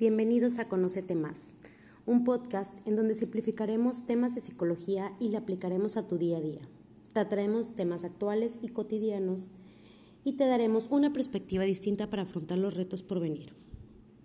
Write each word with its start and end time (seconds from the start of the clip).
Bienvenidos 0.00 0.58
a 0.58 0.66
Conócete 0.66 1.14
Más, 1.14 1.52
un 2.06 2.24
podcast 2.24 2.74
en 2.86 2.96
donde 2.96 3.14
simplificaremos 3.14 4.06
temas 4.06 4.34
de 4.34 4.40
psicología 4.40 5.12
y 5.20 5.28
le 5.28 5.36
aplicaremos 5.36 5.98
a 5.98 6.08
tu 6.08 6.16
día 6.16 6.38
a 6.38 6.40
día. 6.40 6.62
Trataremos 7.12 7.76
temas 7.76 8.04
actuales 8.04 8.58
y 8.62 8.68
cotidianos 8.68 9.50
y 10.24 10.38
te 10.38 10.46
daremos 10.46 10.88
una 10.90 11.12
perspectiva 11.12 11.64
distinta 11.64 12.08
para 12.08 12.22
afrontar 12.22 12.56
los 12.56 12.72
retos 12.72 13.02
por 13.02 13.20
venir. 13.20 13.52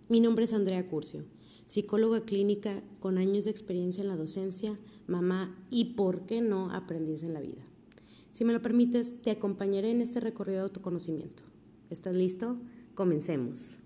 Mi 0.07 0.21
nombre 0.21 0.45
es 0.45 0.53
Andrea 0.53 0.87
Curcio, 0.87 1.25
psicóloga 1.67 2.21
clínica 2.21 2.81
con 3.01 3.17
años 3.17 3.43
de 3.43 3.51
experiencia 3.51 4.01
en 4.01 4.07
la 4.07 4.15
docencia, 4.15 4.79
mamá 5.07 5.61
y, 5.69 5.95
por 5.95 6.25
qué 6.25 6.39
no, 6.39 6.71
aprendiz 6.71 7.21
en 7.21 7.33
la 7.33 7.41
vida. 7.41 7.63
Si 8.31 8.45
me 8.45 8.53
lo 8.53 8.61
permites, 8.61 9.21
te 9.21 9.29
acompañaré 9.29 9.91
en 9.91 9.99
este 9.99 10.21
recorrido 10.21 10.59
de 10.59 10.63
autoconocimiento. 10.63 11.43
¿Estás 11.89 12.15
listo? 12.15 12.59
Comencemos. 12.93 13.79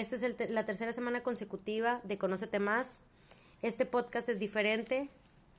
Esta 0.00 0.14
es 0.14 0.50
la 0.50 0.64
tercera 0.64 0.92
semana 0.92 1.24
consecutiva 1.24 2.00
de 2.04 2.18
Conócete 2.18 2.60
Más. 2.60 3.02
Este 3.62 3.84
podcast 3.84 4.28
es 4.28 4.38
diferente, 4.38 5.10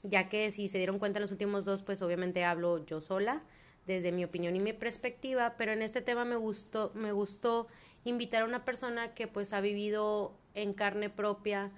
ya 0.02 0.30
que 0.30 0.50
si 0.52 0.70
se 0.70 0.78
dieron 0.78 0.98
cuenta 0.98 1.20
en 1.20 1.24
los 1.24 1.32
últimos 1.32 1.66
dos, 1.66 1.82
pues 1.82 2.02
obviamente 2.02 2.46
hablo 2.46 2.86
yo 2.86 3.02
sola, 3.02 3.42
desde 3.86 4.14
mi 4.14 4.24
opinión 4.24 4.56
y 4.56 4.62
mi 4.62 4.72
perspectiva, 4.72 5.56
pero 5.58 5.74
en 5.74 5.82
este 5.82 6.02
tema 6.02 6.24
me 6.24 6.38
gustó, 6.38 7.68
invitar 8.06 8.44
a 8.44 8.46
una 8.46 8.64
persona 8.64 9.14
que 9.14 9.28
pues 9.28 9.52
ha 9.52 9.60
vivido 9.60 10.34
en 10.54 10.74
carne 10.74 11.10
propia 11.10 11.72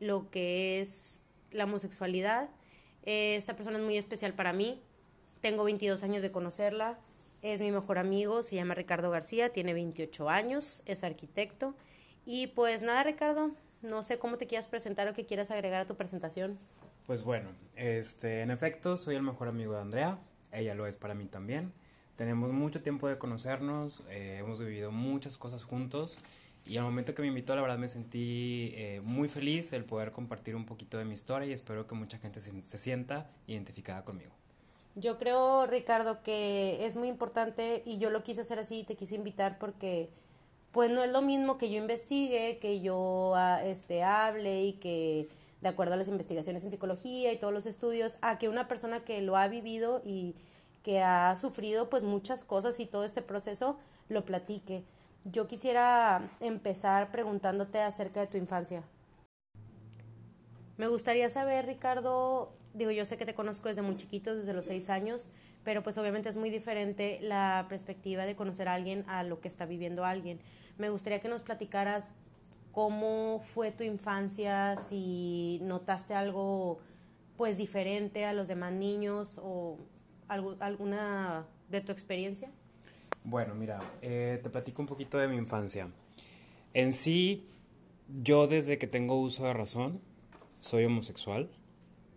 lo 0.00 0.30
que 0.30 0.80
es 0.80 1.20
la 1.50 1.64
homosexualidad. 1.64 2.48
esta 3.02 3.54
persona 3.54 3.76
es 3.76 3.84
muy 3.84 3.98
especial 3.98 4.32
para 4.32 4.54
mí, 4.54 4.80
tengo 5.42 5.64
22 5.64 6.02
años 6.04 6.22
de 6.22 6.32
conocerla, 6.32 6.98
es 7.42 7.60
mi 7.60 7.72
mejor 7.72 7.98
amigo, 7.98 8.42
se 8.44 8.54
llama 8.54 8.74
Ricardo 8.74 9.10
García, 9.10 9.52
tiene 9.52 9.74
28 9.74 10.30
años, 10.30 10.82
es 10.86 11.02
arquitecto. 11.04 11.74
Y 12.24 12.46
pues 12.48 12.82
nada, 12.82 13.02
Ricardo, 13.02 13.50
no 13.82 14.02
sé 14.04 14.18
cómo 14.18 14.38
te 14.38 14.46
quieras 14.46 14.68
presentar 14.68 15.08
o 15.08 15.12
qué 15.12 15.26
quieras 15.26 15.50
agregar 15.50 15.82
a 15.82 15.86
tu 15.86 15.96
presentación. 15.96 16.58
Pues 17.06 17.24
bueno, 17.24 17.50
este, 17.74 18.42
en 18.42 18.52
efecto, 18.52 18.96
soy 18.96 19.16
el 19.16 19.22
mejor 19.22 19.48
amigo 19.48 19.74
de 19.74 19.80
Andrea, 19.80 20.18
ella 20.52 20.74
lo 20.76 20.86
es 20.86 20.96
para 20.96 21.14
mí 21.14 21.24
también. 21.26 21.72
Tenemos 22.14 22.52
mucho 22.52 22.80
tiempo 22.82 23.08
de 23.08 23.18
conocernos, 23.18 24.04
eh, 24.08 24.36
hemos 24.38 24.60
vivido 24.60 24.92
muchas 24.92 25.36
cosas 25.36 25.64
juntos 25.64 26.18
y 26.64 26.76
al 26.76 26.84
momento 26.84 27.12
que 27.14 27.22
me 27.22 27.28
invitó, 27.28 27.56
la 27.56 27.62
verdad 27.62 27.78
me 27.78 27.88
sentí 27.88 28.72
eh, 28.76 29.00
muy 29.02 29.28
feliz 29.28 29.72
el 29.72 29.84
poder 29.84 30.12
compartir 30.12 30.54
un 30.54 30.64
poquito 30.64 30.98
de 30.98 31.04
mi 31.04 31.14
historia 31.14 31.48
y 31.48 31.52
espero 31.52 31.88
que 31.88 31.96
mucha 31.96 32.18
gente 32.18 32.38
se 32.38 32.78
sienta 32.78 33.28
identificada 33.48 34.04
conmigo. 34.04 34.30
Yo 34.94 35.16
creo, 35.16 35.66
Ricardo, 35.66 36.22
que 36.22 36.84
es 36.84 36.96
muy 36.96 37.08
importante 37.08 37.82
y 37.86 37.98
yo 37.98 38.10
lo 38.10 38.22
quise 38.22 38.42
hacer 38.42 38.58
así, 38.58 38.84
te 38.84 38.94
quise 38.94 39.14
invitar 39.14 39.58
porque 39.58 40.10
pues 40.70 40.90
no 40.90 41.02
es 41.02 41.10
lo 41.10 41.22
mismo 41.22 41.58
que 41.58 41.70
yo 41.70 41.78
investigue, 41.78 42.58
que 42.58 42.80
yo 42.80 43.34
ah, 43.36 43.62
este, 43.64 44.02
hable 44.02 44.64
y 44.64 44.72
que 44.74 45.28
de 45.60 45.68
acuerdo 45.68 45.94
a 45.94 45.96
las 45.96 46.08
investigaciones 46.08 46.64
en 46.64 46.70
psicología 46.70 47.32
y 47.32 47.36
todos 47.36 47.54
los 47.54 47.66
estudios, 47.66 48.18
a 48.20 48.38
que 48.38 48.48
una 48.48 48.68
persona 48.68 49.00
que 49.04 49.22
lo 49.22 49.36
ha 49.36 49.48
vivido 49.48 50.02
y 50.04 50.34
que 50.82 51.00
ha 51.02 51.36
sufrido 51.36 51.88
pues 51.88 52.02
muchas 52.02 52.44
cosas 52.44 52.80
y 52.80 52.86
todo 52.86 53.04
este 53.04 53.22
proceso 53.22 53.78
lo 54.08 54.24
platique. 54.24 54.82
Yo 55.24 55.46
quisiera 55.46 56.28
empezar 56.40 57.12
preguntándote 57.12 57.80
acerca 57.80 58.20
de 58.20 58.26
tu 58.26 58.38
infancia. 58.38 58.82
Me 60.76 60.88
gustaría 60.88 61.30
saber, 61.30 61.66
Ricardo, 61.66 62.52
digo, 62.74 62.90
yo 62.90 63.06
sé 63.06 63.16
que 63.16 63.26
te 63.26 63.34
conozco 63.34 63.68
desde 63.68 63.82
muy 63.82 63.96
chiquito, 63.96 64.34
desde 64.34 64.52
los 64.52 64.66
seis 64.66 64.90
años, 64.90 65.28
pero 65.64 65.82
pues 65.82 65.98
obviamente 65.98 66.28
es 66.28 66.36
muy 66.36 66.50
diferente 66.50 67.18
la 67.22 67.66
perspectiva 67.68 68.24
de 68.24 68.34
conocer 68.34 68.68
a 68.68 68.74
alguien 68.74 69.04
a 69.08 69.22
lo 69.22 69.40
que 69.40 69.48
está 69.48 69.66
viviendo 69.66 70.04
alguien. 70.04 70.40
Me 70.78 70.90
gustaría 70.90 71.20
que 71.20 71.28
nos 71.28 71.42
platicaras 71.42 72.14
cómo 72.72 73.40
fue 73.40 73.70
tu 73.70 73.84
infancia, 73.84 74.76
si 74.78 75.60
notaste 75.62 76.14
algo 76.14 76.80
pues 77.36 77.58
diferente 77.58 78.24
a 78.24 78.32
los 78.32 78.48
demás 78.48 78.72
niños 78.72 79.38
o 79.42 79.78
algo, 80.28 80.56
alguna 80.60 81.46
de 81.68 81.80
tu 81.80 81.92
experiencia. 81.92 82.50
Bueno, 83.24 83.54
mira, 83.54 83.80
eh, 84.00 84.40
te 84.42 84.50
platico 84.50 84.82
un 84.82 84.88
poquito 84.88 85.18
de 85.18 85.28
mi 85.28 85.36
infancia. 85.36 85.88
En 86.74 86.92
sí, 86.92 87.46
yo 88.22 88.46
desde 88.46 88.78
que 88.78 88.86
tengo 88.86 89.20
uso 89.20 89.44
de 89.44 89.52
razón, 89.52 90.00
soy 90.58 90.84
homosexual 90.84 91.50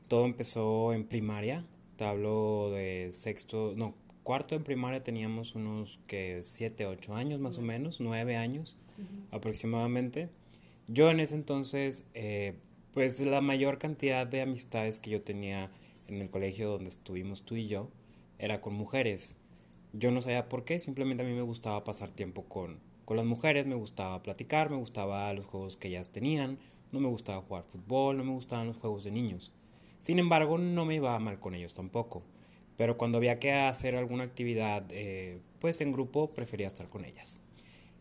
todo 0.07 0.25
empezó 0.25 0.93
en 0.93 1.05
primaria. 1.05 1.65
Te 1.97 2.05
hablo 2.05 2.71
de 2.71 3.09
sexto, 3.11 3.73
no, 3.75 3.95
cuarto 4.23 4.55
en 4.55 4.63
primaria 4.63 5.03
teníamos 5.03 5.55
unos 5.55 5.99
que 6.07 6.39
siete, 6.41 6.85
ocho 6.85 7.15
años 7.15 7.39
más 7.39 7.57
o 7.57 7.61
menos, 7.61 7.99
nueve 8.01 8.35
años 8.35 8.75
aproximadamente. 9.31 10.29
Yo 10.87 11.09
en 11.09 11.19
ese 11.19 11.35
entonces, 11.35 12.07
eh, 12.13 12.55
pues 12.93 13.19
la 13.21 13.41
mayor 13.41 13.77
cantidad 13.77 14.27
de 14.27 14.41
amistades 14.41 14.99
que 14.99 15.09
yo 15.09 15.21
tenía 15.21 15.69
en 16.07 16.19
el 16.19 16.29
colegio 16.29 16.69
donde 16.69 16.89
estuvimos 16.89 17.43
tú 17.43 17.55
y 17.55 17.67
yo 17.67 17.89
era 18.39 18.61
con 18.61 18.73
mujeres. 18.73 19.37
Yo 19.93 20.11
no 20.11 20.21
sabía 20.21 20.49
por 20.49 20.65
qué, 20.65 20.79
simplemente 20.79 21.23
a 21.23 21.25
mí 21.25 21.33
me 21.33 21.41
gustaba 21.41 21.83
pasar 21.83 22.11
tiempo 22.11 22.43
con, 22.43 22.79
con 23.05 23.17
las 23.17 23.25
mujeres, 23.25 23.65
me 23.65 23.75
gustaba 23.75 24.21
platicar, 24.21 24.69
me 24.69 24.77
gustaba 24.77 25.33
los 25.33 25.45
juegos 25.45 25.77
que 25.77 25.87
ellas 25.87 26.11
tenían, 26.11 26.57
no 26.91 26.99
me 26.99 27.07
gustaba 27.07 27.41
jugar 27.41 27.63
fútbol, 27.63 28.17
no 28.17 28.23
me 28.23 28.31
gustaban 28.31 28.67
los 28.67 28.77
juegos 28.77 29.03
de 29.03 29.11
niños. 29.11 29.51
Sin 29.99 30.19
embargo, 30.19 30.57
no 30.57 30.85
me 30.85 30.95
iba 30.95 31.17
mal 31.19 31.39
con 31.39 31.55
ellos 31.55 31.73
tampoco. 31.73 32.23
Pero 32.77 32.97
cuando 32.97 33.17
había 33.17 33.39
que 33.39 33.53
hacer 33.53 33.95
alguna 33.95 34.25
actividad, 34.25 34.85
eh, 34.91 35.39
pues 35.59 35.81
en 35.81 35.91
grupo, 35.91 36.31
prefería 36.31 36.67
estar 36.67 36.89
con 36.89 37.05
ellas. 37.05 37.39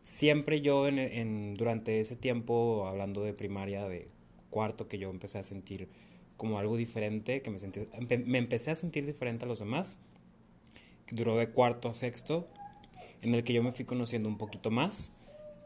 Siempre 0.03 0.61
yo, 0.61 0.89
en, 0.89 1.55
durante 1.55 2.01
ese 2.01 2.17
tiempo, 2.17 2.87
hablando 2.89 3.23
de 3.23 3.33
primaria, 3.33 3.89
de 3.89 4.09
cuarto, 4.51 4.89
que 4.89 4.99
yo 4.99 5.11
empecé 5.11 5.39
a 5.39 5.43
sentir 5.43 5.89
como 6.37 6.59
algo 6.59 6.77
diferente, 6.77 7.41
que 7.41 7.51
me, 7.51 7.59
sentí, 7.59 7.81
me 8.27 8.39
empecé 8.39 8.71
a 8.73 8.75
sentir 8.75 9.07
diferente 9.07 9.45
a 9.45 9.49
los 9.49 9.61
demás, 9.61 9.99
duró 11.11 11.37
de 11.37 11.49
cuarto 11.49 11.89
a 11.89 11.95
sexto, 11.95 12.49
en 13.23 13.35
el 13.35 13.45
que 13.45 13.53
yo 13.53 13.63
me 13.63 13.73
fui 13.73 13.85
conociendo 13.85 14.29
un 14.29 14.37
poquito 14.37 14.71
más. 14.71 15.15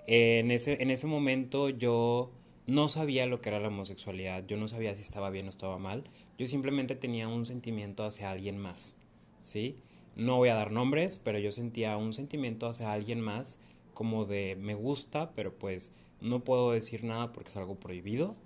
en, 0.06 0.50
ese, 0.50 0.82
en 0.82 0.90
ese 0.90 1.06
momento 1.06 1.70
yo 1.70 2.30
no 2.68 2.88
sabía 2.88 3.24
lo 3.24 3.40
que 3.40 3.48
era 3.48 3.60
la 3.60 3.68
homosexualidad, 3.68 4.44
yo 4.46 4.58
no 4.58 4.68
sabía 4.68 4.94
si 4.94 5.00
estaba 5.00 5.30
bien 5.30 5.46
o 5.46 5.48
estaba 5.48 5.78
mal, 5.78 6.04
yo 6.36 6.46
simplemente 6.46 6.94
tenía 6.94 7.26
un 7.26 7.46
sentimiento 7.46 8.04
hacia 8.04 8.30
alguien 8.30 8.58
más, 8.58 8.94
¿sí? 9.42 9.78
No 10.16 10.36
voy 10.36 10.50
a 10.50 10.54
dar 10.54 10.70
nombres, 10.70 11.16
pero 11.16 11.38
yo 11.38 11.50
sentía 11.50 11.96
un 11.96 12.12
sentimiento 12.12 12.66
hacia 12.66 12.92
alguien 12.92 13.22
más 13.22 13.58
como 13.94 14.26
de 14.26 14.54
me 14.60 14.74
gusta, 14.74 15.32
pero 15.32 15.54
pues 15.54 15.94
no 16.20 16.44
puedo 16.44 16.72
decir 16.72 17.04
nada 17.04 17.32
porque 17.32 17.48
es 17.48 17.56
algo 17.56 17.76
prohibido 17.76 18.36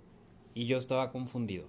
y 0.53 0.67
yo 0.67 0.77
estaba 0.77 1.11
confundido. 1.11 1.65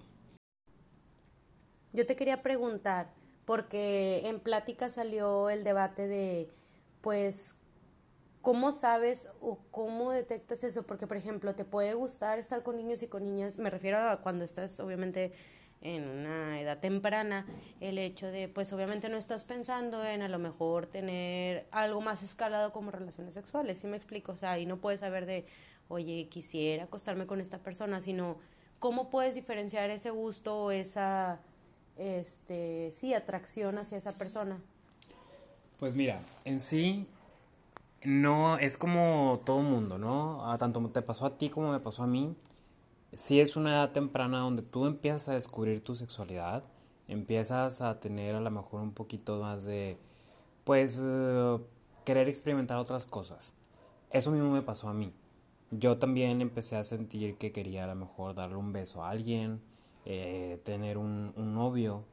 Yo 1.91 2.05
te 2.05 2.15
quería 2.15 2.41
preguntar, 2.41 3.13
porque 3.43 4.29
en 4.29 4.39
plática 4.39 4.89
salió 4.89 5.49
el 5.49 5.65
debate 5.65 6.07
de 6.07 6.47
pues 7.01 7.57
¿Cómo 8.45 8.73
sabes 8.73 9.27
o 9.41 9.57
cómo 9.71 10.11
detectas 10.11 10.63
eso? 10.63 10.83
Porque, 10.83 11.07
por 11.07 11.17
ejemplo, 11.17 11.55
te 11.55 11.65
puede 11.65 11.95
gustar 11.95 12.37
estar 12.37 12.61
con 12.61 12.77
niños 12.77 13.01
y 13.01 13.07
con 13.07 13.23
niñas, 13.23 13.57
me 13.57 13.71
refiero 13.71 13.97
a 13.97 14.21
cuando 14.21 14.45
estás 14.45 14.79
obviamente 14.79 15.31
en 15.81 16.07
una 16.07 16.61
edad 16.61 16.77
temprana, 16.77 17.47
el 17.79 17.97
hecho 17.97 18.27
de, 18.27 18.47
pues 18.47 18.71
obviamente 18.71 19.09
no 19.09 19.17
estás 19.17 19.45
pensando 19.45 20.05
en 20.05 20.21
a 20.21 20.29
lo 20.29 20.37
mejor 20.37 20.85
tener 20.85 21.65
algo 21.71 22.01
más 22.01 22.21
escalado 22.21 22.71
como 22.71 22.91
relaciones 22.91 23.33
sexuales, 23.33 23.79
¿sí 23.79 23.87
me 23.87 23.97
explico? 23.97 24.33
O 24.33 24.37
sea, 24.37 24.59
y 24.59 24.67
no 24.67 24.77
puedes 24.77 24.99
saber 24.99 25.25
de, 25.25 25.47
oye, 25.87 26.27
quisiera 26.29 26.83
acostarme 26.83 27.25
con 27.25 27.41
esta 27.41 27.57
persona, 27.57 27.99
sino 27.99 28.37
cómo 28.77 29.09
puedes 29.09 29.33
diferenciar 29.33 29.89
ese 29.89 30.11
gusto 30.11 30.65
o 30.65 30.69
esa, 30.69 31.39
este, 31.97 32.91
sí, 32.91 33.15
atracción 33.15 33.79
hacia 33.79 33.97
esa 33.97 34.11
persona. 34.11 34.61
Pues 35.79 35.95
mira, 35.95 36.21
en 36.43 36.59
sí 36.59 37.07
no 38.05 38.57
es 38.57 38.77
como 38.77 39.41
todo 39.45 39.61
mundo, 39.61 39.97
¿no? 39.97 40.51
A 40.51 40.57
tanto 40.57 40.79
te 40.89 41.01
pasó 41.01 41.25
a 41.25 41.37
ti 41.37 41.49
como 41.49 41.71
me 41.71 41.79
pasó 41.79 42.03
a 42.03 42.07
mí. 42.07 42.35
Sí 43.13 43.39
es 43.39 43.55
una 43.55 43.71
edad 43.71 43.91
temprana 43.91 44.39
donde 44.39 44.61
tú 44.61 44.85
empiezas 44.85 45.29
a 45.29 45.33
descubrir 45.33 45.83
tu 45.83 45.95
sexualidad, 45.95 46.63
empiezas 47.07 47.81
a 47.81 47.99
tener 47.99 48.35
a 48.35 48.41
lo 48.41 48.51
mejor 48.51 48.81
un 48.81 48.93
poquito 48.93 49.39
más 49.39 49.63
de, 49.65 49.97
pues, 50.63 51.01
eh, 51.03 51.57
querer 52.05 52.29
experimentar 52.29 52.77
otras 52.77 53.05
cosas. 53.05 53.53
Eso 54.11 54.31
mismo 54.31 54.51
me 54.51 54.61
pasó 54.61 54.89
a 54.89 54.93
mí. 54.93 55.13
Yo 55.71 55.97
también 55.97 56.41
empecé 56.41 56.77
a 56.77 56.83
sentir 56.83 57.37
que 57.37 57.51
quería 57.51 57.85
a 57.85 57.87
lo 57.87 57.95
mejor 57.95 58.35
darle 58.35 58.57
un 58.57 58.73
beso 58.73 59.03
a 59.03 59.09
alguien, 59.09 59.61
eh, 60.05 60.61
tener 60.63 60.97
un, 60.97 61.33
un 61.35 61.53
novio, 61.55 62.03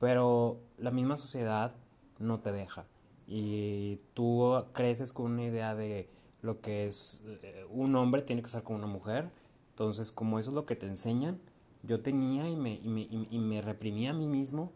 pero 0.00 0.58
la 0.78 0.90
misma 0.90 1.16
sociedad 1.16 1.74
no 2.18 2.40
te 2.40 2.52
deja. 2.52 2.86
Y 3.28 4.00
tú 4.14 4.64
creces 4.72 5.12
con 5.12 5.32
una 5.32 5.44
idea 5.44 5.74
de 5.74 6.08
lo 6.40 6.60
que 6.60 6.88
es 6.88 7.22
eh, 7.42 7.66
un 7.70 7.94
hombre 7.94 8.22
tiene 8.22 8.42
que 8.42 8.46
estar 8.46 8.62
con 8.62 8.76
una 8.76 8.86
mujer. 8.86 9.30
Entonces, 9.70 10.10
como 10.10 10.38
eso 10.38 10.50
es 10.50 10.54
lo 10.54 10.64
que 10.64 10.76
te 10.76 10.86
enseñan, 10.86 11.38
yo 11.82 12.00
tenía 12.00 12.48
y 12.48 12.56
me, 12.56 12.74
y 12.74 12.88
me, 12.88 13.02
y 13.10 13.38
me 13.38 13.60
reprimía 13.60 14.10
a 14.10 14.14
mí 14.14 14.26
mismo 14.26 14.72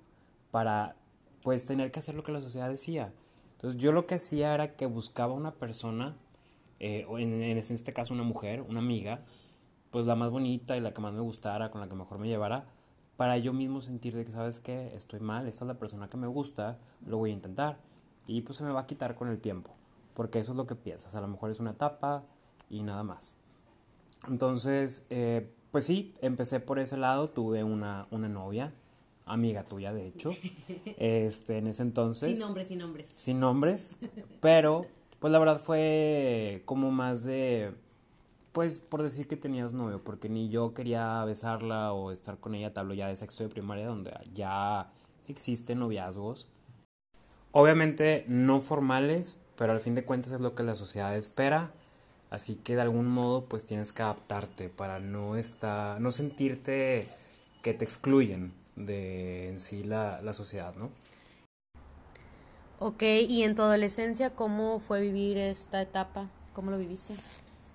para 0.51 0.97
pues 1.43 1.65
tener 1.67 1.91
que 1.91 1.99
hacer 1.99 2.15
lo 2.15 2.23
que 2.23 2.33
la 2.33 2.41
sociedad 2.41 2.69
decía. 2.69 3.13
Entonces 3.53 3.81
yo 3.81 3.93
lo 3.93 4.07
que 4.07 4.17
hacía 4.17 4.55
era 4.55 4.77
que 4.77 4.87
buscaba 4.87 5.33
una 5.33 5.55
persona, 5.55 6.17
eh, 6.81 7.07
en, 7.19 7.33
en, 7.33 7.59
este 7.59 7.93
caso 7.93 8.13
una 8.15 8.23
mujer, 8.23 8.63
una 8.63 8.81
amiga, 8.81 9.21
pues 9.91 10.07
la 10.07 10.15
más 10.15 10.31
bonita 10.31 10.77
y 10.77 10.81
la 10.81 10.93
que 10.93 11.01
más 11.01 11.13
me 11.13 11.21
gustara, 11.21 11.71
con 11.71 11.81
la 11.81 11.89
que 11.89 11.95
mejor 11.95 12.19
me 12.19 12.29
llevara, 12.29 12.67
para 13.17 13.39
yo 13.39 13.53
mismo 13.53 13.81
sentir 13.81 14.17
de 14.17 14.25
que, 14.25 14.33
¿sabes 14.33 14.59
qué? 14.59 14.95
Estoy 14.97 15.21
mal, 15.21 15.47
esta 15.47 15.65
es 15.65 15.69
la 15.69 15.79
persona 15.79 16.09
que 16.09 16.17
me 16.17 16.27
gusta, 16.27 16.79
lo 17.07 17.19
voy 17.19 17.31
a 17.31 17.35
intentar. 17.35 17.79
Y 18.27 18.43
pues 18.43 18.59
se 18.59 18.65
me 18.65 18.71
va 18.71 18.81
a 18.81 18.87
quitar 18.87 19.15
con 19.15 19.29
el 19.29 19.41
tiempo, 19.41 19.71
porque 20.15 20.39
eso 20.39 20.53
es 20.53 20.57
lo 20.57 20.67
que 20.67 20.75
piensas, 20.75 21.15
a 21.15 21.21
lo 21.21 21.29
mejor 21.29 21.51
es 21.51 21.61
una 21.61 21.73
etapa 21.73 22.25
y 22.71 22.83
nada 22.83 23.03
más. 23.03 23.37
Entonces, 24.29 25.07
eh, 25.11 25.51
pues 25.71 25.87
sí, 25.87 26.15
empecé 26.21 26.61
por 26.61 26.79
ese 26.79 26.97
lado, 26.97 27.31
tuve 27.31 27.65
una, 27.65 28.07
una 28.11 28.29
novia, 28.29 28.73
amiga 29.27 29.65
tuya 29.65 29.93
de 29.93 30.07
hecho, 30.07 30.31
este, 30.99 31.59
en 31.59 31.67
ese 31.67 31.83
entonces. 31.83 32.31
Sin 32.31 32.39
nombres, 32.39 32.69
sin 32.69 32.79
nombres. 32.79 33.13
Sin 33.17 33.41
nombres, 33.41 33.97
pero 34.41 34.87
pues 35.19 35.33
la 35.33 35.39
verdad 35.39 35.61
fue 35.61 36.63
como 36.65 36.91
más 36.91 37.25
de, 37.25 37.73
pues 38.53 38.81
por 38.81 39.03
decir 39.03 39.29
que 39.29 39.37
tenías 39.37 39.73
novio, 39.73 40.03
porque 40.03 40.29
ni 40.29 40.49
yo 40.49 40.75
quería 40.75 41.25
besarla 41.25 41.93
o 41.93 42.11
estar 42.11 42.39
con 42.39 42.55
ella, 42.55 42.73
te 42.73 42.81
hablo 42.81 42.95
ya 42.95 43.09
de 43.09 43.17
sexto 43.17 43.43
de 43.43 43.49
primaria, 43.49 43.87
donde 43.87 44.13
ya 44.35 44.91
existen 45.29 45.79
noviazgos. 45.79 46.49
Obviamente 47.53 48.25
no 48.29 48.61
formales, 48.61 49.37
pero 49.57 49.73
al 49.73 49.81
fin 49.81 49.95
de 49.95 50.05
cuentas 50.05 50.33
es 50.33 50.41
lo 50.41 50.55
que 50.55 50.63
la 50.63 50.75
sociedad 50.75 51.15
espera. 51.17 51.71
Así 52.31 52.57
que 52.57 52.75
de 52.75 52.81
algún 52.81 53.09
modo 53.09 53.45
pues 53.45 53.67
tienes 53.67 53.93
que 53.93 54.03
adaptarte 54.03 54.71
para 54.71 54.99
no 55.01 55.37
estar, 55.37 56.01
no 56.01 56.11
sentirte 56.11 57.07
que 57.63 57.75
te 57.75 57.85
excluyen 57.85 58.55
de 58.75 59.51
en 59.51 59.61
sí 59.61 59.85
la, 59.85 60.23
la 60.23 60.33
sociedad, 60.33 60.75
¿no? 60.77 60.91
Ok, 62.79 63.03
y 63.03 63.45
en 63.45 63.55
tu 63.55 63.63
adolescencia, 63.63 64.31
¿cómo 64.31 64.81
fue 64.81 65.03
vivir 65.03 65.39
esta 65.39 65.81
etapa? 65.83 66.31
¿Cómo 66.55 66.71
lo 66.71 66.79
viviste? 66.79 67.15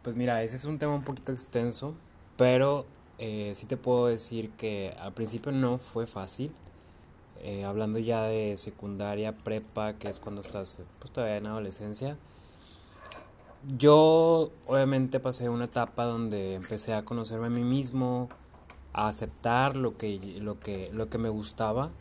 Pues 0.02 0.16
mira, 0.16 0.44
ese 0.44 0.56
es 0.56 0.66
un 0.66 0.80
tema 0.80 0.96
un 0.96 1.04
poquito 1.04 1.32
extenso, 1.32 1.96
pero 2.36 2.86
eh, 3.20 3.54
sí 3.56 3.68
te 3.68 3.78
puedo 3.78 4.08
decir 4.08 4.50
que 4.52 4.96
al 5.00 5.14
principio 5.14 5.52
no 5.52 5.78
fue 5.78 6.08
fácil. 6.08 6.52
Eh, 7.42 7.66
hablando 7.66 8.00
ya 8.00 8.24
de 8.24 8.58
secundaria, 8.58 9.36
prepa, 9.36 9.94
que 9.94 10.10
es 10.10 10.20
cuando 10.20 10.42
estás 10.42 10.80
pues, 11.00 11.12
todavía 11.12 11.38
en 11.38 11.48
adolescencia. 11.48 12.18
Yo 13.78 14.52
obviamente 14.66 15.20
pasé 15.20 15.50
una 15.50 15.66
etapa 15.66 16.06
donde 16.06 16.56
empecé 16.56 16.94
a 16.94 17.04
conocerme 17.04 17.48
a 17.48 17.50
mí 17.50 17.64
mismo, 17.64 18.30
a 18.94 19.08
aceptar 19.08 19.76
lo 19.76 19.98
que, 19.98 20.40
lo 20.42 20.60
que, 20.60 20.90
lo 20.94 21.10
que 21.10 21.18
me 21.18 21.30
gustaba 21.30 21.92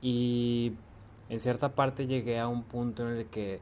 y 0.00 0.74
en 1.28 1.40
cierta 1.40 1.74
parte 1.74 2.06
llegué 2.06 2.38
a 2.38 2.48
un 2.48 2.62
punto 2.62 3.08
en 3.08 3.16
el 3.16 3.26
que 3.26 3.60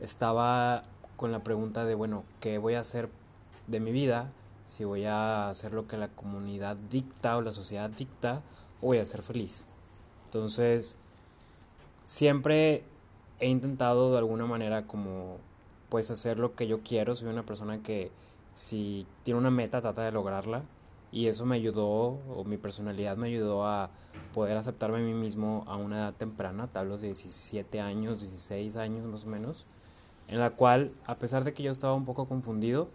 estaba 0.00 0.84
con 1.16 1.32
la 1.32 1.42
pregunta 1.42 1.84
de, 1.84 1.94
bueno, 1.94 2.24
¿qué 2.40 2.58
voy 2.58 2.74
a 2.74 2.80
hacer 2.80 3.08
de 3.66 3.80
mi 3.80 3.92
vida? 3.92 4.30
Si 4.66 4.84
voy 4.84 5.04
a 5.04 5.50
hacer 5.50 5.72
lo 5.72 5.86
que 5.86 5.96
la 5.96 6.08
comunidad 6.08 6.76
dicta 6.76 7.36
o 7.36 7.42
la 7.42 7.52
sociedad 7.52 7.90
dicta 7.90 8.42
o 8.80 8.88
voy 8.88 8.98
a 8.98 9.06
ser 9.06 9.22
feliz. 9.22 9.66
Entonces, 10.36 10.98
siempre 12.04 12.84
he 13.40 13.48
intentado 13.48 14.12
de 14.12 14.18
alguna 14.18 14.44
manera 14.44 14.86
como 14.86 15.38
pues 15.88 16.10
hacer 16.10 16.38
lo 16.38 16.54
que 16.54 16.66
yo 16.66 16.80
quiero. 16.80 17.16
Soy 17.16 17.28
una 17.28 17.42
persona 17.42 17.82
que 17.82 18.10
si 18.54 19.06
tiene 19.22 19.40
una 19.40 19.50
meta 19.50 19.80
trata 19.80 20.02
de 20.02 20.12
lograrla 20.12 20.62
y 21.10 21.28
eso 21.28 21.46
me 21.46 21.56
ayudó, 21.56 22.18
o 22.28 22.44
mi 22.44 22.58
personalidad 22.58 23.16
me 23.16 23.28
ayudó 23.28 23.66
a 23.66 23.88
poder 24.34 24.58
aceptarme 24.58 24.98
a 24.98 25.00
mí 25.00 25.14
mismo 25.14 25.64
a 25.66 25.76
una 25.76 25.96
edad 25.96 26.14
temprana, 26.14 26.66
tal 26.66 26.90
de 26.90 27.06
17 27.06 27.80
años, 27.80 28.20
16 28.20 28.76
años 28.76 29.06
más 29.06 29.24
o 29.24 29.28
menos, 29.28 29.64
en 30.28 30.38
la 30.38 30.50
cual, 30.50 30.92
a 31.06 31.14
pesar 31.14 31.44
de 31.44 31.54
que 31.54 31.62
yo 31.62 31.72
estaba 31.72 31.94
un 31.94 32.04
poco 32.04 32.26
confundido, 32.26 32.90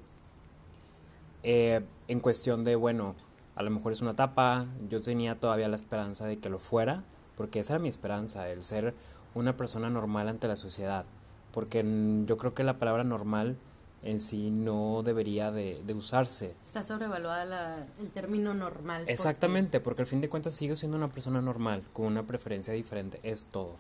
eh, 1.42 1.82
en 2.08 2.20
cuestión 2.20 2.64
de, 2.64 2.76
bueno, 2.76 3.16
a 3.56 3.64
lo 3.64 3.72
mejor 3.72 3.94
es 3.94 4.02
una 4.02 4.12
etapa, 4.12 4.68
yo 4.90 5.02
tenía 5.02 5.40
todavía 5.40 5.68
la 5.68 5.78
esperanza 5.78 6.26
de 6.28 6.38
que 6.38 6.50
lo 6.50 6.60
fuera, 6.60 7.04
porque 7.36 7.60
esa 7.60 7.74
era 7.74 7.80
mi 7.80 7.90
esperanza, 7.90 8.50
el 8.50 8.64
ser 8.64 8.94
una 9.34 9.58
persona 9.58 9.90
normal 9.90 10.28
ante 10.28 10.48
la 10.48 10.56
sociedad, 10.56 11.06
porque 11.54 11.84
yo 12.26 12.38
creo 12.38 12.54
que 12.54 12.64
la 12.64 12.78
palabra 12.78 13.04
normal 13.04 13.58
en 14.04 14.20
sí 14.20 14.50
no 14.50 15.04
debería 15.04 15.52
de, 15.52 15.82
de 15.86 15.94
usarse. 15.94 16.56
Está 16.66 16.84
sobrevaluada 16.84 17.86
el 18.00 18.12
término 18.12 18.54
normal. 18.54 19.04
Exactamente, 19.08 19.80
porque... 19.80 20.02
al 20.02 20.08
fin 20.08 20.22
de 20.22 20.30
cuentas 20.30 20.56
sigo 20.56 20.76
siendo 20.76 20.98
una 20.98 21.10
persona 21.10 21.42
normal, 21.42 21.84
con 21.94 22.06
una 22.06 22.24
preferencia 22.26 22.74
diferente, 22.74 23.20
es 23.24 23.46
todo. 23.46 23.76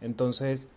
Entonces, 0.00 0.68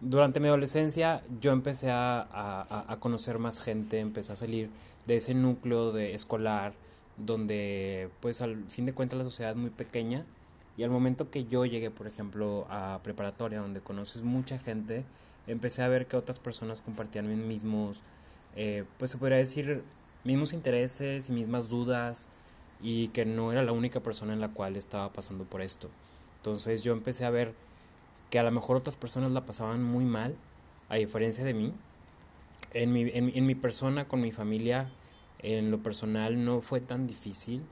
durante 0.00 0.40
mi 0.40 0.48
adolescencia 0.48 1.22
yo 1.40 1.52
empecé 1.52 1.90
a, 1.90 2.20
a, 2.20 2.92
a, 2.92 3.00
conocer 3.00 3.38
más 3.38 3.60
gente, 3.60 4.00
empecé 4.00 4.32
a 4.32 4.36
salir 4.36 4.70
de 5.06 5.16
ese 5.16 5.34
núcleo 5.34 5.92
de 5.92 6.14
escolar, 6.14 6.74
donde 7.16 8.10
pues 8.20 8.42
al 8.42 8.64
fin 8.66 8.84
de 8.84 8.92
cuentas 8.92 9.18
la 9.18 9.24
sociedad 9.24 9.52
es 9.52 9.56
muy 9.56 9.70
pequeña 9.70 10.26
y 10.76 10.82
al 10.82 10.90
momento 10.90 11.30
que 11.30 11.46
yo 11.46 11.64
llegué, 11.64 11.90
por 11.90 12.06
ejemplo, 12.06 12.66
a 12.70 13.00
preparatoria, 13.02 13.60
donde 13.60 13.80
conoces 13.80 14.22
mucha 14.22 14.58
gente, 14.58 15.04
empecé 15.46 15.82
a 15.82 15.88
ver 15.88 16.06
que 16.06 16.16
otras 16.16 16.40
personas 16.40 16.80
compartían 16.80 17.28
mis 17.28 17.38
mismos 17.38 18.02
eh, 18.56 18.84
pues 18.98 19.10
se 19.10 19.18
podría 19.18 19.36
decir, 19.36 19.84
mismos 20.24 20.54
intereses 20.54 21.28
y 21.28 21.32
mismas 21.32 21.68
dudas 21.68 22.30
y 22.80 23.08
que 23.08 23.26
no 23.26 23.52
era 23.52 23.62
la 23.62 23.72
única 23.72 24.00
persona 24.00 24.32
en 24.32 24.40
la 24.40 24.48
cual 24.48 24.76
estaba 24.76 25.12
pasando 25.12 25.44
por 25.44 25.60
esto. 25.60 25.90
Entonces 26.38 26.82
yo 26.82 26.92
empecé 26.92 27.26
a 27.26 27.30
ver 27.30 27.54
que 28.30 28.38
a 28.38 28.42
lo 28.42 28.50
mejor 28.50 28.78
otras 28.78 28.96
personas 28.96 29.30
la 29.30 29.44
pasaban 29.44 29.82
muy 29.82 30.04
mal, 30.04 30.34
a 30.88 30.96
diferencia 30.96 31.44
de 31.44 31.52
mí. 31.52 31.72
En 32.72 32.92
mi, 32.92 33.02
en, 33.02 33.30
en 33.34 33.46
mi 33.46 33.54
persona, 33.54 34.08
con 34.08 34.20
mi 34.20 34.32
familia, 34.32 34.90
en 35.40 35.70
lo 35.70 35.82
personal 35.82 36.44
no 36.44 36.62
fue 36.62 36.80
tan 36.80 37.06
difícil, 37.06 37.62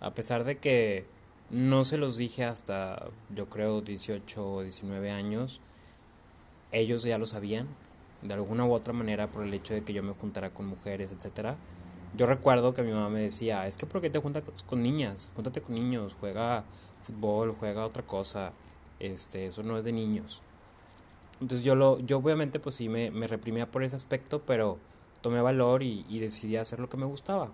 a 0.00 0.12
pesar 0.12 0.44
de 0.44 0.58
que 0.58 1.06
no 1.54 1.84
se 1.84 1.98
los 1.98 2.16
dije 2.16 2.44
hasta 2.44 3.06
yo 3.32 3.48
creo 3.48 3.80
18 3.80 4.54
o 4.54 4.62
19 4.62 5.12
años, 5.12 5.60
ellos 6.72 7.04
ya 7.04 7.16
lo 7.16 7.26
sabían, 7.26 7.68
de 8.22 8.34
alguna 8.34 8.64
u 8.64 8.72
otra 8.72 8.92
manera 8.92 9.28
por 9.28 9.44
el 9.44 9.54
hecho 9.54 9.72
de 9.72 9.84
que 9.84 9.92
yo 9.92 10.02
me 10.02 10.14
juntara 10.14 10.50
con 10.50 10.66
mujeres, 10.66 11.10
etcétera. 11.12 11.54
Yo 12.16 12.26
recuerdo 12.26 12.74
que 12.74 12.82
mi 12.82 12.90
mamá 12.90 13.08
me 13.08 13.20
decía, 13.20 13.68
es 13.68 13.76
que 13.76 13.86
¿por 13.86 14.00
qué 14.00 14.10
te 14.10 14.18
juntas 14.18 14.42
con 14.66 14.82
niñas? 14.82 15.30
Júntate 15.36 15.60
con 15.60 15.76
niños, 15.76 16.16
juega 16.18 16.64
fútbol, 17.02 17.54
juega 17.56 17.86
otra 17.86 18.02
cosa, 18.02 18.50
este, 18.98 19.46
eso 19.46 19.62
no 19.62 19.78
es 19.78 19.84
de 19.84 19.92
niños. 19.92 20.42
Entonces 21.40 21.64
yo 21.64 21.76
lo, 21.76 22.00
yo 22.00 22.18
obviamente 22.18 22.58
pues 22.58 22.74
sí 22.74 22.88
me, 22.88 23.12
me 23.12 23.28
reprimía 23.28 23.70
por 23.70 23.84
ese 23.84 23.94
aspecto, 23.94 24.42
pero 24.44 24.78
tomé 25.20 25.40
valor 25.40 25.84
y, 25.84 26.04
y 26.08 26.18
decidí 26.18 26.56
hacer 26.56 26.80
lo 26.80 26.88
que 26.88 26.96
me 26.96 27.06
gustaba. 27.06 27.50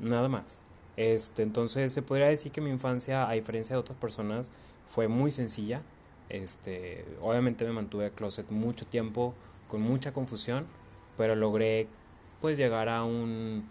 Nada 0.00 0.28
más. 0.28 0.60
Este, 0.96 1.42
entonces 1.42 1.92
se 1.92 2.02
podría 2.02 2.26
decir 2.26 2.52
que 2.52 2.60
mi 2.60 2.70
infancia, 2.70 3.28
a 3.28 3.32
diferencia 3.32 3.74
de 3.76 3.80
otras 3.80 3.98
personas, 3.98 4.50
fue 4.88 5.08
muy 5.08 5.30
sencilla. 5.30 5.82
Este, 6.28 7.04
obviamente 7.20 7.64
me 7.64 7.72
mantuve 7.72 8.06
a 8.06 8.10
closet 8.10 8.50
mucho 8.50 8.86
tiempo, 8.86 9.34
con 9.68 9.82
mucha 9.82 10.12
confusión, 10.12 10.66
pero 11.16 11.34
logré 11.36 11.88
pues 12.40 12.56
llegar 12.56 12.88
a 12.88 13.04
un 13.04 13.68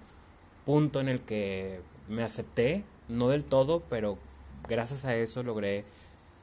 punto 0.65 0.99
en 0.99 1.09
el 1.09 1.21
que 1.21 1.81
me 2.07 2.23
acepté, 2.23 2.83
no 3.07 3.29
del 3.29 3.43
todo, 3.43 3.83
pero 3.89 4.17
gracias 4.67 5.05
a 5.05 5.15
eso 5.15 5.43
logré 5.43 5.85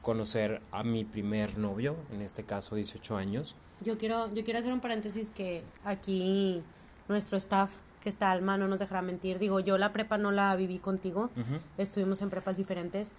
conocer 0.01 0.61
a 0.71 0.83
mi 0.83 1.05
primer 1.05 1.57
novio, 1.57 1.95
en 2.11 2.21
este 2.21 2.43
caso 2.43 2.75
18 2.75 3.15
años. 3.15 3.55
Yo 3.81 3.97
quiero, 3.97 4.33
yo 4.33 4.43
quiero 4.43 4.59
hacer 4.59 4.71
un 4.73 4.79
paréntesis 4.79 5.29
que 5.29 5.63
aquí 5.83 6.61
nuestro 7.07 7.37
staff 7.37 7.71
que 8.03 8.09
está 8.09 8.31
Alma 8.31 8.57
no 8.57 8.67
nos 8.67 8.79
dejará 8.79 9.01
mentir. 9.01 9.39
Digo, 9.39 9.61
yo 9.61 9.77
la 9.77 9.93
prepa 9.93 10.17
no 10.17 10.31
la 10.31 10.53
viví 10.57 10.77
contigo, 10.77 11.29
estuvimos 11.77 12.21
en 12.21 12.29
prepas 12.29 12.57
diferentes. 12.57 13.13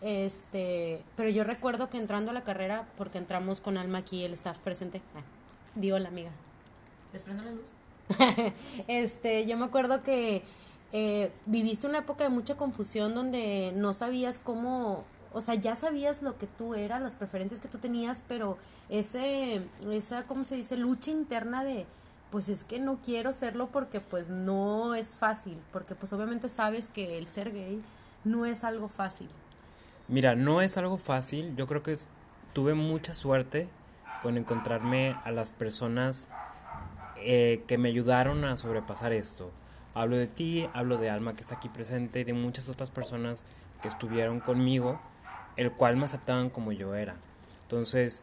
Este, 0.00 1.04
pero 1.14 1.28
yo 1.28 1.44
recuerdo 1.44 1.90
que 1.90 1.98
entrando 1.98 2.30
a 2.30 2.34
la 2.34 2.42
carrera, 2.42 2.88
porque 2.96 3.18
entramos 3.18 3.60
con 3.60 3.76
Alma 3.76 3.98
aquí, 3.98 4.24
el 4.24 4.32
staff 4.32 4.58
presente, 4.58 5.02
ah, 5.14 5.20
Dio 5.74 5.98
la 5.98 6.08
amiga. 6.08 6.30
¿Les 7.12 7.22
prendo 7.22 7.44
la 7.44 7.52
luz? 7.52 7.74
este, 8.88 9.46
yo 9.46 9.58
me 9.58 9.66
acuerdo 9.66 10.02
que 10.02 10.42
eh, 10.92 11.30
viviste 11.44 11.86
una 11.86 11.98
época 11.98 12.24
de 12.24 12.30
mucha 12.30 12.56
confusión 12.56 13.14
donde 13.14 13.72
no 13.76 13.92
sabías 13.92 14.38
cómo, 14.38 15.04
o 15.34 15.42
sea, 15.42 15.54
ya 15.54 15.76
sabías 15.76 16.22
lo 16.22 16.38
que 16.38 16.46
tú 16.46 16.74
eras, 16.74 17.02
las 17.02 17.14
preferencias 17.14 17.60
que 17.60 17.68
tú 17.68 17.76
tenías, 17.76 18.22
pero 18.26 18.56
ese, 18.88 19.60
esa, 19.90 20.24
¿cómo 20.24 20.46
se 20.46 20.56
dice? 20.56 20.78
Lucha 20.78 21.10
interna 21.10 21.62
de, 21.62 21.86
pues 22.30 22.48
es 22.48 22.64
que 22.64 22.78
no 22.78 23.00
quiero 23.02 23.32
serlo 23.32 23.68
porque 23.68 24.00
pues 24.00 24.30
no 24.30 24.94
es 24.94 25.14
fácil, 25.14 25.58
porque 25.72 25.94
pues 25.94 26.12
obviamente 26.12 26.48
sabes 26.48 26.88
que 26.88 27.18
el 27.18 27.26
ser 27.26 27.52
gay 27.52 27.82
no 28.24 28.46
es 28.46 28.64
algo 28.64 28.88
fácil. 28.88 29.28
Mira, 30.08 30.34
no 30.34 30.60
es 30.62 30.76
algo 30.76 30.96
fácil. 30.96 31.54
Yo 31.56 31.66
creo 31.66 31.82
que 31.82 31.96
tuve 32.52 32.74
mucha 32.74 33.14
suerte 33.14 33.68
con 34.22 34.36
encontrarme 34.36 35.16
a 35.24 35.30
las 35.30 35.50
personas 35.50 36.26
eh, 37.16 37.62
que 37.66 37.78
me 37.78 37.88
ayudaron 37.88 38.44
a 38.44 38.56
sobrepasar 38.56 39.12
esto. 39.12 39.50
Hablo 39.94 40.16
de 40.16 40.26
ti, 40.26 40.68
hablo 40.72 40.98
de 40.98 41.10
Alma 41.10 41.34
que 41.34 41.42
está 41.42 41.56
aquí 41.56 41.68
presente 41.68 42.20
y 42.20 42.24
de 42.24 42.32
muchas 42.32 42.68
otras 42.68 42.90
personas 42.90 43.44
que 43.82 43.88
estuvieron 43.88 44.40
conmigo, 44.40 45.00
el 45.56 45.72
cual 45.72 45.96
me 45.96 46.04
aceptaban 46.04 46.50
como 46.50 46.72
yo 46.72 46.94
era. 46.94 47.16
Entonces, 47.62 48.22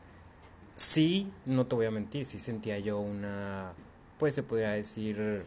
sí, 0.78 1.32
no 1.46 1.66
te 1.66 1.76
voy 1.76 1.86
a 1.86 1.92
mentir, 1.92 2.26
sí 2.26 2.38
sentía 2.38 2.80
yo 2.80 3.00
una, 3.00 3.74
pues 4.18 4.36
se 4.36 4.44
podría 4.44 4.72
decir, 4.72 5.46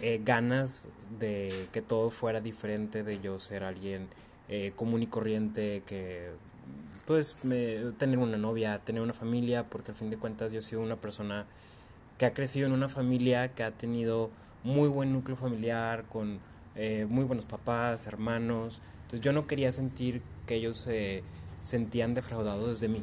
eh, 0.00 0.20
ganas 0.24 0.88
de 1.18 1.48
que 1.72 1.82
todo 1.82 2.10
fuera 2.10 2.40
diferente, 2.40 3.02
de 3.02 3.20
yo 3.20 3.38
ser 3.40 3.64
alguien 3.64 4.08
eh, 4.48 4.72
común 4.76 5.02
y 5.02 5.06
corriente, 5.06 5.82
que 5.86 6.30
pues 7.06 7.36
tener 7.96 8.18
una 8.18 8.36
novia, 8.36 8.78
tener 8.78 9.02
una 9.02 9.14
familia, 9.14 9.64
porque 9.64 9.92
al 9.92 9.96
fin 9.96 10.10
de 10.10 10.18
cuentas 10.18 10.52
yo 10.52 10.58
he 10.58 10.62
sido 10.62 10.82
una 10.82 10.96
persona 10.96 11.46
que 12.18 12.26
ha 12.26 12.34
crecido 12.34 12.66
en 12.66 12.72
una 12.72 12.88
familia 12.88 13.54
que 13.54 13.62
ha 13.62 13.70
tenido 13.70 14.30
muy 14.62 14.88
buen 14.88 15.12
núcleo 15.12 15.36
familiar, 15.36 16.04
con 16.04 16.38
eh, 16.76 17.06
muy 17.08 17.24
buenos 17.24 17.46
papás, 17.46 18.06
hermanos. 18.06 18.80
Entonces 19.02 19.20
yo 19.20 19.32
no 19.32 19.46
quería 19.46 19.72
sentir 19.72 20.20
que 20.46 20.56
ellos 20.56 20.78
se 20.78 21.22
sentían 21.62 22.14
defraudados 22.14 22.80
de 22.80 22.88
mí. 22.88 23.02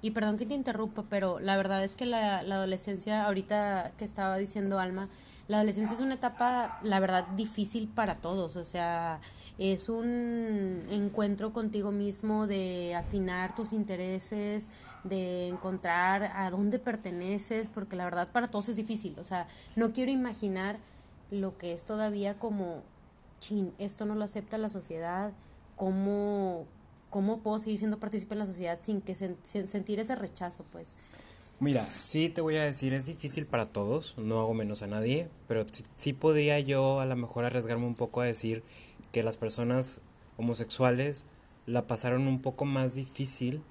Y 0.00 0.12
perdón 0.12 0.36
que 0.36 0.46
te 0.46 0.54
interrumpa, 0.54 1.04
pero 1.08 1.40
la 1.40 1.56
verdad 1.56 1.82
es 1.82 1.96
que 1.96 2.06
la, 2.06 2.42
la 2.42 2.56
adolescencia, 2.56 3.24
ahorita 3.24 3.92
que 3.96 4.04
estaba 4.04 4.36
diciendo 4.36 4.78
Alma, 4.78 5.08
la 5.48 5.56
adolescencia 5.56 5.94
es 5.94 6.02
una 6.02 6.14
etapa, 6.14 6.78
la 6.82 7.00
verdad, 7.00 7.26
difícil 7.28 7.88
para 7.88 8.16
todos. 8.16 8.56
O 8.56 8.64
sea, 8.66 9.20
es 9.56 9.88
un 9.88 10.82
encuentro 10.90 11.54
contigo 11.54 11.90
mismo 11.90 12.46
de 12.46 12.94
afinar 12.94 13.54
tus 13.54 13.72
intereses, 13.72 14.68
de 15.04 15.48
encontrar 15.48 16.30
a 16.34 16.50
dónde 16.50 16.78
perteneces, 16.78 17.70
porque 17.70 17.96
la 17.96 18.04
verdad 18.04 18.28
para 18.30 18.48
todos 18.48 18.68
es 18.68 18.76
difícil. 18.76 19.16
O 19.18 19.24
sea, 19.24 19.46
no 19.74 19.92
quiero 19.92 20.12
imaginar 20.12 20.78
lo 21.30 21.56
que 21.56 21.72
es 21.72 21.84
todavía 21.84 22.38
como, 22.38 22.82
chin, 23.40 23.72
esto 23.78 24.04
no 24.04 24.14
lo 24.14 24.24
acepta 24.24 24.58
la 24.58 24.68
sociedad, 24.68 25.32
cómo, 25.76 26.66
cómo 27.10 27.42
puedo 27.42 27.58
seguir 27.58 27.78
siendo 27.78 27.98
partícipe 27.98 28.34
en 28.34 28.40
la 28.40 28.46
sociedad 28.46 28.78
sin 28.80 29.00
que 29.00 29.14
sentir 29.14 30.00
ese 30.00 30.14
rechazo, 30.14 30.64
pues. 30.72 30.94
Mira, 31.60 31.84
sí 31.86 32.28
te 32.28 32.40
voy 32.40 32.56
a 32.56 32.64
decir, 32.64 32.94
es 32.94 33.06
difícil 33.06 33.44
para 33.44 33.66
todos, 33.66 34.16
no 34.16 34.38
hago 34.38 34.54
menos 34.54 34.82
a 34.82 34.86
nadie, 34.86 35.28
pero 35.48 35.66
sí, 35.96 36.12
podría 36.12 36.60
yo 36.60 37.00
a 37.00 37.06
lo 37.06 37.16
mejor 37.16 37.44
arriesgarme 37.44 37.84
un 37.84 37.96
poco 37.96 38.20
a 38.20 38.24
decir 38.24 38.62
que 39.10 39.24
las 39.24 39.36
personas 39.36 40.00
homosexuales 40.36 41.26
la 41.66 41.88
pasaron 41.88 42.28
un 42.28 42.42
poco 42.42 42.64
más 42.64 42.94
difícil 42.94 43.62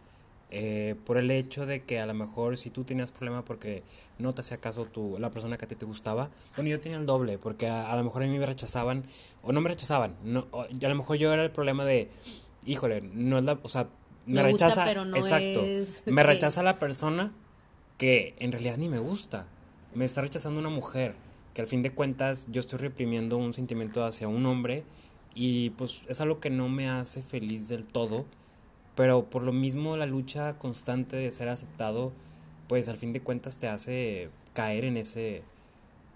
eh, 0.51 0.95
por 1.05 1.17
el 1.17 1.31
hecho 1.31 1.65
de 1.65 1.83
que 1.83 2.01
a 2.01 2.05
lo 2.05 2.13
mejor 2.13 2.57
si 2.57 2.69
tú 2.69 2.83
tenías 2.83 3.11
problema 3.13 3.45
porque 3.45 3.83
no 4.19 4.33
te 4.33 4.41
hacía 4.41 4.57
caso 4.57 4.85
tu, 4.85 5.17
la 5.17 5.31
persona 5.31 5.57
que 5.57 5.63
a 5.63 5.67
ti 5.69 5.75
te 5.75 5.85
gustaba, 5.85 6.29
bueno, 6.57 6.69
yo 6.69 6.81
tenía 6.81 6.97
el 6.97 7.05
doble, 7.05 7.37
porque 7.37 7.69
a, 7.69 7.95
lo 7.95 8.03
mejor 8.03 8.23
a 8.23 8.27
mí 8.27 8.37
me 8.37 8.45
rechazaban, 8.45 9.05
o 9.43 9.53
no 9.53 9.61
me 9.61 9.69
rechazaban, 9.69 10.15
no, 10.25 10.47
a 10.51 10.67
lo 10.89 10.95
mejor 10.95 11.15
yo 11.15 11.31
era 11.31 11.43
el 11.43 11.51
problema 11.51 11.85
de, 11.85 12.09
híjole, 12.67 13.01
no 13.01 13.39
es 13.39 13.45
la, 13.45 13.57
o 13.63 13.69
sea, 13.69 13.87
me, 14.27 14.43
rechaza, 14.43 14.85
pero 14.85 15.05
no 15.05 15.15
exacto, 15.15 15.63
me 16.05 16.21
rechaza 16.21 16.61
la 16.61 16.77
persona 16.77 17.31
que 17.97 18.35
en 18.39 18.51
realidad 18.51 18.77
ni 18.77 18.89
me 18.89 18.99
gusta. 18.99 19.47
Me 19.95 20.05
está 20.05 20.21
rechazando 20.21 20.59
una 20.59 20.69
mujer, 20.69 21.15
que 21.53 21.61
al 21.61 21.67
fin 21.67 21.81
de 21.81 21.91
cuentas 21.91 22.47
yo 22.51 22.59
estoy 22.59 22.77
reprimiendo 22.77 23.37
un 23.37 23.53
sentimiento 23.53 24.05
hacia 24.05 24.27
un 24.27 24.45
hombre 24.45 24.83
y 25.33 25.71
pues 25.71 26.03
es 26.07 26.21
algo 26.21 26.39
que 26.39 26.49
no 26.49 26.69
me 26.69 26.89
hace 26.89 27.23
feliz 27.23 27.69
del 27.69 27.85
todo, 27.85 28.25
pero 28.95 29.29
por 29.29 29.43
lo 29.43 29.53
mismo 29.53 29.97
la 29.97 30.05
lucha 30.05 30.57
constante 30.59 31.15
de 31.15 31.31
ser 31.31 31.49
aceptado, 31.49 32.11
pues 32.67 32.89
al 32.89 32.97
fin 32.97 33.13
de 33.13 33.21
cuentas 33.21 33.57
te 33.59 33.67
hace 33.67 34.29
caer 34.53 34.83
en 34.83 34.97
ese 34.97 35.41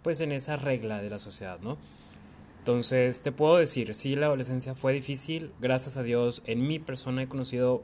pues 0.04 0.20
en 0.20 0.32
esa 0.32 0.58
regla 0.58 1.02
de 1.02 1.10
la 1.10 1.20
sociedad, 1.20 1.60
¿no? 1.62 1.78
Entonces, 2.62 3.24
te 3.24 3.32
puedo 3.32 3.58
decir, 3.58 3.96
sí, 3.96 4.16
la 4.16 4.28
adolescencia 4.28 4.76
fue 4.76 4.94
difícil, 4.94 5.50
gracias 5.60 5.98
a 5.98 6.04
Dios, 6.04 6.44
en 6.46 6.68
mi 6.68 6.78
persona 6.78 7.24
he 7.24 7.28
conocido 7.28 7.82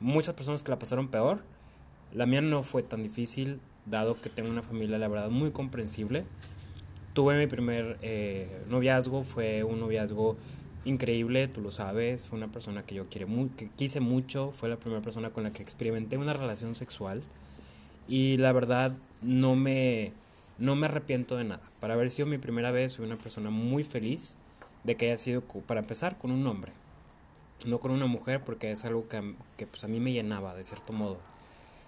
muchas 0.00 0.34
personas 0.34 0.62
que 0.62 0.70
la 0.70 0.78
pasaron 0.78 1.08
peor, 1.08 1.42
la 2.14 2.24
mía 2.24 2.40
no 2.40 2.62
fue 2.62 2.82
tan 2.82 3.02
difícil, 3.02 3.60
dado 3.84 4.18
que 4.18 4.30
tengo 4.30 4.48
una 4.48 4.62
familia, 4.62 4.96
la 4.96 5.08
verdad, 5.08 5.28
muy 5.28 5.50
comprensible. 5.50 6.24
Tuve 7.12 7.36
mi 7.36 7.46
primer 7.46 7.98
eh, 8.00 8.48
noviazgo, 8.70 9.22
fue 9.22 9.64
un 9.64 9.80
noviazgo 9.80 10.38
increíble, 10.86 11.46
tú 11.46 11.60
lo 11.60 11.70
sabes, 11.70 12.24
fue 12.24 12.38
una 12.38 12.48
persona 12.48 12.84
que 12.84 12.94
yo 12.94 13.10
quiere 13.10 13.26
que 13.54 13.68
quise 13.76 14.00
mucho, 14.00 14.50
fue 14.50 14.70
la 14.70 14.76
primera 14.76 15.02
persona 15.02 15.28
con 15.28 15.44
la 15.44 15.50
que 15.50 15.62
experimenté 15.62 16.16
una 16.16 16.32
relación 16.32 16.74
sexual. 16.74 17.22
Y 18.08 18.38
la 18.38 18.52
verdad 18.52 18.96
no 19.20 19.56
me, 19.56 20.14
no 20.58 20.76
me 20.76 20.86
arrepiento 20.86 21.36
de 21.36 21.44
nada. 21.44 21.62
Para 21.80 21.94
haber 21.94 22.10
sido 22.10 22.26
mi 22.26 22.38
primera 22.38 22.70
vez, 22.70 22.94
soy 22.94 23.06
una 23.06 23.16
persona 23.16 23.50
muy 23.50 23.84
feliz 23.84 24.36
de 24.84 24.96
que 24.96 25.06
haya 25.06 25.18
sido, 25.18 25.42
para 25.42 25.80
empezar, 25.80 26.18
con 26.18 26.30
un 26.30 26.46
hombre, 26.46 26.72
no 27.64 27.78
con 27.78 27.90
una 27.90 28.06
mujer, 28.06 28.42
porque 28.44 28.70
es 28.70 28.84
algo 28.84 29.08
que, 29.08 29.34
que 29.56 29.66
pues, 29.66 29.84
a 29.84 29.88
mí 29.88 30.00
me 30.00 30.12
llenaba, 30.12 30.54
de 30.54 30.64
cierto 30.64 30.92
modo. 30.92 31.18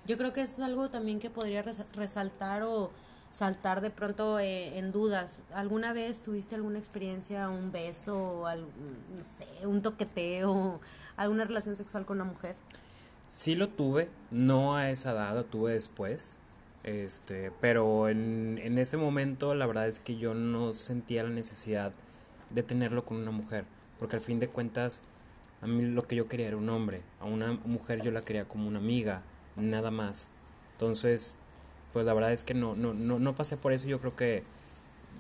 Yo 0.07 0.17
creo 0.17 0.33
que 0.33 0.43
eso 0.43 0.63
es 0.63 0.69
algo 0.69 0.89
también 0.89 1.21
que 1.21 1.31
podría 1.31 1.63
resaltar 1.95 2.63
o 2.63 2.91
saltar 3.31 3.81
de 3.81 3.91
pronto 3.91 4.39
eh, 4.39 4.79
en 4.79 4.93
dudas. 4.93 5.37
¿Alguna 5.53 5.93
vez 5.93 6.21
tuviste 6.21 6.55
alguna 6.55 6.79
experiencia, 6.79 7.49
un 7.49 7.73
beso, 7.73 8.45
no 9.17 9.25
sé, 9.25 9.47
un 9.65 9.83
toqueteo, 9.83 10.81
alguna 11.17 11.45
relación 11.45 11.77
sexual 11.77 12.07
con 12.07 12.21
una 12.21 12.31
mujer? 12.31 12.57
Sí 13.27 13.55
lo 13.55 13.69
tuve, 13.69 14.09
no 14.31 14.77
a 14.77 14.91
esa 14.91 15.13
edad, 15.13 15.35
lo 15.35 15.45
tuve 15.45 15.75
después. 15.75 16.39
Este, 16.89 17.53
pero 17.61 18.09
en, 18.09 18.59
en 18.63 18.79
ese 18.79 18.97
momento 18.97 19.55
la 19.55 19.67
verdad 19.67 19.89
es 19.89 19.99
que 19.99 20.17
yo 20.17 20.33
no 20.33 20.73
sentía 20.73 21.23
la 21.23 21.29
necesidad 21.29 21.93
de 22.49 22.63
tenerlo 22.63 23.05
con 23.05 23.19
una 23.19 23.31
mujer, 23.31 23.67
porque 23.99 24.17
al 24.17 24.23
fin 24.23 24.41
de 24.41 24.49
cuentas 24.49 25.03
a 25.61 25.67
mí 25.67 25.83
lo 25.83 26.07
que 26.07 26.17
yo 26.17 26.29
quería 26.29 26.47
era 26.49 26.57
un 26.57 26.71
hombre, 26.71 27.03
a 27.21 27.27
una 27.27 27.53
mujer 27.53 28.01
yo 28.01 28.11
la 28.11 28.23
quería 28.23 28.47
como 28.47 28.67
una 28.67 28.79
amiga, 28.79 29.21
nada 29.55 29.91
más. 29.91 30.31
Entonces, 30.73 31.35
pues 31.93 32.07
la 32.07 32.15
verdad 32.15 32.33
es 32.33 32.43
que 32.43 32.55
no, 32.55 32.75
no, 32.75 32.95
no, 32.95 33.19
no 33.19 33.35
pasé 33.35 33.59
por 33.59 33.75
eso. 33.75 33.87
Yo 33.87 34.01
creo 34.01 34.17
que, 34.17 34.45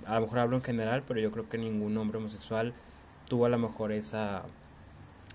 a 0.06 0.14
lo 0.14 0.22
mejor 0.22 0.38
hablo 0.38 0.56
en 0.56 0.62
general, 0.62 1.02
pero 1.06 1.20
yo 1.20 1.30
creo 1.32 1.50
que 1.50 1.58
ningún 1.58 1.98
hombre 1.98 2.16
homosexual 2.16 2.72
tuvo 3.28 3.44
a 3.44 3.50
lo 3.50 3.58
mejor 3.58 3.92
esa, 3.92 4.44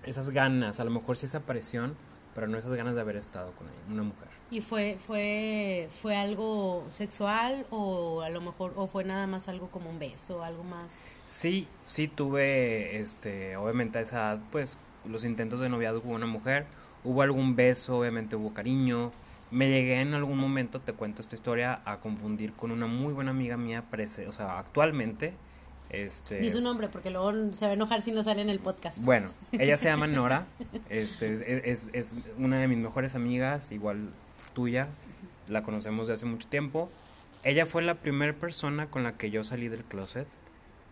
esas 0.02 0.30
ganas, 0.30 0.80
a 0.80 0.84
lo 0.84 0.90
mejor 0.90 1.16
sí 1.16 1.26
esa 1.26 1.40
presión, 1.46 1.94
pero 2.34 2.48
no 2.48 2.58
esas 2.58 2.72
ganas 2.72 2.96
de 2.96 3.02
haber 3.02 3.14
estado 3.14 3.52
con 3.52 3.68
una 3.88 4.02
mujer. 4.02 4.33
¿Y 4.54 4.60
fue, 4.60 4.96
fue, 5.04 5.88
fue 5.90 6.14
algo 6.16 6.86
sexual 6.92 7.66
o 7.70 8.22
a 8.22 8.28
lo 8.28 8.40
mejor, 8.40 8.72
o 8.76 8.86
fue 8.86 9.02
nada 9.02 9.26
más 9.26 9.48
algo 9.48 9.68
como 9.68 9.90
un 9.90 9.98
beso, 9.98 10.44
algo 10.44 10.62
más? 10.62 10.92
Sí, 11.28 11.66
sí 11.86 12.06
tuve, 12.06 13.00
este, 13.00 13.56
obviamente 13.56 13.98
a 13.98 14.02
esa 14.02 14.16
edad, 14.16 14.38
pues, 14.52 14.78
los 15.04 15.24
intentos 15.24 15.58
de 15.58 15.68
noviazgo 15.68 16.02
con 16.02 16.12
una 16.12 16.26
mujer, 16.26 16.66
Hubo 17.04 17.20
algún 17.20 17.54
beso, 17.54 17.98
obviamente 17.98 18.34
hubo 18.34 18.54
cariño. 18.54 19.12
Me 19.50 19.68
llegué 19.68 20.00
en 20.00 20.14
algún 20.14 20.38
momento, 20.38 20.80
te 20.80 20.94
cuento 20.94 21.20
esta 21.20 21.34
historia, 21.34 21.80
a 21.84 21.98
confundir 21.98 22.54
con 22.54 22.70
una 22.70 22.86
muy 22.86 23.12
buena 23.12 23.30
amiga 23.30 23.58
mía, 23.58 23.84
o 24.26 24.32
sea, 24.32 24.58
actualmente. 24.58 25.34
Este, 25.90 26.40
Di 26.40 26.50
su 26.50 26.62
nombre 26.62 26.88
porque 26.88 27.10
luego 27.10 27.30
se 27.52 27.66
va 27.66 27.72
a 27.72 27.74
enojar 27.74 28.02
si 28.02 28.10
no 28.10 28.22
sale 28.22 28.40
en 28.40 28.48
el 28.48 28.58
podcast. 28.58 28.98
Bueno, 29.02 29.28
ella 29.52 29.76
se 29.76 29.86
llama 29.86 30.06
Nora, 30.08 30.46
este, 30.88 31.70
es, 31.70 31.88
es, 31.92 32.16
una 32.38 32.58
de 32.58 32.66
mis 32.68 32.78
mejores 32.78 33.14
amigas, 33.14 33.70
igual 33.70 34.08
tuya, 34.52 34.88
la 35.48 35.62
conocemos 35.62 36.06
de 36.06 36.14
hace 36.14 36.26
mucho 36.26 36.48
tiempo. 36.48 36.90
Ella 37.42 37.66
fue 37.66 37.82
la 37.82 37.94
primera 37.94 38.32
persona 38.32 38.86
con 38.86 39.02
la 39.02 39.16
que 39.16 39.30
yo 39.30 39.44
salí 39.44 39.68
del 39.68 39.84
closet. 39.84 40.26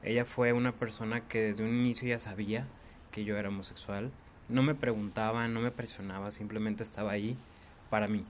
Ella 0.02 0.24
fue 0.24 0.52
una 0.52 0.72
persona 0.72 1.20
que 1.20 1.40
desde 1.40 1.64
un 1.64 1.70
inicio 1.70 2.08
ya 2.08 2.20
sabía 2.20 2.66
que 3.10 3.24
yo 3.24 3.36
era 3.36 3.48
homosexual 3.48 4.10
no 4.52 4.62
me 4.62 4.74
preguntaba, 4.74 5.48
no 5.48 5.60
me 5.60 5.70
presionaba, 5.70 6.30
simplemente 6.30 6.84
estaba 6.84 7.12
ahí 7.12 7.36
para 7.90 8.08
mí. 8.08 8.24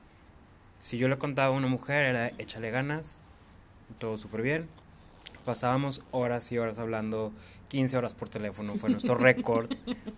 Si 0.79 0.99
yo 0.99 1.09
le 1.09 1.19
contaba 1.19 1.55
a 1.55 1.59
una 1.59 1.69
mujer, 1.69 2.05
era 2.05 2.29
échale 2.38 2.71
ganas, 2.71 3.17
todo 3.99 4.17
súper 4.17 4.43
bien. 4.43 4.69
Pasábamos 5.45 6.03
horas 6.11 6.51
y 6.53 6.59
horas 6.59 6.79
hablando, 6.79 7.33
15 7.69 7.97
horas 7.97 8.15
por 8.15 8.29
teléfono, 8.29 8.75
fue 8.75 8.91
nuestro 8.91 9.15
récord. 9.17 9.71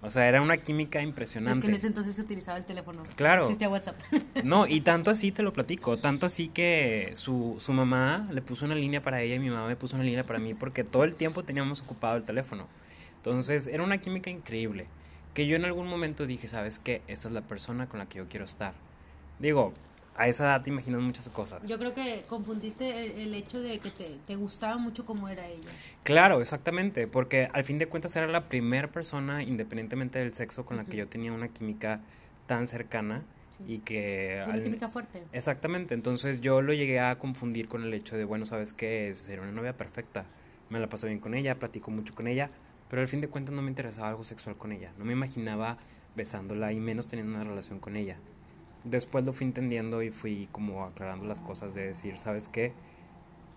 O 0.02 0.10
sea, 0.10 0.28
era 0.28 0.42
una 0.42 0.58
química 0.58 1.00
impresionante. 1.00 1.58
Es 1.58 1.64
que 1.64 1.70
en 1.70 1.76
ese 1.76 1.86
entonces 1.86 2.14
se 2.14 2.22
utilizaba 2.22 2.58
el 2.58 2.64
teléfono. 2.64 3.02
Claro. 3.16 3.42
Existía 3.42 3.68
WhatsApp. 3.68 3.96
No, 4.44 4.66
y 4.66 4.80
tanto 4.82 5.10
así 5.10 5.32
te 5.32 5.42
lo 5.42 5.52
platico, 5.52 5.96
tanto 5.96 6.26
así 6.26 6.48
que 6.48 7.12
su, 7.14 7.56
su 7.58 7.72
mamá 7.72 8.28
le 8.32 8.42
puso 8.42 8.66
una 8.66 8.74
línea 8.74 9.02
para 9.02 9.22
ella 9.22 9.36
y 9.36 9.38
mi 9.38 9.50
mamá 9.50 9.68
me 9.68 9.76
puso 9.76 9.96
una 9.96 10.04
línea 10.04 10.24
para 10.24 10.38
mí 10.38 10.54
porque 10.54 10.84
todo 10.84 11.04
el 11.04 11.14
tiempo 11.14 11.42
teníamos 11.44 11.80
ocupado 11.80 12.16
el 12.16 12.24
teléfono. 12.24 12.66
Entonces, 13.16 13.68
era 13.68 13.82
una 13.82 13.98
química 13.98 14.28
increíble 14.28 14.86
que 15.34 15.46
yo 15.46 15.56
en 15.56 15.64
algún 15.64 15.88
momento 15.88 16.26
dije, 16.26 16.46
¿sabes 16.48 16.78
qué? 16.78 17.02
Esta 17.08 17.28
es 17.28 17.34
la 17.34 17.40
persona 17.42 17.88
con 17.88 17.98
la 17.98 18.06
que 18.06 18.18
yo 18.18 18.28
quiero 18.28 18.44
estar. 18.44 18.72
Digo, 19.40 19.72
a 20.16 20.28
esa 20.28 20.44
edad 20.44 20.62
te 20.62 20.70
imaginas 20.70 21.00
muchas 21.00 21.28
cosas. 21.28 21.68
Yo 21.68 21.78
creo 21.78 21.92
que 21.92 22.24
confundiste 22.28 23.04
el, 23.04 23.20
el 23.20 23.34
hecho 23.34 23.60
de 23.60 23.78
que 23.78 23.90
te, 23.90 24.18
te, 24.26 24.36
gustaba 24.36 24.76
mucho 24.76 25.04
cómo 25.04 25.28
era 25.28 25.46
ella. 25.46 25.70
Claro, 26.02 26.40
exactamente, 26.40 27.06
porque 27.06 27.48
al 27.52 27.64
fin 27.64 27.78
de 27.78 27.86
cuentas 27.86 28.14
era 28.14 28.26
la 28.28 28.48
primera 28.48 28.88
persona, 28.88 29.42
independientemente 29.42 30.20
del 30.20 30.32
sexo, 30.32 30.64
con 30.64 30.76
la 30.76 30.84
que 30.84 30.96
yo 30.96 31.08
tenía 31.08 31.32
una 31.32 31.48
química 31.48 32.00
tan 32.46 32.66
cercana 32.66 33.22
y 33.66 33.78
que... 33.78 34.44
Una 34.46 34.62
química 34.62 34.88
fuerte. 34.88 35.22
Exactamente, 35.32 35.94
entonces 35.94 36.40
yo 36.40 36.62
lo 36.62 36.72
llegué 36.72 37.00
a 37.00 37.18
confundir 37.18 37.66
con 37.66 37.82
el 37.82 37.92
hecho 37.92 38.16
de, 38.16 38.24
bueno, 38.24 38.46
¿sabes 38.46 38.72
qué? 38.72 39.12
Ser 39.14 39.40
una 39.40 39.52
novia 39.52 39.72
perfecta. 39.72 40.26
Me 40.70 40.78
la 40.78 40.88
paso 40.88 41.06
bien 41.06 41.18
con 41.18 41.34
ella, 41.34 41.58
platico 41.58 41.90
mucho 41.90 42.14
con 42.14 42.28
ella, 42.28 42.50
pero 42.88 43.02
al 43.02 43.08
fin 43.08 43.20
de 43.20 43.28
cuentas 43.28 43.54
no 43.54 43.62
me 43.62 43.68
interesaba 43.68 44.10
algo 44.10 44.22
sexual 44.22 44.56
con 44.56 44.70
ella. 44.70 44.92
No 44.96 45.04
me 45.04 45.12
imaginaba 45.12 45.78
besándola 46.14 46.72
y 46.72 46.78
menos 46.78 47.08
teniendo 47.08 47.34
una 47.34 47.42
relación 47.42 47.80
con 47.80 47.96
ella 47.96 48.18
después 48.84 49.24
lo 49.24 49.32
fui 49.32 49.46
entendiendo 49.46 50.02
y 50.02 50.10
fui 50.10 50.48
como 50.52 50.84
aclarando 50.84 51.26
las 51.26 51.40
cosas 51.40 51.74
de 51.74 51.86
decir, 51.86 52.18
¿sabes 52.18 52.48
qué? 52.48 52.72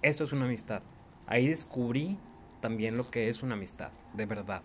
Esto 0.01 0.23
es 0.23 0.31
una 0.31 0.45
amistad. 0.45 0.81
Ahí 1.27 1.47
descubrí 1.47 2.17
también 2.61 2.97
lo 2.97 3.09
que 3.09 3.29
es 3.29 3.43
una 3.43 3.55
amistad, 3.55 3.89
de 4.13 4.25
verdad. 4.25 4.61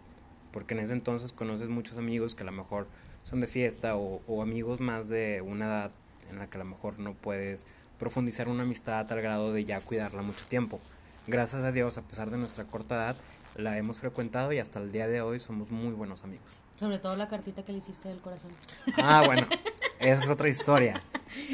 Porque 0.53 0.75
en 0.75 0.81
ese 0.81 0.93
entonces 0.93 1.33
conoces 1.33 1.69
muchos 1.69 1.99
amigos 1.99 2.35
que 2.35 2.43
a 2.43 2.47
lo 2.47 2.53
mejor 2.53 2.87
son 3.25 3.41
de 3.41 3.47
fiesta 3.47 3.97
o, 3.97 4.43
amigos 4.43 4.81
más 4.81 5.09
de 5.09 5.41
una 5.43 5.67
edad 5.67 5.91
en 6.31 6.39
la 6.39 6.49
que 6.49 6.57
a 6.57 6.65
lo 6.65 6.65
mejor 6.65 6.99
no 6.99 7.15
puedes 7.15 7.67
profundizar 7.99 8.49
una 8.49 8.63
amistad 8.63 9.01
a 9.01 9.07
tal 9.07 9.21
grado 9.21 9.53
de 9.53 9.65
ya 9.65 9.81
cuidarla 9.81 10.23
mucho 10.23 10.45
tiempo. 10.47 10.81
Gracias 11.27 11.63
a 11.63 11.73
Dios, 11.73 11.99
a 11.99 12.03
pesar 12.03 12.31
de 12.31 12.39
nuestra 12.39 12.65
corta 12.65 12.97
edad, 12.97 13.17
la 13.57 13.79
hemos 13.79 13.99
frecuentado 13.99 14.53
y 14.53 14.59
hasta 14.59 14.81
el 14.81 14.93
día 14.93 15.07
de 15.07 15.21
hoy 15.21 15.39
somos 15.41 15.71
muy 15.71 15.93
buenos 15.93 16.25
amigos. 16.25 16.51
Sobre 16.75 16.99
todo 16.99 17.17
la 17.17 17.29
cartita 17.29 17.65
que 17.65 17.73
le 17.73 17.79
hiciste 17.79 18.09
del 18.09 18.19
corazón. 18.19 18.51
Ah, 18.97 19.23
bueno, 19.25 19.47
esa 20.03 20.25
es 20.25 20.31
otra 20.31 20.49
historia. 20.49 20.95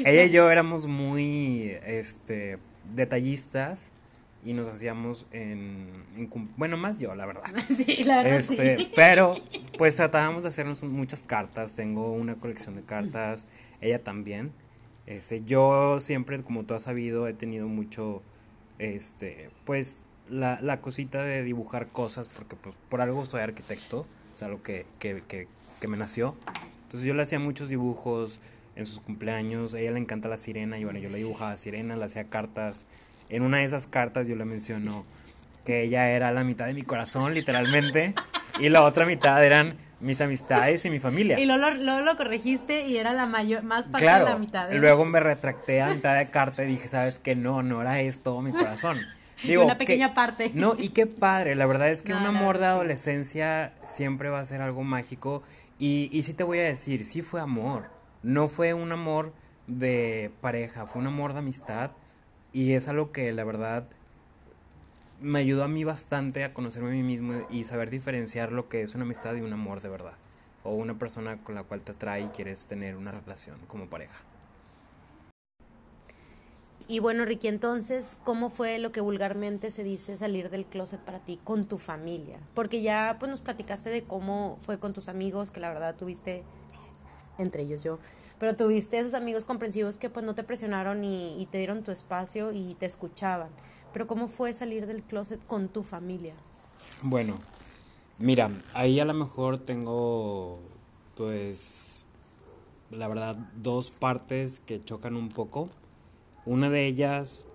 Ella 0.05 0.25
y 0.25 0.31
yo 0.31 0.49
éramos 0.51 0.87
muy 0.87 1.77
este, 1.85 2.57
detallistas 2.95 3.91
y 4.43 4.53
nos 4.53 4.67
hacíamos 4.69 5.25
en, 5.31 6.05
bueno 6.55 6.77
más 6.77 6.97
yo 6.97 7.13
la 7.13 7.25
verdad 7.25 7.43
sí 7.75 8.03
la 8.03 8.23
verdad 8.23 8.39
este, 8.39 8.79
sí. 8.79 8.91
pero 8.95 9.35
pues 9.77 9.97
tratábamos 9.97 10.43
de 10.43 10.49
hacernos 10.49 10.81
muchas 10.83 11.21
cartas 11.21 11.73
tengo 11.73 12.13
una 12.13 12.35
colección 12.35 12.75
de 12.75 12.83
cartas 12.83 13.49
ella 13.81 14.01
también 14.01 14.53
este, 15.07 15.43
yo 15.43 15.99
siempre 15.99 16.41
como 16.41 16.63
tú 16.63 16.73
has 16.73 16.83
sabido 16.83 17.27
he 17.27 17.33
tenido 17.33 17.67
mucho 17.67 18.21
este 18.77 19.49
pues 19.65 20.05
la, 20.29 20.61
la 20.61 20.79
cosita 20.79 21.21
de 21.21 21.43
dibujar 21.43 21.87
cosas 21.87 22.29
porque 22.29 22.55
pues 22.55 22.75
por 22.87 23.01
algo 23.01 23.25
soy 23.25 23.41
arquitecto 23.41 24.05
es 24.33 24.41
algo 24.41 24.63
que, 24.63 24.85
que, 24.99 25.21
que, 25.27 25.49
que 25.81 25.87
me 25.89 25.97
nació 25.97 26.35
entonces 26.89 27.05
yo 27.05 27.13
le 27.13 27.21
hacía 27.21 27.37
muchos 27.37 27.69
dibujos 27.69 28.39
en 28.75 28.87
sus 28.87 28.99
cumpleaños. 28.99 29.75
A 29.75 29.79
ella 29.79 29.91
le 29.91 29.99
encanta 29.99 30.27
la 30.27 30.37
sirena 30.37 30.79
y 30.79 30.85
bueno, 30.85 30.97
yo 30.97 31.09
le 31.09 31.19
dibujaba 31.19 31.55
sirena, 31.55 31.95
le 31.95 32.03
hacía 32.03 32.23
cartas. 32.23 32.85
En 33.29 33.43
una 33.43 33.59
de 33.59 33.65
esas 33.65 33.85
cartas 33.85 34.27
yo 34.27 34.35
le 34.35 34.43
menciono 34.43 35.05
que 35.65 35.83
ella 35.83 36.09
era 36.09 36.31
la 36.31 36.43
mitad 36.43 36.65
de 36.65 36.73
mi 36.73 36.81
corazón, 36.81 37.35
literalmente, 37.35 38.15
y 38.59 38.69
la 38.69 38.81
otra 38.81 39.05
mitad 39.05 39.45
eran 39.45 39.77
mis 39.99 40.19
amistades 40.19 40.83
y 40.85 40.89
mi 40.89 40.99
familia. 40.99 41.39
Y 41.39 41.45
luego, 41.45 41.69
lo 42.01 42.17
corregiste 42.17 42.87
y 42.87 42.97
era 42.97 43.13
la 43.13 43.27
mayor, 43.27 43.61
más 43.61 43.85
parte 43.85 44.05
de 44.05 44.23
la 44.23 44.37
mitad. 44.39 44.73
¿eh? 44.73 44.79
Luego 44.79 45.05
me 45.05 45.19
retracté 45.19 45.83
a 45.83 45.93
mitad 45.93 46.17
de 46.17 46.31
carta 46.31 46.63
y 46.63 46.69
dije, 46.69 46.87
¿sabes 46.87 47.19
qué? 47.19 47.35
No, 47.35 47.61
no 47.61 47.83
era 47.83 48.01
esto 48.01 48.41
mi 48.41 48.51
corazón. 48.51 48.97
Digo, 49.43 49.63
una 49.63 49.77
pequeña 49.77 50.15
parte. 50.15 50.49
No, 50.55 50.75
y 50.75 50.89
qué 50.89 51.05
padre, 51.05 51.53
la 51.53 51.67
verdad 51.67 51.89
es 51.89 52.01
que 52.01 52.13
un 52.13 52.25
amor 52.25 52.57
de 52.57 52.65
adolescencia 52.65 53.73
siempre 53.85 54.29
va 54.29 54.39
a 54.39 54.45
ser 54.45 54.61
algo 54.61 54.83
mágico 54.83 55.43
y, 55.79 56.09
y 56.11 56.23
sí 56.23 56.33
te 56.33 56.43
voy 56.43 56.59
a 56.59 56.63
decir, 56.63 57.05
sí 57.05 57.21
fue 57.21 57.41
amor. 57.41 57.89
No 58.21 58.47
fue 58.49 58.73
un 58.73 58.91
amor 58.91 59.33
de 59.67 60.31
pareja, 60.41 60.85
fue 60.85 61.01
un 61.01 61.07
amor 61.07 61.33
de 61.33 61.39
amistad. 61.39 61.91
Y 62.51 62.73
es 62.73 62.87
algo 62.87 63.11
que 63.11 63.31
la 63.31 63.43
verdad 63.43 63.87
me 65.21 65.39
ayudó 65.39 65.63
a 65.63 65.67
mí 65.67 65.83
bastante 65.83 66.43
a 66.43 66.53
conocerme 66.53 66.89
a 66.89 66.93
mí 66.93 67.03
mismo 67.03 67.45
y 67.49 67.63
saber 67.63 67.89
diferenciar 67.89 68.51
lo 68.51 68.69
que 68.69 68.81
es 68.81 68.95
una 68.95 69.03
amistad 69.03 69.35
y 69.35 69.41
un 69.41 69.53
amor 69.53 69.81
de 69.81 69.89
verdad. 69.89 70.17
O 70.63 70.73
una 70.73 70.97
persona 70.97 71.37
con 71.43 71.55
la 71.55 71.63
cual 71.63 71.81
te 71.81 71.93
atrae 71.93 72.21
y 72.23 72.27
quieres 72.27 72.67
tener 72.67 72.95
una 72.95 73.11
relación 73.11 73.57
como 73.67 73.87
pareja. 73.87 74.17
Y 76.91 76.97
bueno, 76.97 77.23
Ricky, 77.23 77.47
entonces, 77.47 78.17
¿cómo 78.23 78.49
fue 78.49 78.79
lo 78.79 78.91
que 78.91 78.99
vulgarmente 78.99 79.69
se 79.69 79.83
dice 79.83 80.15
salir 80.15 80.49
del 80.49 80.65
closet 80.65 80.99
para 80.99 81.19
ti 81.19 81.39
con 81.43 81.65
tu 81.67 81.77
familia? 81.77 82.39
Porque 82.55 82.81
ya 82.81 83.17
pues 83.19 83.29
nos 83.29 83.41
platicaste 83.41 83.91
de 83.91 84.05
cómo 84.05 84.57
fue 84.63 84.79
con 84.79 84.91
tus 84.91 85.07
amigos, 85.07 85.51
que 85.51 85.59
la 85.59 85.69
verdad 85.69 85.95
tuviste, 85.95 86.43
entre 87.37 87.61
ellos 87.61 87.83
yo, 87.83 87.99
pero 88.39 88.55
tuviste 88.55 88.97
esos 88.97 89.13
amigos 89.13 89.45
comprensivos 89.45 89.97
que 89.97 90.09
pues 90.09 90.25
no 90.25 90.33
te 90.33 90.43
presionaron 90.43 91.03
y, 91.03 91.39
y 91.39 91.45
te 91.45 91.59
dieron 91.59 91.83
tu 91.83 91.91
espacio 91.91 92.51
y 92.53 92.73
te 92.73 92.87
escuchaban. 92.87 93.49
Pero 93.93 94.07
¿cómo 94.07 94.27
fue 94.27 94.51
salir 94.53 94.87
del 94.87 95.03
closet 95.03 95.45
con 95.45 95.69
tu 95.69 95.83
familia? 95.83 96.33
Bueno, 97.03 97.37
mira, 98.17 98.49
ahí 98.73 98.99
a 98.99 99.05
lo 99.05 99.13
mejor 99.13 99.59
tengo 99.59 100.59
pues 101.15 102.07
la 102.89 103.07
verdad 103.07 103.37
dos 103.57 103.91
partes 103.91 104.59
que 104.61 104.83
chocan 104.83 105.15
un 105.15 105.29
poco 105.29 105.69
una 106.45 106.69
de 106.69 106.87
ellas 106.87 107.47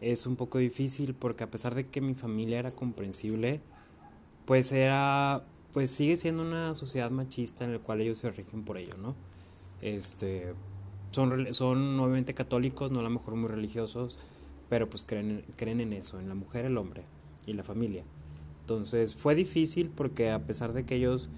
es 0.00 0.26
un 0.26 0.36
poco 0.36 0.58
difícil 0.58 1.14
porque 1.14 1.44
a 1.44 1.50
pesar 1.50 1.74
de 1.74 1.86
que 1.86 2.00
mi 2.00 2.14
familia 2.14 2.58
era 2.58 2.70
comprensible, 2.70 3.60
pues 4.46 4.72
era, 4.72 5.44
pues 5.72 5.90
sigue 5.90 6.16
siendo 6.16 6.42
una 6.42 6.74
sociedad 6.74 7.10
machista 7.10 7.64
en 7.64 7.72
la 7.72 7.78
cual 7.78 8.00
ellos 8.00 8.18
se 8.18 8.30
rigen 8.30 8.64
por 8.64 8.78
ello, 8.78 8.96
¿no? 8.96 9.14
Este, 9.82 10.54
son, 11.10 11.52
son 11.52 11.98
obviamente 12.00 12.34
católicos, 12.34 12.90
no 12.90 13.00
a 13.00 13.02
lo 13.02 13.10
mejor 13.10 13.34
muy 13.34 13.48
religiosos, 13.48 14.18
pero 14.68 14.88
pues 14.88 15.04
creen, 15.04 15.44
creen 15.56 15.80
en 15.80 15.92
eso, 15.92 16.20
en 16.20 16.28
la 16.28 16.34
mujer, 16.34 16.64
el 16.64 16.78
hombre 16.78 17.02
y 17.46 17.52
la 17.52 17.64
familia. 17.64 18.04
Entonces 18.60 19.14
fue 19.14 19.34
difícil 19.34 19.90
porque 19.94 20.30
a 20.30 20.40
pesar 20.40 20.72
de 20.72 20.84
que 20.84 20.96
ellos 20.96 21.28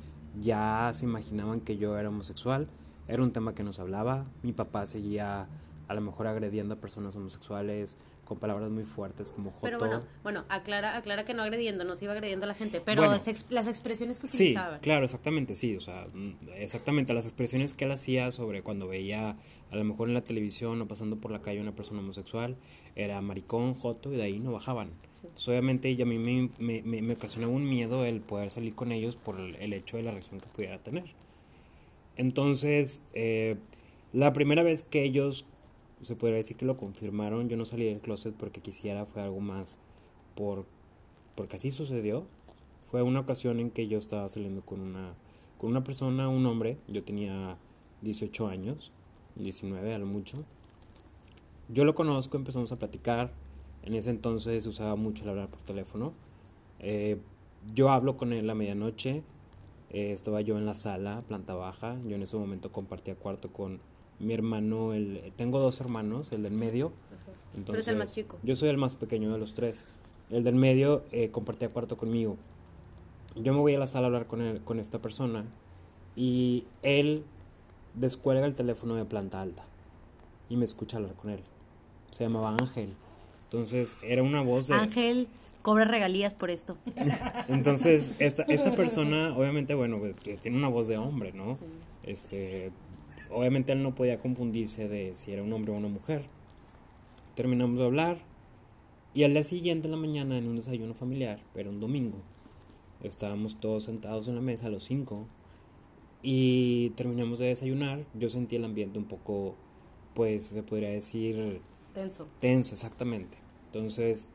ya 0.40 0.90
se 0.94 1.04
imaginaban 1.04 1.60
que 1.60 1.76
yo 1.76 1.96
era 1.98 2.08
homosexual, 2.08 2.68
era 3.08 3.22
un 3.22 3.32
tema 3.32 3.54
que 3.54 3.62
nos 3.62 3.78
hablaba, 3.78 4.26
mi 4.42 4.52
papá 4.52 4.86
seguía 4.86 5.48
a 5.90 5.94
lo 5.94 6.00
mejor 6.02 6.28
agrediendo 6.28 6.74
a 6.74 6.76
personas 6.76 7.16
homosexuales 7.16 7.96
con 8.24 8.38
palabras 8.38 8.70
muy 8.70 8.84
fuertes 8.84 9.32
como 9.32 9.50
joto. 9.50 9.62
Pero 9.62 9.78
bueno, 9.80 10.02
bueno, 10.22 10.44
aclara, 10.48 10.96
aclara 10.96 11.24
que 11.24 11.34
no 11.34 11.42
agrediendo, 11.42 11.82
no 11.82 11.96
se 11.96 12.04
iba 12.04 12.12
agrediendo 12.12 12.44
a 12.44 12.46
la 12.46 12.54
gente, 12.54 12.80
pero 12.80 13.02
las 13.02 13.26
expresiones 13.26 14.20
que 14.20 14.26
utilizaba. 14.26 14.76
Sí, 14.76 14.82
claro, 14.82 15.04
exactamente, 15.04 15.56
sí, 15.56 15.74
o 15.74 15.80
sea, 15.80 16.06
mm, 16.14 16.50
exactamente 16.54 17.12
las 17.12 17.24
expresiones 17.24 17.74
que 17.74 17.86
él 17.86 17.90
hacía 17.90 18.30
sobre 18.30 18.62
cuando 18.62 18.86
veía 18.86 19.36
a 19.72 19.76
lo 19.76 19.82
mejor 19.82 20.06
en 20.06 20.14
la 20.14 20.20
televisión 20.20 20.80
o 20.80 20.86
pasando 20.86 21.16
por 21.16 21.32
la 21.32 21.42
calle 21.42 21.60
una 21.60 21.74
persona 21.74 21.98
homosexual, 21.98 22.56
era 22.94 23.20
maricón, 23.20 23.74
joto 23.74 24.12
y 24.12 24.16
de 24.16 24.22
ahí 24.22 24.38
no 24.38 24.52
bajaban. 24.52 24.92
obviamente 25.44 25.90
y 25.90 26.00
a 26.00 26.06
mí 26.06 26.20
me, 26.20 26.82
me, 26.82 27.02
me, 27.02 27.12
ocasionaba 27.14 27.52
un 27.52 27.68
miedo 27.68 28.04
el 28.04 28.20
poder 28.20 28.52
salir 28.52 28.76
con 28.76 28.92
ellos 28.92 29.16
por 29.16 29.40
el, 29.40 29.72
hecho 29.72 29.96
de 29.96 30.04
la 30.04 30.12
reacción 30.12 30.38
que 30.38 30.46
pudiera 30.46 30.78
tener. 30.78 31.06
Entonces, 32.16 33.02
eh, 33.12 33.56
la 34.12 34.32
primera 34.32 34.62
vez 34.62 34.84
que 34.84 35.02
ellos 35.02 35.46
se 36.02 36.16
podría 36.16 36.36
decir 36.36 36.56
que 36.56 36.64
lo 36.64 36.76
confirmaron. 36.76 37.48
Yo 37.48 37.56
no 37.56 37.64
salí 37.64 37.84
del 37.84 38.00
closet 38.00 38.34
porque 38.34 38.60
quisiera, 38.60 39.06
fue 39.06 39.22
algo 39.22 39.40
más 39.40 39.78
por 40.34 40.66
porque 41.34 41.56
así 41.56 41.70
sucedió. 41.70 42.26
Fue 42.90 43.02
una 43.02 43.20
ocasión 43.20 43.60
en 43.60 43.70
que 43.70 43.86
yo 43.88 43.98
estaba 43.98 44.28
saliendo 44.28 44.62
con 44.62 44.80
una 44.80 45.14
con 45.58 45.70
una 45.70 45.84
persona, 45.84 46.28
un 46.28 46.46
hombre, 46.46 46.78
yo 46.88 47.04
tenía 47.04 47.58
18 48.00 48.48
años, 48.48 48.92
19 49.36 49.94
a 49.94 49.98
lo 49.98 50.06
mucho. 50.06 50.44
Yo 51.68 51.84
lo 51.84 51.94
conozco, 51.94 52.38
empezamos 52.38 52.72
a 52.72 52.78
platicar. 52.78 53.30
En 53.82 53.94
ese 53.94 54.10
entonces 54.10 54.66
usaba 54.66 54.96
mucho 54.96 55.22
el 55.22 55.28
hablar 55.28 55.48
por 55.48 55.60
teléfono. 55.60 56.14
Eh, 56.78 57.18
yo 57.74 57.90
hablo 57.90 58.16
con 58.16 58.32
él 58.32 58.48
a 58.48 58.54
medianoche. 58.54 59.22
Eh, 59.90 60.12
estaba 60.12 60.40
yo 60.40 60.56
en 60.56 60.64
la 60.64 60.74
sala, 60.74 61.22
planta 61.28 61.54
baja. 61.54 61.98
Yo 62.06 62.16
en 62.16 62.22
ese 62.22 62.36
momento 62.36 62.72
compartía 62.72 63.14
cuarto 63.14 63.52
con 63.52 63.80
mi 64.20 64.34
hermano, 64.34 64.92
el, 64.92 65.32
tengo 65.36 65.58
dos 65.58 65.80
hermanos, 65.80 66.30
el 66.30 66.42
del 66.42 66.52
medio. 66.52 66.92
Entonces, 67.56 67.88
el 67.88 67.96
más 67.96 68.14
chico. 68.14 68.38
Yo 68.42 68.54
soy 68.54 68.68
el 68.68 68.76
más 68.76 68.94
pequeño 68.94 69.32
de 69.32 69.38
los 69.38 69.54
tres. 69.54 69.86
El 70.30 70.44
del 70.44 70.54
medio 70.54 71.02
eh, 71.10 71.30
compartía 71.30 71.68
cuarto 71.70 71.96
conmigo. 71.96 72.36
Yo 73.34 73.52
me 73.52 73.60
voy 73.60 73.74
a 73.74 73.78
la 73.78 73.86
sala 73.86 74.04
a 74.04 74.08
hablar 74.08 74.26
con, 74.26 74.40
él, 74.40 74.60
con 74.62 74.78
esta 74.78 75.00
persona 75.00 75.44
y 76.14 76.64
él 76.82 77.24
descuelga 77.94 78.46
el 78.46 78.54
teléfono 78.54 78.94
de 78.94 79.04
planta 79.04 79.40
alta 79.40 79.64
y 80.48 80.56
me 80.56 80.64
escucha 80.64 80.98
hablar 80.98 81.14
con 81.14 81.30
él. 81.30 81.40
Se 82.10 82.24
llamaba 82.24 82.50
Ángel. 82.50 82.94
Entonces 83.44 83.96
era 84.02 84.22
una 84.22 84.42
voz 84.42 84.68
de... 84.68 84.74
Ángel 84.74 85.28
cobra 85.62 85.84
regalías 85.84 86.34
por 86.34 86.50
esto. 86.50 86.76
Entonces 87.48 88.12
esta, 88.18 88.42
esta 88.44 88.74
persona 88.74 89.36
obviamente, 89.36 89.74
bueno, 89.74 89.98
pues, 89.98 90.40
tiene 90.40 90.56
una 90.56 90.68
voz 90.68 90.88
de 90.88 90.98
hombre, 90.98 91.32
¿no? 91.32 91.58
Este, 92.02 92.70
obviamente 93.30 93.72
él 93.72 93.82
no 93.82 93.94
podía 93.94 94.18
confundirse 94.18 94.88
de 94.88 95.14
si 95.14 95.32
era 95.32 95.42
un 95.42 95.52
hombre 95.52 95.72
o 95.72 95.76
una 95.76 95.88
mujer. 95.88 96.24
Terminamos 97.34 97.78
de 97.78 97.84
hablar 97.84 98.18
y 99.14 99.24
al 99.24 99.32
día 99.32 99.44
siguiente 99.44 99.86
en 99.88 99.92
la 99.92 99.96
mañana 99.96 100.38
en 100.38 100.46
un 100.46 100.56
desayuno 100.56 100.94
familiar, 100.94 101.40
era 101.54 101.70
un 101.70 101.80
domingo, 101.80 102.18
estábamos 103.02 103.58
todos 103.58 103.84
sentados 103.84 104.28
en 104.28 104.36
la 104.36 104.40
mesa, 104.40 104.68
los 104.68 104.84
cinco, 104.84 105.26
y 106.22 106.90
terminamos 106.90 107.38
de 107.38 107.46
desayunar. 107.46 108.04
Yo 108.14 108.28
sentí 108.28 108.56
el 108.56 108.64
ambiente 108.64 108.98
un 108.98 109.06
poco 109.06 109.56
pues 110.14 110.46
se 110.46 110.62
podría 110.62 110.90
decir 110.90 111.60
Tenso. 111.94 112.26
tenso, 112.40 112.74
exactamente. 112.74 113.38
Entonces, 113.66 114.28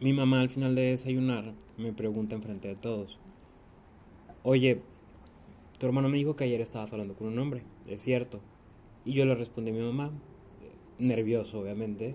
mi 0.00 0.12
mamá 0.12 0.40
al 0.40 0.50
final 0.50 0.74
de 0.74 0.82
desayunar 0.82 1.52
me 1.76 1.92
pregunta 1.92 2.36
enfrente 2.36 2.68
de 2.68 2.76
todos, 2.76 3.18
oye, 4.42 4.82
tu 5.78 5.86
hermano 5.86 6.08
me 6.08 6.16
dijo 6.18 6.36
que 6.36 6.44
ayer 6.44 6.60
estabas 6.60 6.92
hablando 6.92 7.14
con 7.14 7.26
un 7.28 7.38
hombre, 7.38 7.62
es 7.86 8.02
cierto. 8.02 8.40
Y 9.04 9.12
yo 9.12 9.26
le 9.26 9.34
respondí 9.34 9.70
a 9.70 9.74
mi 9.74 9.80
mamá, 9.80 10.10
nervioso 10.98 11.60
obviamente, 11.60 12.14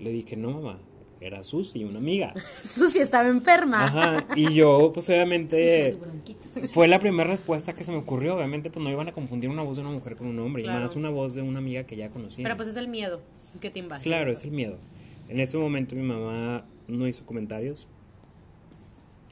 le 0.00 0.10
dije, 0.12 0.36
no 0.36 0.50
mamá, 0.52 0.78
era 1.20 1.42
Susi, 1.42 1.84
una 1.84 1.98
amiga. 1.98 2.34
Susi 2.62 2.98
estaba 3.00 3.28
enferma. 3.28 3.84
Ajá, 3.84 4.26
y 4.36 4.52
yo 4.54 4.92
pues 4.92 5.08
obviamente 5.08 5.96
bronquitis. 6.00 6.70
fue 6.72 6.86
la 6.88 6.98
primera 6.98 7.28
respuesta 7.28 7.72
que 7.72 7.82
se 7.84 7.92
me 7.92 7.98
ocurrió, 7.98 8.36
obviamente 8.36 8.70
pues 8.70 8.82
no 8.84 8.90
iban 8.90 9.08
a 9.08 9.12
confundir 9.12 9.50
una 9.50 9.62
voz 9.62 9.76
de 9.76 9.82
una 9.82 9.90
mujer 9.92 10.16
con 10.16 10.26
un 10.26 10.38
hombre, 10.38 10.62
Claro. 10.62 10.78
y 10.78 10.82
más 10.82 10.96
una 10.96 11.10
voz 11.10 11.34
de 11.34 11.42
una 11.42 11.58
amiga 11.58 11.84
que 11.84 11.96
ya 11.96 12.10
conocía. 12.10 12.42
Pero 12.44 12.56
pues 12.56 12.68
es 12.68 12.76
el 12.76 12.88
miedo 12.88 13.20
que 13.60 13.70
te 13.70 13.78
invade. 13.78 14.02
Claro, 14.02 14.30
es 14.30 14.44
el 14.44 14.50
miedo. 14.52 14.76
En 15.28 15.40
ese 15.40 15.58
momento 15.58 15.94
mi 15.94 16.02
mamá 16.02 16.64
no 16.86 17.06
hizo 17.08 17.24
comentarios. 17.26 17.88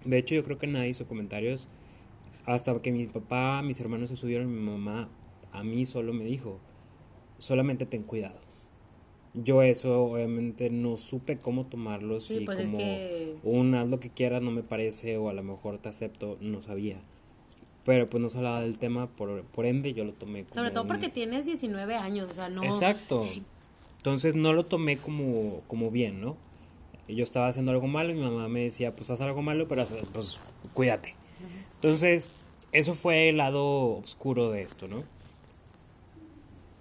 De 0.05 0.19
hecho, 0.19 0.35
yo 0.35 0.45
creo 0.45 0.59
que 0.59 0.67
nadie 0.67 0.91
hizo 0.91 1.07
comentarios. 1.07 1.69
Hasta 2.47 2.81
que 2.81 2.93
mi 2.93 3.07
papá, 3.07 3.61
mis 3.63 3.81
hermanos 3.81 4.09
se 4.11 4.17
subieron, 4.17 4.53
mi 4.55 4.61
mamá 4.71 5.09
a 5.53 5.63
mí 5.65 5.85
solo 5.87 6.13
me 6.13 6.25
dijo, 6.25 6.61
solamente 7.39 7.87
ten 7.87 8.03
cuidado. 8.03 8.39
Yo 9.35 9.63
eso 9.63 10.05
obviamente 10.05 10.71
no 10.71 10.97
supe 10.97 11.39
cómo 11.39 11.67
tomarlo, 11.67 12.21
Sí, 12.21 12.39
si 12.39 12.45
pues 12.47 12.59
es 12.61 12.65
como 12.67 12.79
que- 12.79 13.37
un 13.43 13.75
haz 13.75 13.89
lo 13.89 14.01
que 14.01 14.11
quieras 14.11 14.41
no 14.43 14.51
me 14.51 14.63
parece 14.63 15.19
o 15.19 15.29
a 15.29 15.33
lo 15.35 15.43
mejor 15.43 15.79
te 15.79 15.89
acepto, 15.89 16.39
no 16.41 16.63
sabía. 16.63 16.99
Pero 17.85 18.09
pues 18.09 18.21
no 18.23 18.29
se 18.29 18.39
hablaba 18.39 18.61
del 18.63 18.79
tema, 18.79 19.09
por, 19.09 19.43
por 19.45 19.67
ende 19.67 19.93
yo 19.93 20.05
lo 20.05 20.13
tomé 20.13 20.45
como 20.45 20.55
Sobre 20.55 20.71
todo 20.71 20.83
un- 20.83 20.89
porque 20.89 21.09
tienes 21.09 21.45
19 21.47 21.95
años, 21.97 22.31
o 22.31 22.35
sea, 22.35 22.49
no... 22.49 22.63
Exacto. 22.65 23.25
Entonces 23.99 24.35
no 24.35 24.53
lo 24.53 24.65
tomé 24.65 24.97
como, 24.97 25.61
como 25.67 25.91
bien, 25.91 26.21
¿no? 26.21 26.37
Yo 27.09 27.23
estaba 27.23 27.49
haciendo 27.49 27.73
algo 27.73 27.87
malo 27.87 28.13
y 28.13 28.17
mi 28.17 28.23
mamá 28.23 28.49
me 28.49 28.61
decía, 28.63 28.95
pues 28.97 29.11
haz 29.11 29.21
algo 29.21 29.43
malo, 29.43 29.69
pero 29.69 29.85
pues 30.13 30.41
cuídate. 30.75 31.15
Entonces, 31.87 32.33
eso 32.73 32.97
fue 32.97 33.29
el 33.29 33.37
lado 33.37 33.99
oscuro 33.99 34.51
de 34.51 34.63
esto, 34.63 34.89
¿no? 34.89 35.05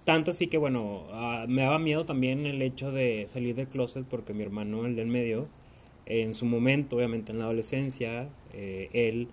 Tanto 0.04 0.32
así 0.32 0.48
que, 0.48 0.58
bueno, 0.58 1.04
ah, 1.12 1.44
me 1.48 1.62
daba 1.62 1.78
miedo 1.78 2.04
también 2.04 2.44
el 2.44 2.60
hecho 2.60 2.90
de 2.90 3.24
salir 3.28 3.54
del 3.54 3.68
closet 3.68 4.04
porque 4.04 4.34
mi 4.34 4.42
hermano, 4.42 4.84
el 4.84 4.96
del 4.96 5.06
medio, 5.06 5.46
en 6.06 6.34
su 6.34 6.44
momento, 6.44 6.96
obviamente 6.96 7.30
en 7.30 7.38
la 7.38 7.44
adolescencia, 7.44 8.28
eh, 8.52 8.88
él, 8.92 9.28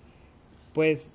pues, 0.75 1.13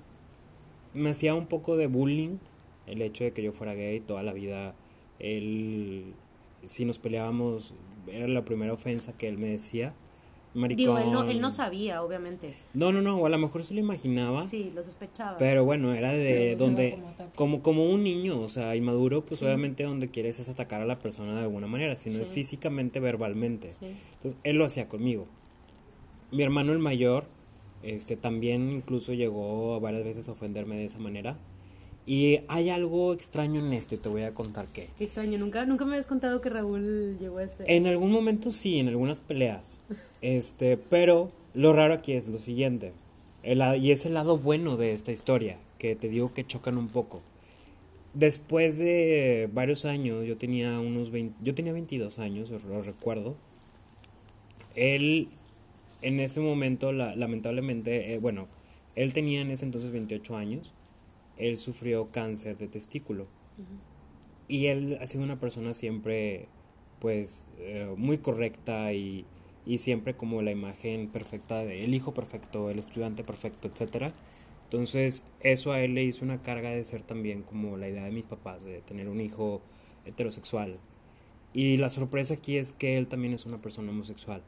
me 0.93 1.11
hacía 1.11 1.35
un 1.35 1.45
poco 1.45 1.77
de 1.77 1.87
bullying 1.87 2.39
el 2.85 3.01
hecho 3.01 3.23
de 3.23 3.31
que 3.31 3.41
yo 3.41 3.53
fuera 3.53 3.75
gay 3.75 4.01
toda 4.01 4.23
la 4.23 4.33
vida. 4.33 4.75
Él, 5.19 6.13
si 6.65 6.83
nos 6.83 6.99
peleábamos, 6.99 7.73
era 8.11 8.27
la 8.27 8.43
primera 8.43 8.73
ofensa 8.73 9.13
que 9.13 9.29
él 9.29 9.37
me 9.37 9.51
decía. 9.51 9.93
Maricón. 10.53 10.77
Digo, 10.77 10.97
él 10.97 11.11
no, 11.11 11.23
él 11.29 11.41
no 11.41 11.51
sabía, 11.51 12.01
obviamente. 12.01 12.55
No, 12.73 12.91
no, 12.91 13.01
no, 13.01 13.17
o 13.17 13.25
a 13.25 13.29
lo 13.29 13.37
mejor 13.37 13.63
se 13.63 13.73
lo 13.73 13.79
imaginaba. 13.79 14.47
Sí, 14.47 14.71
lo 14.73 14.83
sospechaba. 14.83 15.37
Pero 15.37 15.63
bueno, 15.63 15.93
era 15.93 16.11
de 16.11 16.55
donde, 16.55 16.97
como 17.35 17.59
como, 17.59 17.61
como 17.61 17.89
un 17.89 18.03
niño, 18.03 18.39
o 18.39 18.49
sea, 18.49 18.75
inmaduro, 18.75 19.23
pues 19.23 19.41
obviamente 19.43 19.83
donde 19.83 20.09
quieres 20.09 20.39
es 20.39 20.49
atacar 20.49 20.81
a 20.81 20.85
la 20.85 20.97
persona 20.97 21.33
de 21.35 21.41
alguna 21.41 21.67
manera, 21.67 21.95
si 21.95 22.09
no 22.09 22.19
es 22.19 22.29
físicamente, 22.29 22.99
verbalmente. 22.99 23.73
Sí. 23.79 23.87
Entonces, 24.15 24.39
él 24.43 24.57
lo 24.57 24.65
hacía 24.65 24.89
conmigo. 24.89 25.27
Mi 26.31 26.43
hermano 26.43 26.71
el 26.73 26.79
mayor, 26.79 27.25
este, 27.83 28.15
también 28.15 28.71
incluso 28.71 29.13
llegó 29.13 29.79
varias 29.79 30.03
veces 30.03 30.29
a 30.29 30.31
ofenderme 30.31 30.75
de 30.75 30.85
esa 30.85 30.99
manera. 30.99 31.37
Y 32.11 32.39
hay 32.47 32.69
algo 32.71 33.13
extraño 33.13 33.59
en 33.63 33.71
esto 33.71 33.93
y 33.93 33.99
te 33.99 34.09
voy 34.09 34.23
a 34.23 34.33
contar 34.33 34.65
qué. 34.73 34.87
Qué 34.97 35.03
extraño, 35.03 35.37
nunca, 35.37 35.67
nunca 35.67 35.85
me 35.85 35.91
habías 35.91 36.07
contado 36.07 36.41
que 36.41 36.49
Raúl 36.49 37.19
llegó 37.19 37.37
a 37.37 37.43
ese... 37.43 37.63
En 37.67 37.85
algún 37.85 38.09
momento 38.11 38.49
sí, 38.51 38.79
en 38.79 38.87
algunas 38.87 39.21
peleas. 39.21 39.77
Este, 40.19 40.75
pero 40.75 41.31
lo 41.53 41.71
raro 41.71 41.93
aquí 41.93 42.13
es 42.13 42.27
lo 42.27 42.39
siguiente. 42.39 42.93
El 43.43 43.61
y 43.79 43.91
es 43.91 44.07
el 44.07 44.15
lado 44.15 44.39
bueno 44.39 44.75
de 44.75 44.93
esta 44.93 45.11
historia, 45.11 45.57
que 45.77 45.95
te 45.95 46.09
digo 46.09 46.33
que 46.33 46.43
chocan 46.47 46.79
un 46.79 46.87
poco. 46.87 47.21
Después 48.15 48.79
de 48.79 49.47
varios 49.53 49.85
años, 49.85 50.25
yo 50.25 50.35
tenía 50.35 50.79
unos 50.79 51.11
20, 51.11 51.35
yo 51.45 51.53
tenía 51.53 51.73
22 51.73 52.17
años, 52.17 52.49
lo 52.49 52.81
recuerdo. 52.81 53.35
Él, 54.75 55.27
en 56.01 56.19
ese 56.19 56.39
momento, 56.39 56.91
la- 56.91 57.15
lamentablemente, 57.15 58.15
eh, 58.15 58.17
bueno, 58.17 58.47
él 58.95 59.13
tenía 59.13 59.41
en 59.41 59.51
ese 59.51 59.65
entonces 59.65 59.91
28 59.91 60.35
años. 60.35 60.73
Él 61.39 61.57
sufrió 61.57 62.11
cáncer 62.11 62.57
de 62.57 62.67
testículo. 62.67 63.27
Y 64.47 64.67
él 64.67 64.97
ha 65.01 65.07
sido 65.07 65.23
una 65.23 65.39
persona 65.39 65.73
siempre, 65.73 66.47
pues, 66.99 67.47
eh, 67.59 67.91
muy 67.97 68.19
correcta 68.19 68.93
y, 68.93 69.25
y 69.65 69.79
siempre 69.79 70.15
como 70.15 70.41
la 70.41 70.51
imagen 70.51 71.09
perfecta 71.09 71.63
de 71.63 71.83
el 71.83 71.93
hijo 71.93 72.13
perfecto, 72.13 72.69
el 72.69 72.79
estudiante 72.79 73.23
perfecto, 73.23 73.67
etcétera. 73.67 74.13
Entonces, 74.65 75.23
eso 75.39 75.71
a 75.71 75.81
él 75.81 75.95
le 75.95 76.03
hizo 76.03 76.23
una 76.23 76.41
carga 76.43 76.69
de 76.69 76.85
ser 76.85 77.01
también 77.01 77.41
como 77.41 77.77
la 77.77 77.89
idea 77.89 78.05
de 78.05 78.11
mis 78.11 78.25
papás, 78.25 78.65
de 78.65 78.81
tener 78.81 79.09
un 79.09 79.19
hijo 79.19 79.61
heterosexual. 80.05 80.77
Y 81.53 81.77
la 81.77 81.89
sorpresa 81.89 82.35
aquí 82.35 82.57
es 82.57 82.73
que 82.73 82.97
él 82.97 83.07
también 83.07 83.33
es 83.33 83.45
una 83.45 83.57
persona 83.57 83.89
homosexual. 83.91 84.43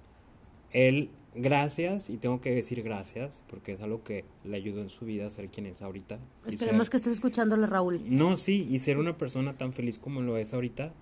Él, 0.74 1.10
gracias, 1.36 2.10
y 2.10 2.18
tengo 2.18 2.42
que 2.42 2.52
decir 2.52 2.82
gracias, 2.84 3.44
porque 3.50 3.74
es 3.74 3.82
algo 3.82 4.04
que 4.04 4.24
le 4.44 4.58
ayudó 4.58 4.82
en 4.82 4.90
su 4.90 5.06
vida 5.06 5.28
a 5.28 5.30
ser 5.30 5.50
quien 5.50 5.66
es 5.66 5.82
ahorita. 5.82 6.20
Esperemos 6.46 6.88
ser- 6.88 6.92
que 6.92 6.98
estés 6.98 7.14
escuchándole, 7.14 7.68
Raúl. 7.68 8.02
no, 8.08 8.38
sí, 8.38 8.68
y 8.70 8.80
ser 8.80 8.98
una 8.98 9.18
persona 9.18 9.54
tan 9.54 9.74
feliz 9.74 10.00
como 10.00 10.22
lo 10.22 10.38
es 10.38 10.54
ahorita, 10.54 10.94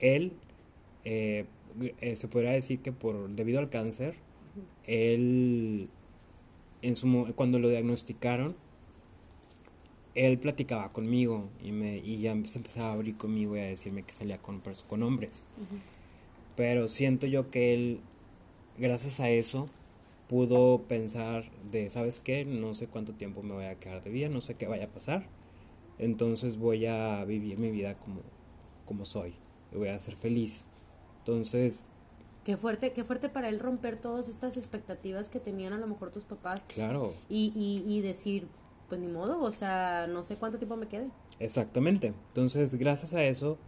él, 0.00 0.32
eh, 1.04 1.46
eh, 2.00 2.16
se 2.16 2.28
podría 2.28 2.50
decir 2.52 2.80
que 2.80 2.92
por 2.92 3.28
debido 3.30 3.58
al 3.58 3.68
cáncer, 3.70 4.14
él, 4.86 5.88
en 6.82 6.94
su, 6.94 7.32
cuando 7.34 7.58
lo 7.58 7.68
diagnosticaron, 7.68 8.54
él 10.14 10.38
platicaba 10.38 10.92
conmigo 10.92 11.48
y, 11.62 11.72
me, 11.72 11.98
y 11.98 12.18
ya 12.20 12.36
se 12.44 12.58
empezaba 12.58 12.90
a 12.90 12.92
abrir 12.92 13.16
conmigo 13.16 13.56
y 13.56 13.60
a 13.60 13.64
decirme 13.64 14.02
que 14.04 14.12
salía 14.12 14.38
con, 14.38 14.62
pers- 14.62 14.84
con 14.86 15.02
hombres. 15.02 15.46
Pero 16.56 16.86
siento 16.86 17.26
yo 17.26 17.50
que 17.50 17.74
él, 17.74 18.00
gracias 18.78 19.20
a 19.20 19.28
eso, 19.30 19.68
pudo 20.28 20.82
pensar 20.88 21.44
de, 21.70 21.90
¿sabes 21.90 22.20
qué? 22.20 22.44
No 22.44 22.74
sé 22.74 22.88
cuánto 22.88 23.14
tiempo 23.14 23.42
me 23.42 23.54
voy 23.54 23.66
a 23.66 23.78
quedar 23.78 24.02
de 24.02 24.10
vida, 24.10 24.28
no 24.28 24.40
sé 24.40 24.54
qué 24.56 24.66
vaya 24.66 24.86
a 24.86 24.92
pasar. 24.92 25.30
Entonces 25.98 26.56
voy 26.58 26.86
a 26.86 27.24
vivir 27.24 27.58
mi 27.58 27.70
vida 27.70 27.98
como, 27.98 28.22
como 28.84 29.04
soy. 29.04 29.34
Y 29.72 29.76
voy 29.76 29.88
a 29.88 29.98
ser 29.98 30.16
feliz. 30.16 30.66
Entonces, 31.20 31.86
Qué 32.44 32.56
fuerte, 32.58 32.92
qué 32.92 33.04
fuerte 33.04 33.28
para 33.30 33.48
él 33.48 33.58
romper 33.58 33.98
todas 33.98 34.28
estas 34.28 34.56
expectativas 34.58 35.30
que 35.30 35.40
tenían 35.40 35.72
a 35.72 35.78
lo 35.78 35.86
mejor 35.86 36.10
tus 36.10 36.24
papás 36.24 36.66
claro, 36.66 37.14
y, 37.28 37.52
y, 37.54 37.82
y 37.90 38.02
decir, 38.02 38.48
pues 38.88 39.00
ni 39.00 39.08
modo, 39.08 39.40
o 39.42 39.50
sea, 39.50 40.06
no 40.08 40.22
sé 40.24 40.36
cuánto 40.36 40.58
tiempo 40.58 40.76
me 40.76 40.86
quede. 40.88 41.10
exactamente. 41.38 42.08
Entonces, 42.28 42.74
gracias 42.76 43.14
a 43.14 43.22
eso, 43.24 43.58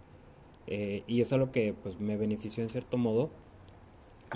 eh, 0.67 1.05
y 1.07 1.21
es 1.23 1.33
algo 1.33 1.53
que 1.53 1.75
pues 1.75 1.99
me 2.01 2.17
benefició 2.17 2.63
en 2.63 2.69
cierto 2.71 2.99
modo, 2.99 3.31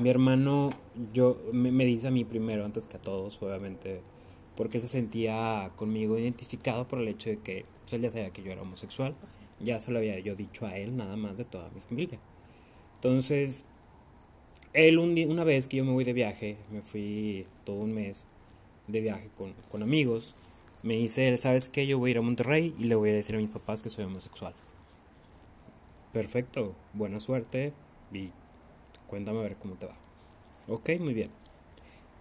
mi 0.00 0.10
hermano 0.10 0.70
yo 1.12 1.38
me, 1.52 1.70
me 1.72 1.84
dice 1.84 2.08
a 2.08 2.10
mí 2.10 2.24
primero, 2.24 2.64
antes 2.64 2.86
que 2.86 2.96
a 2.96 3.00
todos, 3.00 3.40
obviamente, 3.42 4.02
porque 4.56 4.78
él 4.78 4.82
se 4.82 4.88
sentía 4.88 5.70
conmigo 5.76 6.18
identificado 6.18 6.86
por 6.88 7.00
el 7.00 7.08
hecho 7.08 7.30
de 7.30 7.38
que 7.38 7.64
pues, 7.82 7.92
él 7.94 8.02
ya 8.02 8.10
sabía 8.10 8.30
que 8.30 8.42
yo 8.42 8.52
era 8.52 8.62
homosexual. 8.62 9.14
Ya 9.60 9.80
se 9.80 9.90
lo 9.92 9.98
había 9.98 10.18
yo 10.20 10.34
dicho 10.36 10.66
a 10.66 10.76
él, 10.78 10.96
nada 10.96 11.16
más 11.16 11.36
de 11.38 11.44
toda 11.44 11.68
mi 11.74 11.80
familia. 11.82 12.18
Entonces, 12.96 13.66
él 14.72 14.98
un 14.98 15.14
día- 15.14 15.26
una 15.28 15.44
vez 15.44 15.68
que 15.68 15.76
yo 15.78 15.84
me 15.84 15.92
voy 15.92 16.04
de 16.04 16.12
viaje, 16.12 16.56
me 16.70 16.82
fui 16.82 17.46
todo 17.64 17.76
un 17.76 17.92
mes 17.92 18.28
de 18.88 19.00
viaje 19.00 19.30
con, 19.36 19.54
con 19.70 19.82
amigos, 19.82 20.34
me 20.82 20.94
dice 20.96 21.28
él, 21.28 21.38
¿sabes 21.38 21.68
qué? 21.68 21.86
Yo 21.86 21.98
voy 21.98 22.10
a 22.10 22.12
ir 22.12 22.18
a 22.18 22.22
Monterrey 22.22 22.74
y 22.78 22.84
le 22.84 22.94
voy 22.94 23.10
a 23.10 23.14
decir 23.14 23.34
a 23.36 23.38
mis 23.38 23.50
papás 23.50 23.82
que 23.82 23.90
soy 23.90 24.04
homosexual. 24.04 24.54
Perfecto, 26.12 26.74
buena 26.92 27.20
suerte 27.20 27.72
y 28.12 28.30
cuéntame 29.10 29.40
a 29.40 29.42
ver 29.42 29.56
cómo 29.56 29.74
te 29.74 29.86
va. 29.86 29.96
Ok, 30.68 30.90
muy 31.00 31.12
bien. 31.14 31.30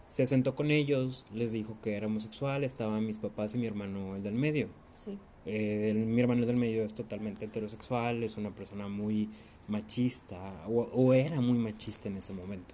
Se 0.07 0.25
sentó 0.25 0.55
con 0.55 0.71
ellos, 0.71 1.25
les 1.33 1.51
dijo 1.51 1.77
que 1.83 1.93
era 1.95 2.07
homosexual, 2.07 2.63
estaban 2.63 3.05
mis 3.05 3.19
papás 3.19 3.53
y 3.53 3.59
mi 3.59 3.67
hermano 3.67 4.15
el 4.15 4.23
del 4.23 4.33
medio. 4.33 4.67
Sí. 5.05 5.19
Eh, 5.45 5.91
el- 5.91 6.05
mi 6.07 6.19
hermano 6.19 6.45
del 6.47 6.55
medio 6.55 6.83
es 6.83 6.95
totalmente 6.95 7.45
heterosexual, 7.45 8.23
es 8.23 8.35
una 8.37 8.49
persona 8.49 8.87
muy 8.87 9.29
machista, 9.67 10.65
o, 10.67 10.81
o 10.93 11.13
era 11.13 11.39
muy 11.41 11.59
machista 11.59 12.07
en 12.09 12.17
ese 12.17 12.33
momento. 12.33 12.73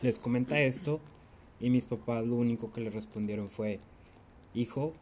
Les 0.00 0.18
comenta 0.18 0.58
esto 0.60 1.00
y 1.60 1.68
mis 1.68 1.84
papás 1.84 2.26
lo 2.26 2.36
único 2.36 2.72
que 2.72 2.80
le 2.80 2.88
respondieron 2.90 3.48
fue, 3.50 3.78
hijo, 4.54 4.94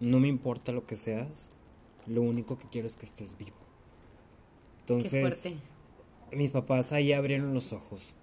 no 0.00 0.18
me 0.18 0.28
importa 0.28 0.72
lo 0.72 0.86
que 0.86 0.96
seas, 0.96 1.50
lo 2.06 2.22
único 2.22 2.58
que 2.58 2.66
quiero 2.68 2.86
es 2.88 2.96
que 2.96 3.04
estés 3.04 3.36
vivo. 3.36 3.50
Qué 4.86 4.94
Entonces, 4.94 5.42
fuerte. 5.42 5.58
Mis 6.32 6.50
papás 6.50 6.92
ahí 6.92 7.12
abrieron 7.12 7.54
los 7.54 7.72
ojos 7.72 8.14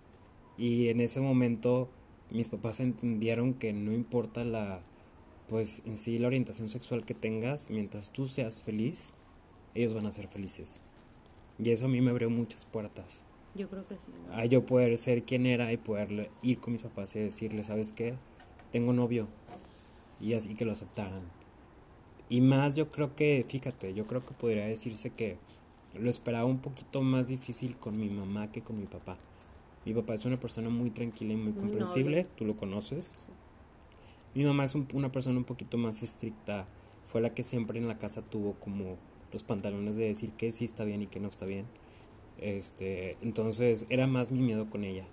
y 0.58 0.90
en 0.90 1.02
ese 1.02 1.20
momento 1.22 1.90
mis 2.32 2.50
papás 2.50 2.80
entendieron 2.80 3.54
que 3.54 3.74
no 3.74 3.92
importa 3.94 4.44
la 4.44 4.82
pues 5.48 5.84
en 5.86 5.96
sí 5.96 6.18
la 6.18 6.28
orientación 6.28 6.68
sexual 6.68 7.06
que 7.06 7.14
tengas 7.14 7.70
mientras 7.70 8.12
tú 8.12 8.28
seas 8.28 8.64
feliz 8.64 9.14
ellos 9.76 9.94
van 9.94 10.06
a 10.06 10.12
ser 10.12 10.28
felices 10.28 10.82
Y 11.60 11.70
eso 11.70 11.86
a 11.86 11.88
mí 11.90 12.02
me 12.02 12.12
abrió 12.12 12.30
muchas 12.30 12.66
puertas. 12.66 13.24
Yo 13.54 13.70
creo 13.70 13.86
que 13.88 13.96
sí. 13.96 14.12
A 14.34 14.46
yo 14.46 14.66
poder 14.66 14.98
ser 14.98 15.24
quien 15.24 15.46
era 15.46 15.72
y 15.72 15.78
poder 15.78 16.30
ir 16.42 16.60
con 16.60 16.74
mis 16.74 16.82
papás 16.82 17.16
y 17.16 17.20
decirles, 17.20 17.68
¿sabes 17.68 17.92
qué? 17.92 18.16
Tengo 18.72 18.94
novio. 18.94 19.28
Y 20.20 20.34
así 20.34 20.56
que 20.56 20.66
lo 20.66 20.72
aceptaran. 20.72 21.24
Y 22.30 22.42
más 22.42 22.76
yo 22.76 22.90
creo 22.90 23.16
que, 23.16 23.46
fíjate, 23.48 23.94
yo 23.94 24.08
creo 24.08 24.26
que 24.26 24.34
podría 24.34 24.66
decirse 24.66 25.12
que 25.12 25.38
lo 26.00 26.10
esperaba 26.10 26.46
un 26.46 26.60
poquito 26.60 27.02
más 27.02 27.28
difícil 27.28 27.76
con 27.78 27.98
mi 27.98 28.10
mamá 28.10 28.52
que 28.52 28.62
con 28.62 28.80
mi 28.80 28.86
papá. 28.88 29.18
Mi 29.86 29.94
papá 29.94 30.14
es 30.16 30.26
una 30.26 30.38
persona 30.38 30.70
muy 30.70 30.90
tranquila 30.90 31.34
y 31.34 31.38
muy 31.38 31.52
Muy 31.54 31.62
comprensible, 31.62 32.24
noble. 32.24 32.30
tú 32.38 32.46
lo 32.46 32.56
conoces. 32.58 33.12
Mi 34.34 34.44
mamá 34.44 34.64
es 34.66 34.76
un- 34.76 34.88
una 34.94 35.12
persona 35.12 35.38
un 35.38 35.44
poquito 35.46 35.78
más 35.78 36.04
estricta, 36.04 36.66
fue 37.08 37.22
la 37.22 37.34
que 37.34 37.44
siempre 37.44 37.80
en 37.80 37.88
la 37.88 37.98
casa 37.98 38.22
tuvo 38.22 38.54
como 38.54 38.98
los 39.32 39.44
pantalones 39.44 39.96
de 39.96 40.06
decir 40.06 40.32
que 40.32 40.52
sí 40.52 40.66
está 40.66 40.84
bien 40.84 41.02
y 41.04 41.08
que 41.08 41.20
no 41.20 41.28
está 41.30 41.46
bien. 41.46 41.66
Este, 42.40 43.18
entonces 43.22 43.86
era 43.90 44.08
más 44.08 44.32
mi 44.32 44.40
miedo 44.42 44.70
con 44.70 44.84
ella. 44.84 45.06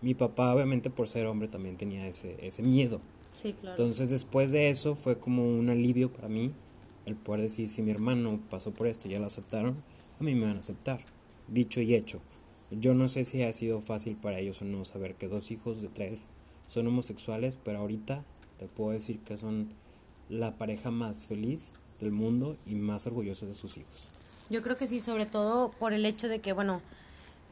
Mi 0.00 0.14
papá 0.14 0.54
obviamente 0.54 0.90
por 0.90 1.08
ser 1.08 1.26
hombre 1.26 1.48
también 1.48 1.76
tenía 1.76 2.06
ese, 2.06 2.36
ese 2.46 2.62
miedo. 2.62 3.00
Sí, 3.34 3.52
claro. 3.52 3.70
Entonces 3.82 4.10
después 4.10 4.52
de 4.52 4.70
eso 4.70 4.94
fue 4.94 5.18
como 5.18 5.44
un 5.46 5.68
alivio 5.68 6.12
para 6.12 6.28
mí 6.28 6.52
el 7.04 7.16
poder 7.16 7.42
decir 7.42 7.68
si 7.68 7.82
mi 7.82 7.90
hermano 7.90 8.40
pasó 8.48 8.72
por 8.72 8.86
esto 8.86 9.08
ya 9.08 9.18
lo 9.18 9.26
aceptaron, 9.26 9.76
mí 10.24 10.34
me 10.34 10.46
van 10.46 10.56
a 10.56 10.60
aceptar. 10.60 11.00
Dicho 11.48 11.80
y 11.80 11.94
hecho. 11.94 12.20
Yo 12.70 12.94
no 12.94 13.08
sé 13.08 13.24
si 13.24 13.42
ha 13.42 13.52
sido 13.52 13.80
fácil 13.80 14.16
para 14.16 14.38
ellos 14.38 14.62
o 14.62 14.64
no 14.64 14.84
saber 14.84 15.14
que 15.14 15.28
dos 15.28 15.50
hijos 15.50 15.80
de 15.80 15.88
tres 15.88 16.24
son 16.66 16.86
homosexuales, 16.86 17.58
pero 17.62 17.78
ahorita 17.78 18.24
te 18.58 18.66
puedo 18.66 18.90
decir 18.90 19.18
que 19.20 19.36
son 19.36 19.68
la 20.28 20.56
pareja 20.56 20.90
más 20.90 21.26
feliz 21.26 21.74
del 22.00 22.10
mundo 22.10 22.56
y 22.66 22.74
más 22.74 23.06
orgullosos 23.06 23.48
de 23.48 23.54
sus 23.54 23.76
hijos. 23.76 24.08
Yo 24.50 24.62
creo 24.62 24.76
que 24.76 24.86
sí, 24.86 25.00
sobre 25.00 25.26
todo 25.26 25.70
por 25.72 25.92
el 25.92 26.04
hecho 26.06 26.28
de 26.28 26.40
que, 26.40 26.52
bueno, 26.52 26.80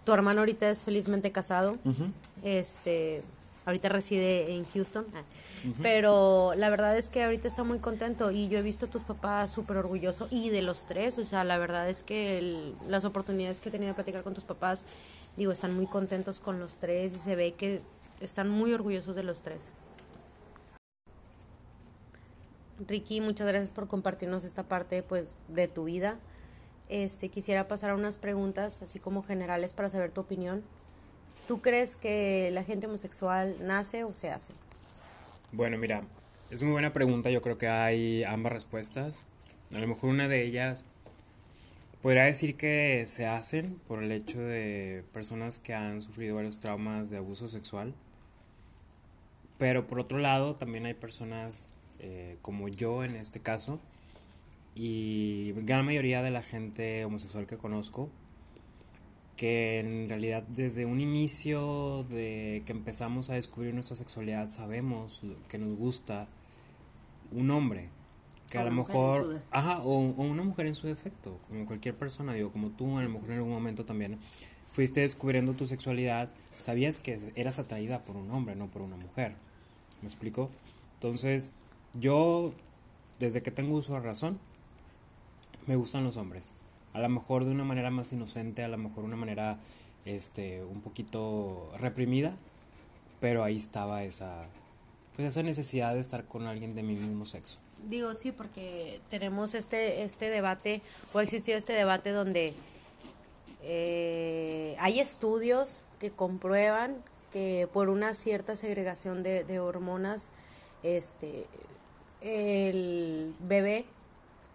tu 0.05 0.13
hermano 0.13 0.41
ahorita 0.41 0.69
es 0.71 0.83
felizmente 0.83 1.31
casado. 1.31 1.77
Este, 2.43 3.23
ahorita 3.67 3.89
reside 3.89 4.55
en 4.55 4.65
Houston. 4.73 5.07
ah, 5.15 5.23
Pero 5.83 6.55
la 6.57 6.71
verdad 6.71 6.97
es 6.99 7.09
que 7.09 7.23
ahorita 7.23 7.47
está 7.47 7.63
muy 7.65 7.79
contento 7.79 8.31
y 8.33 8.49
yo 8.49 8.59
he 8.59 8.63
visto 8.63 8.87
a 8.87 8.89
tus 8.91 9.03
papás 9.03 9.51
súper 9.51 9.77
orgullosos 9.77 10.31
y 10.33 10.51
de 10.51 10.63
los 10.63 10.87
tres, 10.87 11.19
o 11.19 11.25
sea, 11.27 11.45
la 11.45 11.57
verdad 11.59 11.89
es 11.89 12.03
que 12.03 12.39
el- 12.39 12.75
las 12.89 13.05
oportunidades 13.05 13.61
que 13.61 13.69
he 13.69 13.73
tenido 13.73 13.91
de 13.91 13.95
platicar 13.95 14.23
con 14.25 14.35
tus 14.35 14.45
papás, 14.45 14.85
digo, 15.37 15.53
están 15.53 15.75
muy 15.77 15.87
contentos 15.87 16.41
con 16.41 16.59
los 16.59 16.79
tres 16.79 17.15
y 17.15 17.19
se 17.19 17.37
ve 17.37 17.53
que 17.55 17.81
están 18.21 18.49
muy 18.49 18.73
orgullosos 18.73 19.15
de 19.15 19.23
los 19.23 19.43
tres. 19.43 19.61
Ricky, 22.89 23.21
muchas 23.21 23.47
gracias 23.47 23.71
por 23.71 23.87
compartirnos 23.87 24.45
esta 24.45 24.65
parte 24.65 25.03
pues 25.03 25.37
de 25.49 25.69
tu 25.69 25.85
vida. 25.85 26.19
Este, 26.89 27.29
quisiera 27.29 27.69
pasar 27.69 27.91
a 27.91 27.95
unas 27.95 28.17
preguntas 28.19 28.83
así 28.83 28.99
como 28.99 29.23
generales 29.23 29.73
para 29.73 29.89
saber 29.89 30.11
tu 30.11 30.21
opinión. 30.21 30.63
¿Tú 31.53 31.61
crees 31.61 31.97
que 31.97 32.49
la 32.51 32.65
gente 32.65 32.87
homosexual 32.87 33.57
nace 33.61 34.05
o 34.05 34.15
se 34.15 34.31
hace? 34.31 34.55
Bueno, 35.53 35.77
mira, 35.77 36.03
es 36.51 36.63
muy 36.63 36.73
buena 36.73 36.95
pregunta. 36.95 37.29
Yo 37.29 37.43
creo 37.43 37.59
que 37.59 37.69
hay 37.69 38.25
ambas 38.25 38.55
respuestas. 38.55 39.27
A 39.75 39.79
lo 39.79 39.87
mejor 39.87 40.09
una 40.09 40.29
de 40.29 40.47
ellas 40.47 40.87
podría 42.01 42.23
decir 42.23 42.57
que 42.57 43.05
se 43.07 43.27
hacen 43.27 43.79
por 43.87 44.03
el 44.03 44.13
hecho 44.13 44.41
de 44.41 45.05
personas 45.13 45.59
que 45.59 45.75
han 45.75 46.01
sufrido 46.01 46.37
varios 46.37 46.59
traumas 46.59 47.11
de 47.11 47.19
abuso 47.19 47.49
sexual. 47.49 47.93
Pero 49.59 49.87
por 49.87 50.01
otro 50.01 50.17
lado, 50.17 50.55
también 50.55 50.87
hay 50.87 50.95
personas 50.95 51.69
eh, 51.99 52.39
como 52.41 52.69
yo 52.69 53.05
en 53.05 53.15
este 53.17 53.41
caso 53.41 53.79
y 54.75 55.53
gran 55.53 55.85
mayoría 55.85 56.23
de 56.23 56.31
la 56.31 56.41
gente 56.41 57.05
homosexual 57.05 57.47
que 57.47 57.59
conozco 57.59 58.09
que 59.43 59.81
en 59.81 60.09
realidad 60.09 60.45
desde 60.45 60.87
un 60.87 61.01
inicio 61.01 62.05
de 62.05 62.63
que 62.65 62.71
empezamos 62.71 63.29
a 63.29 63.35
descubrir 63.35 63.75
nuestra 63.75 63.97
sexualidad 63.97 64.49
sabemos 64.49 65.21
que 65.49 65.59
nos 65.59 65.77
gusta 65.77 66.29
un 67.33 67.51
hombre 67.51 67.89
que 68.51 68.59
a 68.59 68.65
lo 68.65 68.71
mejor 68.71 69.43
ajá 69.51 69.81
o, 69.81 69.97
o 69.97 70.23
una 70.23 70.45
mujer 70.45 70.67
en 70.69 70.77
su 70.77 70.87
defecto 70.87 71.41
como 71.49 71.67
cualquier 71.67 71.97
persona 71.97 72.35
digo 72.35 72.53
como 72.53 72.71
tú 72.71 72.97
a 72.99 73.03
lo 73.03 73.09
mejor 73.09 73.33
en 73.33 73.39
algún 73.39 73.51
momento 73.51 73.85
también 73.85 74.17
fuiste 74.71 75.01
descubriendo 75.01 75.55
tu 75.55 75.67
sexualidad 75.67 76.31
sabías 76.57 77.01
que 77.01 77.19
eras 77.35 77.59
atraída 77.59 78.05
por 78.05 78.15
un 78.15 78.31
hombre 78.31 78.55
no 78.55 78.69
por 78.69 78.83
una 78.83 78.95
mujer 78.95 79.35
me 80.03 80.07
explico 80.07 80.51
entonces 80.95 81.51
yo 81.99 82.55
desde 83.19 83.43
que 83.43 83.51
tengo 83.51 83.75
uso 83.75 83.95
de 83.95 84.03
razón 84.03 84.39
me 85.67 85.75
gustan 85.75 86.05
los 86.05 86.17
hombres. 86.17 86.55
A 86.93 87.01
lo 87.01 87.09
mejor 87.09 87.45
de 87.45 87.51
una 87.51 87.65
manera 87.65 87.91
más 87.91 88.13
inocente, 88.13 88.63
a 88.63 88.69
lo 88.69 88.79
mejor 88.79 89.05
una 89.05 89.17
manera 89.17 89.59
este 90.05 90.63
un 90.65 90.81
poquito 90.81 91.73
reprimida, 91.79 92.35
pero 93.21 93.45
ahí 93.45 93.57
estaba 93.57 94.03
esa 94.05 94.47
pues 95.17 95.29
esa 95.29 95.43
necesidad 95.43 95.95
de 95.95 96.01
estar 96.01 96.25
con 96.25 96.47
alguien 96.47 96.75
de 96.75 96.83
mi 96.83 96.95
mismo 96.95 97.27
sexo. 97.27 97.59
Digo, 97.89 98.15
sí, 98.15 98.33
porque 98.33 99.01
tenemos 99.11 99.55
este, 99.55 100.03
este 100.05 100.31
debate, 100.31 100.83
o 101.13 101.19
ha 101.19 101.23
existido 101.23 101.59
este 101.59 101.73
debate 101.73 102.11
donde 102.11 102.55
eh, 103.63 104.77
hay 104.79 105.01
estudios 105.01 105.81
que 105.99 106.11
comprueban 106.11 106.97
que 107.33 107.69
por 107.73 107.89
una 107.89 108.15
cierta 108.15 108.57
segregación 108.57 109.23
de, 109.23 109.45
de 109.45 109.59
hormonas, 109.59 110.31
este, 110.83 111.47
el 112.21 113.35
bebé 113.41 113.85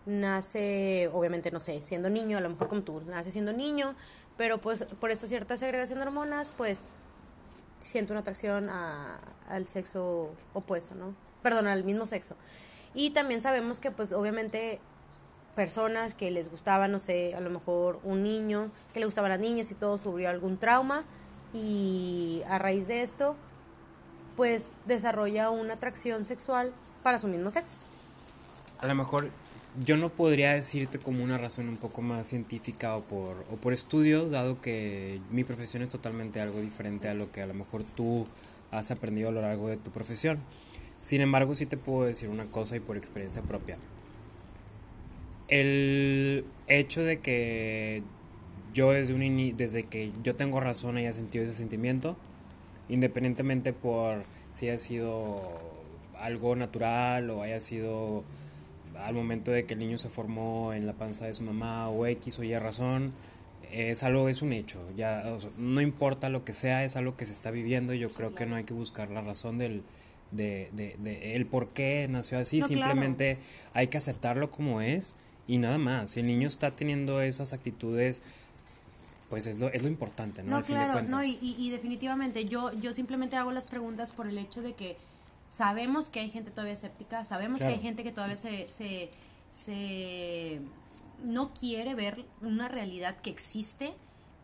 nace, 0.08 1.10
obviamente, 1.14 1.52
no 1.52 1.60
sé, 1.60 1.82
siendo 1.84 2.10
niño, 2.10 2.38
a 2.38 2.42
lo 2.42 2.50
mejor 2.50 2.70
como 2.70 2.82
tú, 2.82 3.02
nace 3.06 3.30
siendo 3.30 3.52
niño, 3.54 3.94
pero 4.38 4.60
pues 4.60 4.84
por 5.00 5.12
esta 5.12 5.28
cierta 5.28 5.58
segregación 5.58 6.00
de 6.00 6.06
hormonas, 6.06 6.50
pues 6.56 6.84
siento 7.78 8.14
una 8.14 8.22
atracción 8.22 8.70
a- 8.70 9.20
al 9.50 9.68
sexo 9.68 10.32
opuesto, 10.54 10.96
¿no? 10.96 11.14
Perdón, 11.44 11.68
al 11.68 11.84
mismo 11.84 12.06
sexo. 12.06 12.36
Y 12.94 13.12
también 13.12 13.42
sabemos 13.42 13.80
que, 13.80 13.92
pues, 13.92 14.14
obviamente, 14.14 14.80
personas 15.56 16.14
que 16.14 16.32
les 16.32 16.50
gustaba, 16.50 16.88
no 16.88 17.00
sé, 17.00 17.36
a 17.36 17.40
lo 17.42 17.50
mejor 17.50 18.00
un 18.04 18.24
niño, 18.24 18.72
que 18.94 19.00
le 19.00 19.06
gustaban 19.06 19.30
las 19.30 19.40
niñas 19.40 19.70
y 19.72 19.76
todo, 19.76 19.98
sufrió 19.98 20.30
algún 20.30 20.58
trauma 20.58 21.04
y 21.54 22.44
a 22.48 22.58
raíz 22.60 22.88
de 22.88 23.02
esto, 23.04 23.36
pues, 24.36 24.70
desarrolla 24.86 25.50
una 25.50 25.74
atracción 25.76 26.26
sexual 26.26 26.74
para 27.04 27.20
su 27.20 27.28
mismo 27.28 27.52
sexo. 27.52 27.76
A 28.80 28.86
lo 28.88 28.96
mejor 28.96 29.30
yo 29.86 29.98
no 29.98 30.10
podría 30.10 30.54
decirte 30.54 31.00
como 31.00 31.24
una 31.24 31.38
razón 31.38 31.70
un 31.70 31.78
poco 31.78 32.02
más 32.02 32.28
científica 32.28 32.96
o 32.96 33.02
por, 33.02 33.46
o 33.52 33.58
por 33.58 33.74
estudios, 33.74 34.32
dado 34.32 34.62
que 34.62 35.20
mi 35.32 35.44
profesión 35.44 35.84
es 35.84 35.90
totalmente 35.90 36.42
algo 36.42 36.62
diferente 36.62 37.10
a 37.10 37.14
lo 37.14 37.32
que 37.32 37.42
a 37.42 37.48
lo 37.48 37.54
mejor 37.54 37.84
tú 37.84 38.26
has 38.72 38.92
aprendido 38.92 39.30
a 39.30 39.32
lo 39.32 39.42
largo 39.42 39.70
de 39.70 39.78
tu 39.78 39.92
profesión. 39.92 40.40
Sin 41.02 41.22
embargo, 41.22 41.56
sí 41.56 41.66
te 41.66 41.78
puedo 41.78 42.08
decir 42.08 42.30
una 42.30 42.46
cosa 42.46 42.76
y 42.76 42.80
por 42.80 42.98
experiencia 42.98 43.42
propia. 43.42 43.78
El 45.48 46.44
hecho 46.68 47.04
de 47.04 47.20
que 47.20 48.04
yo 48.74 48.92
desde, 48.92 49.14
un 49.14 49.58
desde 49.58 49.84
que 49.84 50.12
yo 50.24 50.36
tengo 50.36 50.60
razón 50.60 50.98
haya 50.98 51.14
sentido 51.14 51.46
ese 51.46 51.54
sentimiento, 51.54 52.18
independientemente 52.90 53.74
por 53.74 54.24
si 54.52 54.68
haya 54.68 54.78
sido 54.78 55.42
algo 56.20 56.56
natural 56.56 57.30
o 57.30 57.44
haya 57.44 57.60
sido 57.62 58.24
al 59.06 59.14
momento 59.14 59.52
de 59.52 59.66
que 59.66 59.74
el 59.74 59.80
niño 59.80 59.98
se 59.98 60.10
formó 60.10 60.74
en 60.74 60.86
la 60.86 60.94
panza 60.94 61.26
de 61.26 61.34
su 61.34 61.44
mamá 61.44 61.90
o 61.90 62.06
X 62.06 62.40
o 62.40 62.44
Y 62.44 62.56
razón, 62.58 63.12
es 63.72 64.04
algo, 64.04 64.30
es 64.30 64.42
un 64.42 64.54
hecho. 64.54 64.80
Ya, 64.96 65.24
o 65.28 65.40
sea, 65.40 65.50
no 65.58 65.82
importa 65.82 66.30
lo 66.30 66.44
que 66.46 66.54
sea, 66.54 66.84
es 66.84 66.96
algo 66.96 67.16
que 67.18 67.26
se 67.26 67.34
está 67.34 67.52
viviendo 67.52 67.94
y 67.94 68.00
yo 68.00 68.10
creo 68.12 68.34
que 68.34 68.46
no 68.46 68.56
hay 68.56 68.64
que 68.64 68.74
buscar 68.74 69.10
la 69.10 69.22
razón 69.22 69.58
del, 69.58 69.84
de, 70.32 70.70
de, 70.74 70.96
de 71.00 71.36
el 71.36 71.46
por 71.46 71.70
qué 71.70 72.08
nació 72.10 72.40
así, 72.40 72.60
No, 72.60 72.68
claro. 72.68 72.84
simplemente 72.84 73.38
hay 73.74 73.88
que 73.88 73.98
aceptarlo 73.98 74.52
como 74.52 74.82
es 74.82 75.16
y 75.48 75.58
nada 75.58 75.78
más. 75.78 76.12
Si 76.12 76.20
el 76.22 76.28
niño 76.28 76.48
está 76.48 76.72
teniendo 76.72 77.22
esas 77.22 77.54
actitudes, 77.54 78.24
pues 79.30 79.46
es 79.48 79.58
lo, 79.60 79.68
es 79.70 79.82
lo 79.82 79.90
importante, 79.90 80.42
¿no? 80.44 80.52
No, 80.52 80.58
Al 80.58 80.64
fin 80.64 80.78
de 80.78 80.86
claro, 80.86 81.02
no, 81.10 81.24
y- 81.24 81.38
y 81.42 81.70
definitivamente 81.70 82.46
yo, 82.46 82.72
yo 82.80 82.94
simplemente 82.94 83.36
hago 83.36 83.52
las 83.52 83.68
preguntas 83.68 84.12
por 84.12 84.28
el 84.28 84.38
hecho 84.38 84.62
de 84.62 84.74
que 84.74 84.96
sabemos 85.50 86.10
que 86.10 86.20
hay 86.20 86.30
gente 86.30 86.52
todavía 86.52 86.74
escéptica, 86.74 87.26
sabemos 87.26 87.58
Claro. 87.60 87.74
que 87.74 87.78
hay 87.80 87.84
gente 87.84 88.04
que 88.04 88.12
todavía 88.12 88.38
se, 88.38 88.68
se, 88.70 89.10
se 89.52 90.62
no 91.24 91.54
quiere 91.54 91.96
ver 91.96 92.26
una 92.42 92.68
realidad 92.68 93.16
que 93.18 93.30
existe, 93.30 93.94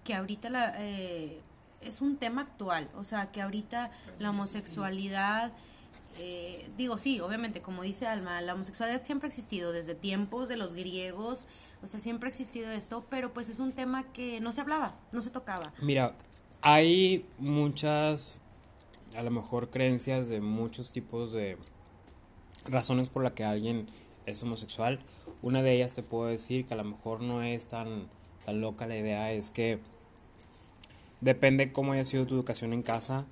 que 0.03 0.13
ahorita 0.15 0.49
la, 0.49 0.73
eh, 0.79 1.39
es 1.81 2.01
un 2.01 2.17
tema 2.17 2.41
actual, 2.41 2.89
o 2.95 3.03
sea, 3.03 3.31
que 3.31 3.41
ahorita 3.41 3.91
la 4.19 4.29
homosexualidad, 4.29 5.51
eh, 6.17 6.69
digo, 6.77 6.97
sí, 6.97 7.19
obviamente, 7.19 7.61
como 7.61 7.83
dice 7.83 8.07
Alma, 8.07 8.41
la 8.41 8.53
homosexualidad 8.53 9.03
siempre 9.03 9.27
ha 9.27 9.29
existido, 9.29 9.71
desde 9.71 9.95
tiempos 9.95 10.47
de 10.47 10.57
los 10.57 10.73
griegos, 10.73 11.45
o 11.83 11.87
sea, 11.87 11.99
siempre 11.99 12.27
ha 12.27 12.31
existido 12.31 12.71
esto, 12.71 13.05
pero 13.09 13.33
pues 13.33 13.49
es 13.49 13.59
un 13.59 13.73
tema 13.73 14.03
que 14.13 14.39
no 14.39 14.53
se 14.53 14.61
hablaba, 14.61 14.95
no 15.11 15.21
se 15.21 15.29
tocaba. 15.29 15.73
Mira, 15.81 16.15
hay 16.61 17.25
muchas, 17.39 18.39
a 19.15 19.23
lo 19.23 19.31
mejor 19.31 19.69
creencias 19.69 20.29
de 20.29 20.41
muchos 20.41 20.91
tipos 20.91 21.31
de 21.31 21.57
razones 22.65 23.09
por 23.09 23.23
la 23.23 23.33
que 23.33 23.43
alguien 23.43 23.87
es 24.25 24.41
homosexual. 24.43 24.99
Una 25.41 25.61
de 25.61 25.73
ellas 25.73 25.93
te 25.93 26.03
puedo 26.03 26.27
decir 26.27 26.65
que 26.65 26.73
a 26.73 26.77
lo 26.77 26.83
mejor 26.83 27.21
no 27.21 27.41
es 27.43 27.67
tan 27.67 28.07
tan 28.45 28.61
loca 28.61 28.85
la 28.85 28.97
idea 28.97 29.31
es 29.31 29.51
que 29.51 29.79
depende 31.21 31.71
cómo 31.71 31.93
haya 31.93 32.03
sido 32.03 32.25
tu 32.25 32.35
educación 32.35 32.73
en 32.73 32.83
casa. 32.83 33.25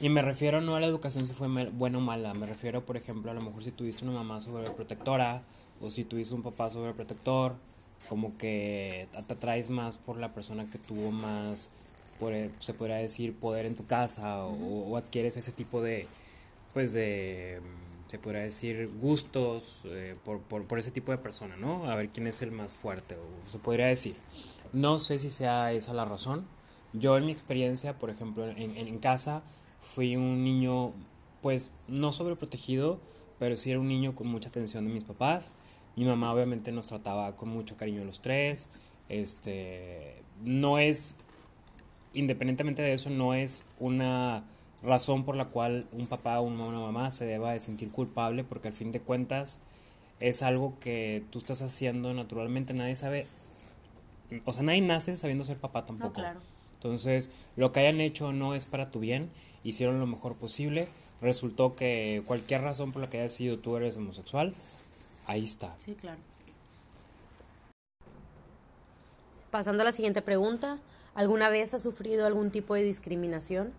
Y 0.00 0.08
me 0.08 0.22
refiero 0.22 0.60
no 0.60 0.74
a 0.74 0.80
la 0.80 0.86
educación 0.86 1.24
si 1.26 1.32
fue 1.32 1.48
buena 1.70 1.98
o 1.98 2.00
mala, 2.00 2.34
me 2.34 2.46
refiero, 2.46 2.84
por 2.84 2.96
ejemplo, 2.96 3.30
a 3.30 3.34
lo 3.34 3.40
mejor 3.40 3.62
si 3.62 3.70
tuviste 3.70 4.04
una 4.04 4.12
mamá 4.12 4.40
sobreprotectora 4.40 5.42
o 5.80 5.90
si 5.90 6.04
tuviste 6.04 6.34
un 6.34 6.42
papá 6.42 6.68
sobreprotector, 6.68 7.54
como 8.08 8.36
que 8.36 9.08
te 9.12 9.32
atraes 9.32 9.70
más 9.70 9.96
por 9.96 10.18
la 10.18 10.34
persona 10.34 10.66
que 10.66 10.78
tuvo 10.78 11.12
más, 11.12 11.70
se 12.60 12.74
podría 12.74 12.96
decir, 12.96 13.34
poder 13.34 13.66
en 13.66 13.74
tu 13.74 13.86
casa 13.86 14.44
o, 14.44 14.96
adquieres 14.96 15.36
ese 15.36 15.52
tipo 15.52 15.82
de, 15.82 16.06
pues 16.72 16.92
de, 16.92 17.60
se 18.06 18.18
podría 18.18 18.42
decir, 18.42 18.90
gustos 19.00 19.82
eh, 19.86 20.16
por, 20.24 20.40
por, 20.40 20.64
por 20.64 20.78
ese 20.78 20.90
tipo 20.90 21.12
de 21.12 21.18
persona, 21.18 21.56
¿no? 21.56 21.90
A 21.90 21.96
ver 21.96 22.08
quién 22.08 22.26
es 22.26 22.42
el 22.42 22.50
más 22.50 22.74
fuerte, 22.74 23.16
o 23.16 23.50
se 23.50 23.58
podría 23.58 23.86
decir. 23.86 24.16
No 24.72 24.98
sé 24.98 25.18
si 25.18 25.30
sea 25.30 25.72
esa 25.72 25.94
la 25.94 26.04
razón. 26.04 26.46
Yo 26.92 27.16
en 27.16 27.26
mi 27.26 27.32
experiencia, 27.32 27.98
por 27.98 28.10
ejemplo, 28.10 28.48
en, 28.48 28.76
en, 28.76 28.98
casa, 28.98 29.42
fui 29.80 30.16
un 30.16 30.44
niño, 30.44 30.92
pues, 31.42 31.74
no 31.88 32.12
sobreprotegido, 32.12 32.98
pero 33.38 33.56
sí 33.56 33.70
era 33.70 33.80
un 33.80 33.88
niño 33.88 34.14
con 34.14 34.28
mucha 34.28 34.48
atención 34.48 34.86
de 34.86 34.92
mis 34.92 35.04
papás. 35.04 35.52
Mi 35.96 36.04
mamá 36.04 36.32
obviamente 36.32 36.72
nos 36.72 36.86
trataba 36.86 37.36
con 37.36 37.48
mucho 37.48 37.76
cariño 37.76 38.04
los 38.04 38.20
tres. 38.20 38.68
Este, 39.08 40.22
no 40.42 40.78
es, 40.78 41.16
independientemente 42.14 42.82
de 42.82 42.92
eso, 42.92 43.10
no 43.10 43.34
es 43.34 43.64
una 43.78 44.44
razón 44.82 45.24
por 45.24 45.36
la 45.36 45.46
cual 45.46 45.86
un 45.92 46.06
papá 46.06 46.40
o 46.40 46.44
una 46.44 46.78
mamá 46.78 47.10
se 47.10 47.24
deba 47.24 47.52
de 47.52 47.60
sentir 47.60 47.90
culpable, 47.90 48.44
porque 48.44 48.68
al 48.68 48.74
fin 48.74 48.92
de 48.92 49.00
cuentas 49.00 49.58
es 50.20 50.42
algo 50.42 50.78
que 50.80 51.24
tú 51.30 51.38
estás 51.38 51.62
haciendo 51.62 52.14
naturalmente, 52.14 52.74
nadie 52.74 52.96
sabe 52.96 53.26
o 54.44 54.52
sea, 54.52 54.62
nadie 54.62 54.80
nace 54.80 55.16
sabiendo 55.16 55.44
ser 55.44 55.58
papá 55.58 55.84
tampoco. 55.84 56.14
claro. 56.14 56.40
Entonces, 56.74 57.30
lo 57.56 57.72
que 57.72 57.80
hayan 57.80 58.00
hecho 58.00 58.32
no 58.32 58.54
es 58.54 58.66
para 58.66 58.90
tu 58.90 59.00
bien, 59.00 59.30
hicieron 59.62 60.00
lo 60.00 60.06
mejor 60.06 60.34
posible. 60.34 60.88
Resultó 61.22 61.76
que 61.76 62.22
cualquier 62.26 62.60
razón 62.60 62.92
por 62.92 63.00
la 63.00 63.08
que 63.08 63.20
hayas 63.20 63.32
sido 63.32 63.58
tú 63.58 63.76
eres 63.78 63.96
homosexual, 63.96 64.54
ahí 65.26 65.44
está. 65.44 65.74
Sí, 65.78 65.94
claro. 65.94 66.18
Pasando 69.50 69.82
a 69.82 69.84
la 69.84 69.92
siguiente 69.92 70.20
pregunta, 70.20 70.78
¿alguna 71.14 71.48
vez 71.48 71.74
has 71.74 71.82
sufrido 71.82 72.26
algún 72.26 72.50
tipo 72.50 72.74
de 72.74 72.82
discriminación? 72.82 73.72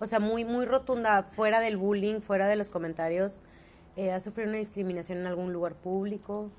O 0.00 0.06
sea, 0.06 0.20
muy, 0.20 0.44
muy 0.44 0.64
rotunda, 0.64 1.24
fuera 1.24 1.60
del 1.60 1.76
bullying, 1.76 2.20
fuera 2.20 2.46
de 2.46 2.56
los 2.56 2.68
comentarios, 2.68 3.40
eh, 3.96 4.12
¿has 4.12 4.22
sufrido 4.22 4.48
una 4.48 4.58
discriminación 4.58 5.18
en 5.18 5.26
algún 5.26 5.52
lugar 5.52 5.74
público? 5.74 6.50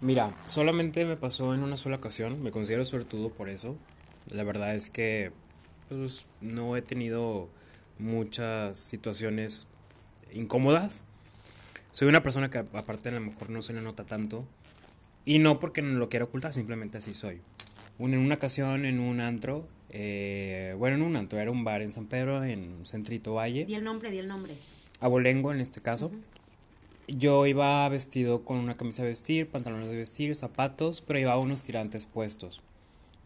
Mira, 0.00 0.32
solamente 0.46 1.04
me 1.04 1.16
pasó 1.16 1.54
en 1.54 1.62
una 1.62 1.76
sola 1.76 1.96
ocasión, 1.96 2.42
me 2.42 2.50
considero 2.50 2.84
suertudo 2.84 3.30
por 3.30 3.48
eso. 3.48 3.76
La 4.30 4.42
verdad 4.42 4.74
es 4.74 4.90
que 4.90 5.30
pues, 5.88 6.28
no 6.40 6.76
he 6.76 6.82
tenido 6.82 7.48
muchas 7.98 8.78
situaciones 8.78 9.68
incómodas. 10.32 11.04
Soy 11.92 12.08
una 12.08 12.22
persona 12.22 12.50
que 12.50 12.58
aparte 12.58 13.08
a 13.08 13.12
lo 13.12 13.20
mejor 13.20 13.48
no 13.48 13.62
se 13.62 13.72
le 13.72 13.80
nota 13.80 14.04
tanto. 14.04 14.44
Y 15.24 15.38
no 15.38 15.58
porque 15.58 15.82
no 15.82 15.98
lo 15.98 16.08
quiera 16.08 16.24
ocultar, 16.24 16.52
simplemente 16.52 16.98
así 16.98 17.14
soy. 17.14 17.40
En 17.98 18.18
una 18.18 18.34
ocasión 18.34 18.84
en 18.84 19.00
un 19.00 19.20
antro, 19.20 19.66
eh, 19.90 20.74
bueno, 20.78 20.96
en 20.96 21.02
un 21.02 21.16
antro, 21.16 21.38
era 21.38 21.50
un 21.50 21.64
bar 21.64 21.82
en 21.82 21.90
San 21.90 22.06
Pedro, 22.06 22.44
en 22.44 22.84
Centrito 22.84 23.34
Valle. 23.34 23.64
Di 23.64 23.74
el 23.74 23.84
nombre, 23.84 24.10
di 24.10 24.18
el 24.18 24.28
nombre. 24.28 24.54
Abolengo 25.00 25.52
en 25.52 25.60
este 25.60 25.80
caso. 25.80 26.10
Yo 27.08 27.46
iba 27.46 27.88
vestido 27.88 28.44
con 28.44 28.58
una 28.58 28.76
camisa 28.76 29.02
de 29.02 29.10
vestir, 29.10 29.48
pantalones 29.48 29.88
de 29.88 29.96
vestir, 29.96 30.34
zapatos, 30.34 31.02
pero 31.02 31.18
llevaba 31.18 31.40
unos 31.40 31.62
tirantes 31.62 32.04
puestos. 32.04 32.62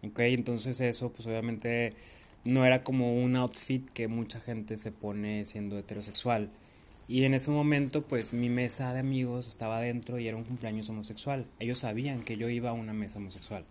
Ok, 0.02 0.20
entonces 0.20 0.80
eso 0.80 1.10
pues 1.12 1.26
obviamente 1.26 1.94
no 2.44 2.64
era 2.64 2.82
como 2.82 3.14
un 3.22 3.36
outfit 3.36 3.88
que 3.90 4.06
mucha 4.06 4.40
gente 4.40 4.76
se 4.76 4.92
pone 4.92 5.44
siendo 5.44 5.78
heterosexual. 5.78 6.50
Y 7.08 7.24
en 7.24 7.34
ese 7.34 7.50
momento 7.50 8.02
pues 8.02 8.32
mi 8.32 8.50
mesa 8.50 8.92
de 8.92 9.00
amigos 9.00 9.48
estaba 9.48 9.78
adentro 9.78 10.18
y 10.18 10.28
era 10.28 10.36
un 10.36 10.44
cumpleaños 10.44 10.88
homosexual. 10.90 11.46
Ellos 11.58 11.78
sabían 11.78 12.22
que 12.22 12.36
yo 12.36 12.48
iba 12.48 12.70
a 12.70 12.74
una 12.74 12.92
mesa 12.92 13.18
homosexual. 13.18 13.64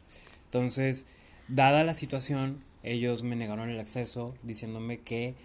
Entonces, 0.49 1.05
dada 1.47 1.83
la 1.83 1.93
situación, 1.93 2.59
ellos 2.81 3.21
me 3.21 3.35
negaron 3.35 3.69
el 3.69 3.79
acceso 3.79 4.33
diciéndome 4.41 4.99
que 4.99 5.35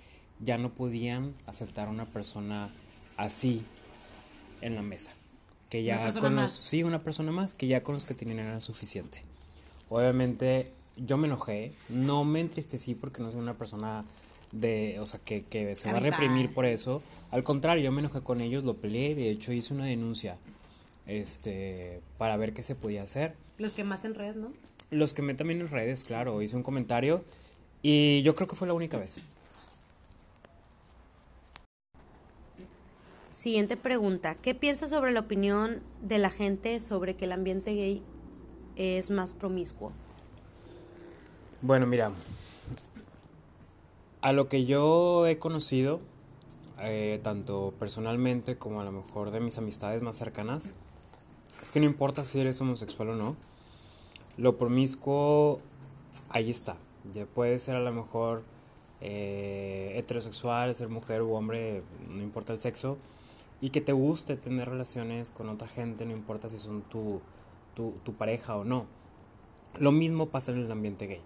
ya 0.41 0.57
no 0.57 0.71
podían 0.71 1.35
aceptar 1.47 1.89
a 1.89 1.91
una 1.91 2.07
persona 2.07 2.71
así 3.19 3.63
en 4.63 4.75
la 4.75 4.83
mesa. 4.83 5.13
Que 5.69 5.83
ya 5.83 6.13
con 6.15 6.37
los, 6.37 6.53
sí, 6.53 6.83
una 6.83 7.01
persona 7.01 7.33
más, 7.33 7.55
que 7.55 7.67
ya 7.67 7.83
con 7.83 7.95
los 7.95 8.05
que 8.05 8.15
tienen 8.15 8.39
era 8.39 8.61
suficiente. 8.61 9.23
Obviamente 9.91 10.71
yo 10.97 11.19
me 11.19 11.27
enojé, 11.27 11.73
no 11.89 12.25
me 12.25 12.41
entristecí 12.41 12.95
porque 12.95 13.23
no 13.23 13.31
soy 13.31 13.41
una 13.41 13.55
persona 13.55 14.05
de, 14.53 14.99
o 15.01 15.07
sea, 15.07 15.21
que, 15.23 15.43
que 15.43 15.75
se 15.75 15.93
va 15.93 15.99
a 15.99 16.01
reprimir 16.01 16.55
por 16.55 16.65
eso. 16.65 17.03
Al 17.31 17.43
contrario, 17.43 17.85
yo 17.85 17.93
me 17.93 18.01
enojé 18.01 18.23
con 18.23 18.41
ellos, 18.41 18.65
lo 18.65 18.75
peleé, 18.75 19.15
de 19.15 19.31
hecho 19.31 19.53
hice 19.53 19.75
una 19.75 19.85
denuncia 19.85 20.39
este 21.07 22.01
para 22.17 22.37
ver 22.39 22.55
qué 22.55 22.63
se 22.63 22.75
podía 22.75 23.03
hacer. 23.03 23.35
Los 23.59 23.73
que 23.73 23.85
más 23.85 24.05
en 24.05 24.15
redes, 24.15 24.37
¿no? 24.37 24.53
Los 24.95 25.13
que 25.13 25.23
me 25.23 25.35
también 25.35 25.61
en 25.61 25.69
redes, 25.69 26.05
claro, 26.05 26.41
hice 26.41 26.55
un 26.55 26.63
comentario 26.63 27.25
y 27.83 28.23
yo 28.23 28.37
creo 28.37 28.47
que 28.47 28.55
fue 28.55 28.69
la 28.69 28.75
única 28.75 28.97
vez. 28.97 29.21
Siguiente 33.35 33.77
pregunta. 33.77 34.37
¿Qué 34.37 34.55
piensas 34.55 34.91
sobre 34.91 35.11
la 35.11 35.21
opinión 35.21 35.81
de 36.01 36.19
la 36.19 36.31
gente 36.31 36.79
sobre 36.81 37.17
que 37.17 37.25
el 37.25 37.33
ambiente 37.33 37.75
gay 37.75 38.03
es 38.77 39.11
más 39.11 39.35
promiscuo? 39.35 39.91
Bueno, 41.61 41.87
mira, 41.87 42.13
a 44.21 44.33
lo 44.33 44.49
que 44.49 44.65
yo 44.65 45.27
he 45.27 45.39
conocido, 45.39 46.01
eh, 46.79 47.19
tanto 47.25 47.75
personalmente 47.81 48.57
como 48.57 48.81
a 48.81 48.85
lo 48.85 48.93
mejor 48.93 49.33
de 49.33 49.41
mis 49.41 49.59
amistades 49.59 50.03
más 50.03 50.17
cercanas, 50.17 50.71
es 51.61 51.73
que 51.73 51.81
no 51.81 51.87
importa 51.87 52.25
si 52.25 52.41
eres 52.41 52.61
homosexual 52.61 53.11
o 53.11 53.17
no, 53.17 53.37
lo 54.37 54.57
promiscuo 54.57 55.61
ahí 56.31 56.51
está. 56.51 56.77
Ya 57.15 57.27
puede 57.27 57.59
ser 57.59 57.77
a 57.77 57.81
lo 57.81 57.93
mejor 57.93 58.43
eh, 59.01 59.93
heterosexual, 59.97 60.75
ser 60.75 60.89
mujer 60.89 61.23
u 61.23 61.35
hombre, 61.35 61.83
no 62.09 62.23
importa 62.23 62.53
el 62.53 62.61
sexo, 62.61 62.97
y 63.61 63.71
que 63.71 63.81
te 63.81 63.93
guste 63.93 64.37
tener 64.37 64.69
relaciones 64.69 65.31
con 65.31 65.49
otra 65.49 65.69
gente, 65.69 66.07
no 66.07 66.13
importa 66.13 66.49
si 66.49 66.59
son 66.59 66.83
tu, 66.83 67.21
tu, 67.75 68.15
pareja 68.15 68.57
o 68.57 68.65
no. 68.65 68.87
Lo 69.79 69.93
mismo 69.93 70.29
pasa 70.29 70.53
en 70.53 70.59
el 70.59 70.73
ambiente 70.73 71.07
gay. 71.07 71.21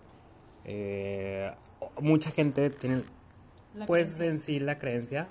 Eh, 0.65 1.53
mucha 2.01 2.31
gente 2.31 2.71
tiene, 2.71 3.03
pues 3.87 4.21
en 4.21 4.39
sí, 4.39 4.59
la 4.59 4.79
creencia, 4.79 5.29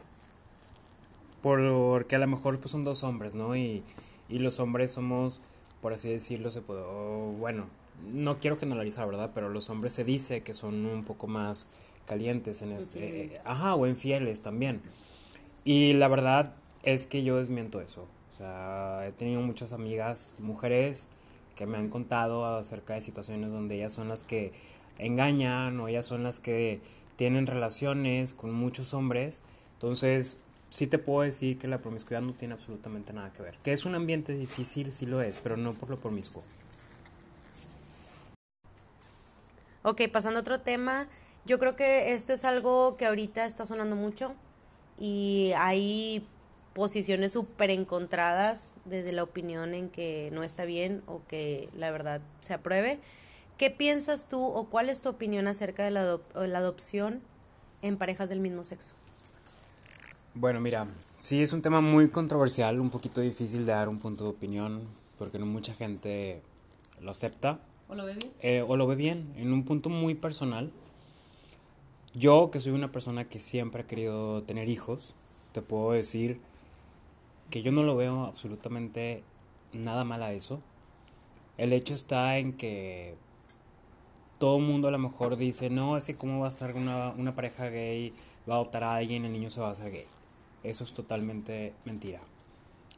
porque 1.41 2.15
a 2.15 2.19
lo 2.19 2.27
mejor 2.27 2.59
pues, 2.59 2.71
son 2.71 2.83
dos 2.83 3.03
hombres, 3.03 3.35
¿no? 3.35 3.55
Y, 3.55 3.83
y 4.29 4.39
los 4.39 4.59
hombres 4.59 4.91
somos, 4.91 5.41
por 5.81 5.93
así 5.93 6.09
decirlo, 6.09 6.51
se 6.51 6.61
puede, 6.61 6.81
bueno, 7.37 7.67
no 8.11 8.39
quiero 8.39 8.57
generalizar, 8.57 9.07
¿verdad? 9.07 9.31
Pero 9.33 9.49
los 9.49 9.69
hombres 9.69 9.93
se 9.93 10.03
dice 10.03 10.41
que 10.41 10.53
son 10.53 10.85
un 10.85 11.03
poco 11.03 11.27
más 11.27 11.67
calientes 12.05 12.61
en 12.61 12.71
este, 12.71 13.23
eh, 13.23 13.41
ajá, 13.45 13.75
o 13.75 13.87
infieles 13.87 14.41
también. 14.41 14.81
Y 15.63 15.93
la 15.93 16.07
verdad, 16.07 16.53
es 16.83 17.05
que 17.05 17.23
yo 17.23 17.37
desmiento 17.37 17.81
eso. 17.81 18.07
O 18.33 18.37
sea, 18.37 19.05
he 19.07 19.11
tenido 19.11 19.41
muchas 19.41 19.73
amigas, 19.73 20.33
mujeres, 20.39 21.07
que 21.55 21.65
me 21.65 21.77
han 21.77 21.89
contado 21.89 22.45
acerca 22.45 22.93
de 22.93 23.01
situaciones 23.01 23.51
donde 23.51 23.75
ellas 23.75 23.91
son 23.91 24.07
las 24.07 24.23
que 24.23 24.53
engañan 24.99 25.79
o 25.79 25.87
ellas 25.87 26.05
son 26.05 26.23
las 26.23 26.39
que 26.39 26.79
tienen 27.17 27.47
relaciones 27.47 28.33
con 28.33 28.53
muchos 28.53 28.93
hombres. 28.93 29.43
Entonces, 29.73 30.41
sí 30.69 30.87
te 30.87 30.97
puedo 30.97 31.21
decir 31.21 31.57
que 31.57 31.67
la 31.67 31.79
promiscuidad 31.79 32.21
no 32.21 32.33
tiene 32.33 32.53
absolutamente 32.53 33.13
nada 33.13 33.31
que 33.33 33.43
ver. 33.43 33.57
Que 33.63 33.73
es 33.73 33.85
un 33.85 33.95
ambiente 33.95 34.33
difícil, 34.33 34.91
sí 34.91 35.05
lo 35.05 35.21
es, 35.21 35.37
pero 35.37 35.57
no 35.57 35.73
por 35.73 35.89
lo 35.89 35.97
promiscuo. 35.97 36.43
Ok, 39.83 40.01
pasando 40.11 40.39
a 40.39 40.41
otro 40.41 40.59
tema, 40.59 41.07
yo 41.45 41.59
creo 41.59 41.75
que 41.75 42.13
esto 42.13 42.33
es 42.33 42.43
algo 42.43 42.97
que 42.97 43.05
ahorita 43.05 43.45
está 43.45 43.65
sonando 43.65 43.95
mucho 43.95 44.35
y 44.99 45.53
hay 45.55 46.25
posiciones 46.73 47.31
súper 47.31 47.71
encontradas 47.71 48.75
desde 48.85 49.13
la 49.13 49.23
opinión 49.23 49.73
en 49.73 49.89
que 49.89 50.29
no 50.33 50.43
está 50.43 50.65
bien 50.65 51.03
o 51.07 51.21
que 51.27 51.69
la 51.73 51.89
verdad 51.89 52.21
se 52.41 52.53
apruebe. 52.53 52.99
¿Qué 53.57 53.71
piensas 53.71 54.27
tú 54.27 54.43
o 54.43 54.69
cuál 54.69 54.89
es 54.89 55.01
tu 55.01 55.09
opinión 55.09 55.47
acerca 55.47 55.85
de 55.85 55.91
la, 55.91 56.19
la 56.35 56.57
adopción 56.57 57.21
en 57.81 57.97
parejas 57.97 58.29
del 58.29 58.41
mismo 58.41 58.63
sexo? 58.65 58.93
Bueno, 60.39 60.59
mira, 60.59 60.85
sí 61.23 61.41
es 61.41 61.51
un 61.51 61.63
tema 61.63 61.81
muy 61.81 62.11
controversial, 62.11 62.79
un 62.79 62.91
poquito 62.91 63.21
difícil 63.21 63.65
de 63.65 63.71
dar 63.71 63.89
un 63.89 63.97
punto 63.97 64.23
de 64.25 64.29
opinión 64.29 64.83
porque 65.17 65.39
no 65.39 65.47
mucha 65.47 65.73
gente 65.73 66.43
lo 67.01 67.09
acepta. 67.09 67.59
¿O 67.89 67.95
lo 67.95 68.05
ve 68.05 68.13
bien? 68.13 68.33
Eh, 68.41 68.61
o 68.61 68.75
lo 68.75 68.85
ve 68.85 68.95
bien, 68.95 69.33
en 69.35 69.51
un 69.51 69.65
punto 69.65 69.89
muy 69.89 70.13
personal. 70.13 70.71
Yo, 72.13 72.51
que 72.51 72.59
soy 72.59 72.73
una 72.73 72.91
persona 72.91 73.25
que 73.25 73.39
siempre 73.39 73.81
ha 73.81 73.87
querido 73.87 74.43
tener 74.43 74.69
hijos, 74.69 75.15
te 75.53 75.63
puedo 75.63 75.93
decir 75.93 76.39
que 77.49 77.63
yo 77.63 77.71
no 77.71 77.81
lo 77.81 77.95
veo 77.95 78.25
absolutamente 78.25 79.23
nada 79.73 80.05
mal 80.05 80.21
a 80.21 80.33
eso. 80.33 80.61
El 81.57 81.73
hecho 81.73 81.95
está 81.95 82.37
en 82.37 82.53
que 82.53 83.15
todo 84.37 84.57
el 84.57 84.63
mundo 84.65 84.87
a 84.87 84.91
lo 84.91 84.99
mejor 84.99 85.35
dice, 85.35 85.71
no, 85.71 85.97
es 85.97 86.05
que 86.05 86.15
cómo 86.15 86.41
va 86.41 86.45
a 86.45 86.49
estar 86.49 86.75
una, 86.75 87.09
una 87.17 87.33
pareja 87.33 87.69
gay, 87.69 88.13
va 88.47 88.53
a 88.53 88.57
adoptar 88.57 88.83
a 88.83 88.97
alguien, 88.97 89.25
el 89.25 89.33
niño 89.33 89.49
se 89.49 89.61
va 89.61 89.69
a 89.69 89.71
hacer 89.71 89.91
gay. 89.91 90.05
Eso 90.67 90.83
es 90.83 90.91
totalmente 90.91 91.73
mentira. 91.85 92.19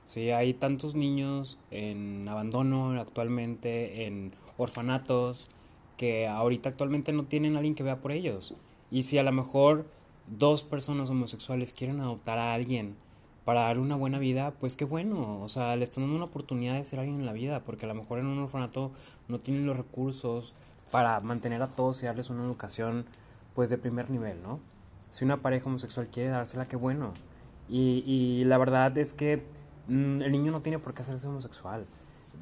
Sí, 0.07 0.31
hay 0.31 0.55
tantos 0.55 0.95
niños 0.95 1.59
en 1.69 2.27
abandono 2.27 2.99
actualmente, 2.99 4.07
en 4.07 4.33
orfanatos, 4.57 5.47
que 5.95 6.27
ahorita 6.27 6.69
actualmente 6.69 7.13
no 7.13 7.25
tienen 7.25 7.53
a 7.53 7.59
alguien 7.59 7.75
que 7.75 7.83
vea 7.83 8.01
por 8.01 8.11
ellos. 8.11 8.55
Y 8.89 9.03
si 9.03 9.19
a 9.19 9.23
lo 9.23 9.31
mejor 9.31 9.85
dos 10.25 10.63
personas 10.63 11.11
homosexuales 11.11 11.71
quieren 11.73 11.99
adoptar 11.99 12.39
a 12.39 12.55
alguien 12.55 12.95
para 13.45 13.61
dar 13.61 13.77
una 13.77 13.95
buena 13.95 14.17
vida, 14.17 14.51
pues 14.59 14.75
qué 14.75 14.85
bueno. 14.85 15.39
O 15.43 15.47
sea, 15.47 15.75
le 15.75 15.83
están 15.83 16.05
dando 16.05 16.15
una 16.15 16.25
oportunidad 16.25 16.73
de 16.73 16.83
ser 16.83 16.97
alguien 16.97 17.19
en 17.19 17.27
la 17.27 17.33
vida, 17.33 17.63
porque 17.63 17.85
a 17.85 17.89
lo 17.89 17.93
mejor 17.93 18.17
en 18.17 18.25
un 18.25 18.39
orfanato 18.39 18.91
no 19.27 19.39
tienen 19.39 19.67
los 19.67 19.77
recursos 19.77 20.55
para 20.89 21.19
mantener 21.19 21.61
a 21.61 21.67
todos 21.67 22.01
y 22.01 22.07
darles 22.07 22.31
una 22.31 22.43
educación 22.45 23.05
pues 23.53 23.69
de 23.69 23.77
primer 23.77 24.09
nivel, 24.09 24.41
¿no? 24.41 24.59
Si 25.11 25.23
una 25.23 25.43
pareja 25.43 25.67
homosexual 25.67 26.07
quiere 26.07 26.29
dársela, 26.29 26.67
qué 26.67 26.75
bueno. 26.75 27.13
Y, 27.69 28.03
y 28.05 28.45
la 28.45 28.57
verdad 28.57 28.97
es 28.97 29.13
que 29.13 29.43
mm, 29.87 30.21
el 30.21 30.31
niño 30.31 30.51
no 30.51 30.61
tiene 30.61 30.79
por 30.79 30.93
qué 30.93 31.01
hacerse 31.01 31.27
homosexual. 31.27 31.85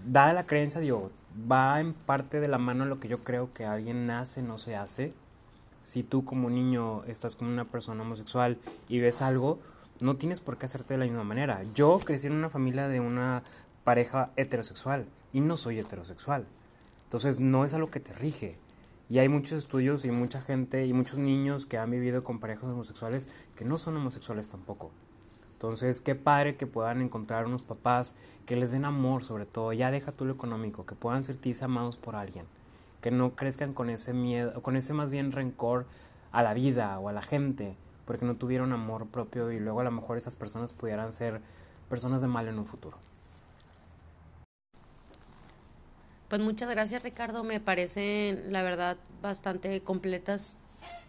Dada 0.06 0.34
la 0.34 0.46
creencia, 0.46 0.80
digo, 0.80 1.12
va 1.52 1.80
en 1.80 1.94
parte 1.94 2.40
de 2.40 2.48
la 2.48 2.58
mano 2.58 2.86
lo 2.86 3.00
que 3.00 3.08
yo 3.08 3.20
creo 3.20 3.54
que 3.54 3.66
alguien 3.66 4.08
nace, 4.08 4.42
no 4.42 4.58
se 4.58 4.76
hace. 4.76 5.14
Si 5.84 6.04
tú 6.04 6.26
como 6.26 6.50
niño 6.50 7.04
estás 7.06 7.36
con 7.36 7.48
una 7.48 7.66
persona 7.66 8.04
homosexual 8.04 8.58
y 8.90 9.00
ves 9.00 9.22
algo, 9.22 9.60
no 10.00 10.18
tienes 10.18 10.42
por 10.42 10.58
qué 10.58 10.66
hacerte 10.66 10.94
de 10.94 11.00
la 11.00 11.06
misma 11.06 11.24
manera. 11.24 11.62
Yo 11.74 11.98
crecí 12.00 12.28
en 12.28 12.34
una 12.34 12.50
familia 12.50 12.88
de 12.88 13.00
una 13.00 13.44
pareja 13.84 14.32
heterosexual 14.36 15.06
y 15.34 15.42
no 15.42 15.58
soy 15.58 15.80
heterosexual. 15.80 16.46
Entonces 17.06 17.40
no 17.40 17.66
es 17.66 17.74
algo 17.74 17.90
que 17.90 18.00
te 18.00 18.14
rige. 18.14 18.58
Y 19.10 19.20
hay 19.20 19.30
muchos 19.30 19.54
estudios 19.54 20.04
y 20.04 20.12
mucha 20.12 20.42
gente 20.42 20.86
y 20.86 20.92
muchos 20.92 21.18
niños 21.18 21.66
que 21.66 21.78
han 21.78 21.90
vivido 21.90 22.24
con 22.24 22.40
parejas 22.40 22.66
homosexuales 22.66 23.28
que 23.56 23.64
no 23.64 23.78
son 23.78 23.96
homosexuales 23.96 24.50
tampoco. 24.50 24.92
Entonces, 25.58 26.02
qué 26.02 26.14
padre 26.14 26.56
que 26.56 26.68
puedan 26.68 27.02
encontrar 27.02 27.48
unos 27.48 27.64
papás 27.64 28.14
que 28.46 28.56
les 28.56 28.70
den 28.70 28.86
amor 28.86 29.24
sobre 29.24 29.48
todo, 29.48 29.74
ya 29.74 29.90
deja 29.90 30.12
tú 30.12 30.26
lo 30.26 30.34
económico, 30.34 30.86
que 30.86 30.94
puedan 30.94 31.24
sentirse 31.24 31.66
amados 31.66 31.98
por 31.98 32.16
alguien, 32.16 32.46
que 33.02 33.10
no 33.10 33.36
crezcan 33.36 33.74
con 33.74 33.90
ese 33.90 34.14
miedo, 34.14 34.62
con 34.62 34.78
ese 34.78 34.94
más 34.94 35.10
bien 35.10 35.32
rencor 35.32 35.88
a 36.32 36.44
la 36.44 36.54
vida 36.54 37.00
o 37.00 37.10
a 37.10 37.12
la 37.12 37.24
gente, 37.24 37.76
porque 38.06 38.24
no 38.24 38.36
tuvieron 38.36 38.72
amor 38.72 39.08
propio 39.08 39.52
y 39.52 39.60
luego 39.60 39.80
a 39.80 39.84
lo 39.84 39.90
mejor 39.90 40.18
esas 40.18 40.36
personas 40.36 40.74
pudieran 40.74 41.12
ser 41.12 41.42
personas 41.90 42.22
de 42.22 42.28
mal 42.28 42.48
en 42.48 42.60
un 42.60 42.68
futuro. 42.68 43.00
Pues 46.30 46.40
muchas 46.40 46.70
gracias 46.70 47.02
Ricardo, 47.02 47.44
me 47.44 47.60
parecen 47.60 48.54
la 48.54 48.62
verdad 48.62 48.98
bastante 49.24 49.82
completas 49.82 50.56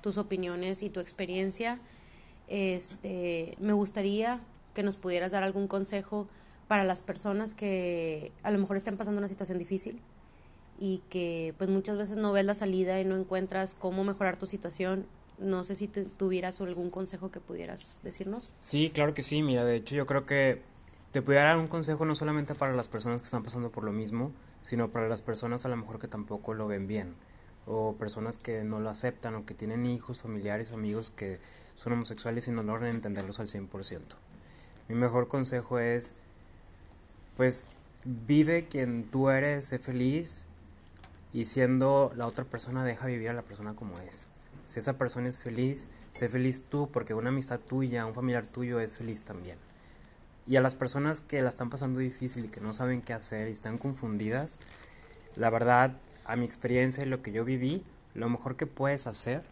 tus 0.00 0.16
opiniones 0.16 0.82
y 0.82 0.88
tu 0.88 1.00
experiencia. 1.00 1.80
Este, 2.48 3.56
me 3.58 3.72
gustaría 3.72 4.40
que 4.74 4.82
nos 4.82 4.96
pudieras 4.96 5.32
dar 5.32 5.42
algún 5.42 5.68
consejo 5.68 6.28
para 6.66 6.84
las 6.84 7.00
personas 7.00 7.54
que 7.54 8.32
a 8.42 8.50
lo 8.50 8.58
mejor 8.58 8.76
estén 8.76 8.96
pasando 8.96 9.18
una 9.18 9.28
situación 9.28 9.58
difícil 9.58 10.00
y 10.78 11.02
que 11.10 11.54
pues 11.58 11.68
muchas 11.68 11.96
veces 11.96 12.16
no 12.16 12.32
ves 12.32 12.44
la 12.44 12.54
salida 12.54 13.00
y 13.00 13.04
no 13.04 13.16
encuentras 13.16 13.74
cómo 13.78 14.04
mejorar 14.04 14.38
tu 14.38 14.46
situación. 14.46 15.06
No 15.38 15.64
sé 15.64 15.76
si 15.76 15.88
tuvieras 15.88 16.60
algún 16.60 16.90
consejo 16.90 17.30
que 17.30 17.40
pudieras 17.40 18.00
decirnos. 18.02 18.52
Sí, 18.58 18.90
claro 18.92 19.14
que 19.14 19.22
sí. 19.22 19.42
Mira, 19.42 19.64
de 19.64 19.76
hecho 19.76 19.94
yo 19.94 20.06
creo 20.06 20.26
que 20.26 20.62
te 21.12 21.22
pudiera 21.22 21.46
dar 21.46 21.58
un 21.58 21.68
consejo 21.68 22.04
no 22.04 22.14
solamente 22.14 22.54
para 22.54 22.74
las 22.74 22.88
personas 22.88 23.20
que 23.20 23.26
están 23.26 23.42
pasando 23.42 23.70
por 23.70 23.84
lo 23.84 23.92
mismo, 23.92 24.32
sino 24.62 24.90
para 24.90 25.08
las 25.08 25.22
personas 25.22 25.64
a 25.64 25.68
lo 25.68 25.76
mejor 25.76 25.98
que 25.98 26.08
tampoco 26.08 26.54
lo 26.54 26.66
ven 26.68 26.86
bien, 26.86 27.14
o 27.68 27.94
personas 27.96 28.38
que 28.38 28.64
no 28.64 28.80
lo 28.80 28.88
aceptan, 28.88 29.34
o 29.34 29.44
que 29.44 29.54
tienen 29.54 29.84
hijos, 29.84 30.22
familiares 30.22 30.70
o 30.70 30.74
amigos 30.74 31.12
que 31.14 31.38
son 31.76 31.92
homosexuales 31.92 32.48
y 32.48 32.50
no 32.50 32.62
logran 32.62 32.88
entenderlos 32.90 33.40
al 33.40 33.46
100%. 33.46 34.00
Mi 34.88 34.94
mejor 34.94 35.28
consejo 35.28 35.78
es, 35.78 36.14
pues, 37.36 37.68
vive 38.04 38.66
quien 38.68 39.04
tú 39.04 39.28
eres, 39.28 39.66
sé 39.66 39.78
feliz, 39.78 40.46
y 41.34 41.44
siendo 41.44 42.10
la 42.16 42.26
otra 42.26 42.44
persona, 42.44 42.84
deja 42.84 43.06
vivir 43.06 43.28
a 43.28 43.34
la 43.34 43.42
persona 43.42 43.74
como 43.74 43.98
es. 44.00 44.28
Si 44.64 44.78
esa 44.78 44.94
persona 44.94 45.28
es 45.28 45.38
feliz, 45.38 45.88
sé 46.10 46.30
feliz 46.30 46.64
tú, 46.68 46.88
porque 46.90 47.12
una 47.12 47.28
amistad 47.28 47.60
tuya, 47.60 48.06
un 48.06 48.14
familiar 48.14 48.46
tuyo 48.46 48.80
es 48.80 48.96
feliz 48.96 49.22
también. 49.22 49.58
Y 50.46 50.56
a 50.56 50.62
las 50.62 50.74
personas 50.74 51.20
que 51.20 51.42
la 51.42 51.50
están 51.50 51.68
pasando 51.68 52.00
difícil 52.00 52.46
y 52.46 52.48
que 52.48 52.62
no 52.62 52.72
saben 52.72 53.02
qué 53.02 53.12
hacer 53.12 53.48
y 53.48 53.52
están 53.52 53.76
confundidas, 53.76 54.58
la 55.36 55.50
verdad, 55.50 55.92
a 56.28 56.36
mi 56.36 56.44
experiencia 56.44 57.04
y 57.04 57.08
lo 57.08 57.22
que 57.22 57.32
yo 57.32 57.44
viví, 57.44 57.82
lo 58.14 58.28
mejor 58.28 58.56
que 58.56 58.66
puedes 58.66 59.06
hacer 59.06 59.42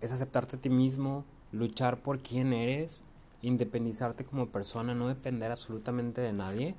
es 0.00 0.12
aceptarte 0.12 0.56
a 0.56 0.60
ti 0.60 0.70
mismo, 0.70 1.24
luchar 1.52 1.98
por 1.98 2.20
quién 2.20 2.52
eres, 2.52 3.02
independizarte 3.42 4.24
como 4.24 4.46
persona, 4.48 4.94
no 4.94 5.08
depender 5.08 5.50
absolutamente 5.50 6.20
de 6.20 6.32
nadie, 6.32 6.74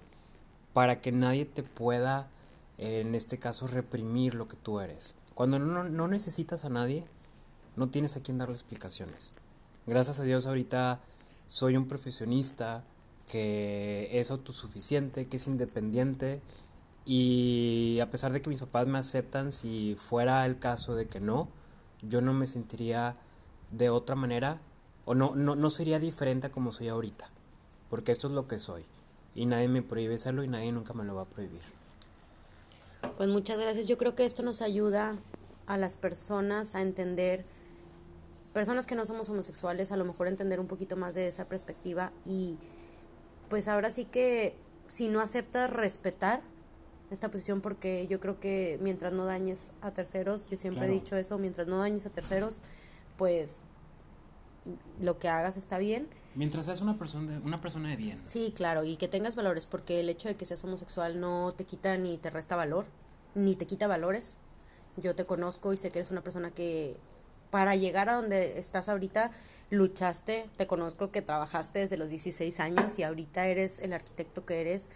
para 0.74 1.02
que 1.02 1.12
nadie 1.12 1.46
te 1.46 1.62
pueda, 1.62 2.30
en 2.78 3.16
este 3.16 3.38
caso, 3.38 3.68
reprimir 3.68 4.34
lo 4.34 4.48
que 4.48 4.56
tú 4.56 4.80
eres. 4.80 5.14
Cuando 5.34 5.60
no, 5.60 5.84
no 5.84 6.08
necesitas 6.08 6.66
a 6.66 6.70
nadie, 6.70 7.04
no 7.76 7.90
tienes 7.90 8.16
a 8.16 8.22
quien 8.22 8.38
darle 8.38 8.56
explicaciones. 8.56 9.34
Gracias 9.86 10.20
a 10.20 10.24
Dios 10.24 10.46
ahorita 10.46 11.00
soy 11.48 11.76
un 11.76 11.88
profesionista, 11.88 12.84
que 13.30 14.10
es 14.14 14.32
autosuficiente, 14.32 15.28
que 15.28 15.38
es 15.38 15.48
independiente 15.48 16.42
y 17.10 18.02
a 18.02 18.12
pesar 18.12 18.34
de 18.34 18.42
que 18.42 18.50
mis 18.50 18.60
papás 18.60 18.86
me 18.86 19.00
aceptan, 19.00 19.54
si 19.54 19.96
fuera 19.96 20.46
el 20.46 20.60
caso 20.60 20.94
de 20.94 21.08
que 21.08 21.22
no, 21.22 21.48
yo 22.02 22.20
no 22.20 22.34
me 22.34 22.48
sentiría 22.48 23.16
de 23.72 23.90
otra 23.90 24.16
manera 24.16 24.60
o 25.06 25.16
no, 25.16 25.34
no, 25.34 25.56
no 25.56 25.70
sería 25.70 26.00
diferente 26.00 26.48
a 26.48 26.52
como 26.52 26.74
soy 26.74 26.90
ahorita, 26.90 27.30
porque 27.90 28.12
esto 28.12 28.28
es 28.28 28.34
lo 28.34 28.50
que 28.50 28.60
soy 28.60 28.84
y 29.36 29.46
nadie 29.46 29.70
me 29.70 29.82
prohíbe 29.82 30.20
serlo 30.20 30.44
y 30.44 30.50
nadie 30.50 30.74
nunca 30.74 30.94
me 30.94 31.06
lo 31.06 31.16
va 31.16 31.22
a 31.22 31.26
prohibir. 31.26 31.62
Pues 33.16 33.30
muchas 33.30 33.58
gracias, 33.58 33.88
yo 33.88 33.98
creo 33.98 34.14
que 34.14 34.26
esto 34.26 34.44
nos 34.44 34.62
ayuda 34.62 35.16
a 35.66 35.78
las 35.78 35.96
personas 35.96 36.76
a 36.76 36.82
entender 36.82 37.46
personas 38.54 38.86
que 38.86 38.96
no 38.96 39.06
somos 39.06 39.30
homosexuales, 39.30 39.94
a 39.94 39.98
lo 39.98 40.04
mejor 40.04 40.28
entender 40.28 40.60
un 40.60 40.68
poquito 40.68 40.98
más 40.98 41.16
de 41.16 41.30
esa 41.30 41.46
perspectiva 41.46 42.12
y 42.26 42.58
pues 43.48 43.70
ahora 43.70 43.92
sí 43.92 44.04
que 44.04 44.56
si 44.90 45.08
no 45.08 45.22
aceptas 45.22 45.70
respetar 45.70 46.42
esta 47.12 47.30
posición 47.30 47.62
porque 47.62 48.08
yo 48.10 48.20
creo 48.20 48.40
que 48.40 48.78
mientras 48.82 49.14
no 49.14 49.26
dañes 49.26 49.72
a 49.82 49.92
terceros, 49.92 50.50
yo 50.50 50.58
siempre 50.58 50.88
he 50.88 50.90
dicho 50.90 51.16
eso, 51.16 51.38
mientras 51.38 51.68
no 51.68 51.80
dañes 51.80 52.06
a 52.06 52.10
terceros, 52.10 52.62
pues 53.18 53.62
lo 55.00 55.18
que 55.18 55.30
hagas 55.30 55.58
está 55.58 55.78
bien. 55.78 56.08
Mientras 56.36 56.66
seas 56.66 56.82
una 56.82 56.98
persona 56.98 57.32
de, 57.32 57.40
una 57.40 57.58
persona 57.58 57.90
de 57.90 57.96
bien. 57.96 58.22
Sí, 58.26 58.54
claro, 58.56 58.84
y 58.84 58.98
que 58.98 59.08
tengas 59.08 59.36
valores, 59.36 59.66
porque 59.66 60.00
el 60.00 60.10
hecho 60.10 60.28
de 60.28 60.36
que 60.36 60.46
seas 60.46 60.64
homosexual 60.64 61.20
no 61.20 61.54
te 61.56 61.64
quita 61.64 61.98
ni 61.98 62.18
te 62.18 62.30
resta 62.30 62.56
valor, 62.56 62.86
ni 63.36 63.56
te 63.56 63.66
quita 63.66 63.88
valores. 63.88 64.38
Yo 64.98 65.16
te 65.16 65.26
conozco 65.26 65.74
y 65.74 65.78
sé 65.78 65.92
que 65.92 66.00
eres 66.00 66.12
una 66.12 66.22
persona 66.22 66.52
que 66.52 66.98
para 67.50 67.76
llegar 67.76 68.10
a 68.10 68.14
donde 68.16 68.60
estás 68.60 68.90
ahorita 68.90 69.32
luchaste, 69.70 70.50
te 70.58 70.68
conozco 70.68 71.12
que 71.12 71.22
trabajaste 71.22 71.80
desde 71.80 71.98
los 71.98 72.10
16 72.10 72.60
años 72.60 73.00
y 73.00 73.04
ahorita 73.04 73.48
eres 73.48 73.80
el 73.80 73.94
arquitecto 73.94 74.46
que 74.46 74.62
eres 74.62 74.90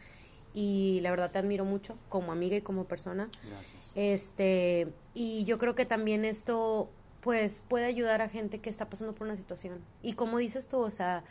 y 0.54 1.00
la 1.02 1.10
verdad 1.12 1.32
te 1.32 1.40
admiro 1.40 1.66
mucho 1.66 1.98
como 2.10 2.32
amiga 2.32 2.56
y 2.56 2.62
como 2.62 2.86
persona. 2.86 3.30
Gracias. 3.50 3.92
Este, 3.96 4.88
y 5.14 5.44
yo 5.46 5.58
creo 5.58 5.76
que 5.76 5.86
también 5.86 6.26
esto 6.26 6.90
pues 7.22 7.62
puede 7.68 7.86
ayudar 7.86 8.22
a 8.22 8.30
gente 8.30 8.60
que 8.60 8.70
está 8.70 8.90
pasando 8.90 9.14
por 9.14 9.28
una 9.28 9.38
situación. 9.38 9.80
Y 10.02 10.14
como 10.14 10.40
dices 10.40 10.68
tú, 10.68 10.80
o 10.80 10.92
sea, 10.92 11.24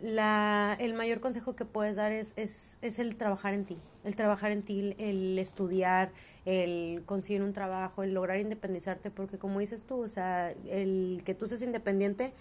la, 0.00 0.76
el 0.80 0.94
mayor 0.94 1.20
consejo 1.20 1.56
que 1.56 1.64
puedes 1.64 1.96
dar 1.96 2.12
es, 2.12 2.34
es, 2.36 2.78
es 2.82 2.98
el 2.98 3.16
trabajar 3.16 3.52
en 3.54 3.64
ti, 3.64 3.76
el 4.04 4.16
trabajar 4.16 4.52
en 4.52 4.62
ti, 4.62 4.94
el 4.98 5.38
estudiar, 5.38 6.12
el 6.44 7.02
conseguir 7.06 7.42
un 7.42 7.52
trabajo, 7.52 8.02
el 8.02 8.14
lograr 8.14 8.38
independizarte, 8.38 9.10
porque 9.10 9.38
como 9.38 9.60
dices 9.60 9.82
tú, 9.82 10.02
o 10.02 10.08
sea, 10.08 10.52
el 10.68 11.22
que 11.24 11.34
tú 11.34 11.48
seas 11.48 11.62
independiente 11.62 12.32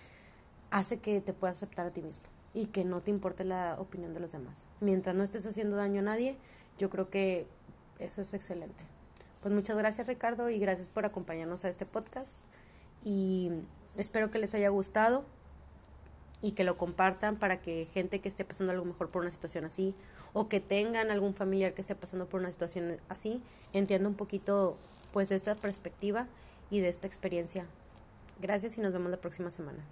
hace 0.72 0.98
que 0.98 1.22
te 1.22 1.34
puedas 1.34 1.58
aceptar 1.58 1.88
a 1.88 1.92
ti 1.92 2.02
mismo 2.02 2.33
y 2.54 2.68
que 2.68 2.86
no 2.86 3.02
te 3.02 3.12
importe 3.12 3.44
la 3.44 3.78
opinión 3.80 4.14
de 4.14 4.20
los 4.20 4.32
demás. 4.32 4.68
Mientras 4.80 5.16
no 5.16 5.24
estés 5.24 5.46
haciendo 5.46 5.76
daño 5.76 6.00
a 6.00 6.04
nadie, 6.04 6.38
yo 6.78 6.90
creo 6.90 7.10
que 7.10 7.48
eso 8.00 8.22
es 8.22 8.34
excelente. 8.34 8.84
Pues 9.42 9.54
muchas 9.54 9.76
gracias 9.76 10.08
Ricardo 10.08 10.50
y 10.50 10.60
gracias 10.60 10.88
por 10.88 11.06
acompañarnos 11.06 11.66
a 11.66 11.70
este 11.70 11.86
podcast 11.86 12.38
y 13.04 13.52
espero 13.98 14.32
que 14.32 14.40
les 14.40 14.54
haya 14.56 14.70
gustado 14.70 15.26
y 16.42 16.52
que 16.52 16.64
lo 16.64 16.78
compartan 16.78 17.38
para 17.38 17.62
que 17.62 17.88
gente 17.94 18.20
que 18.20 18.30
esté 18.30 18.46
pasando 18.46 18.72
algo 18.72 18.86
mejor 18.86 19.10
por 19.10 19.22
una 19.22 19.32
situación 19.32 19.66
así 19.66 19.96
o 20.34 20.48
que 20.48 20.60
tengan 20.60 21.12
algún 21.12 21.34
familiar 21.34 21.74
que 21.74 21.82
esté 21.82 21.96
pasando 21.96 22.28
por 22.28 22.40
una 22.42 22.52
situación 22.52 22.98
así 23.10 23.42
entienda 23.74 24.08
un 24.10 24.16
poquito 24.16 24.78
pues 25.12 25.30
de 25.30 25.36
esta 25.36 25.56
perspectiva 25.56 26.28
y 26.70 26.80
de 26.80 26.90
esta 26.90 27.08
experiencia. 27.08 27.66
Gracias 28.42 28.78
y 28.78 28.82
nos 28.82 28.94
vemos 28.94 29.12
la 29.12 29.18
próxima 29.18 29.52
semana. 29.52 29.84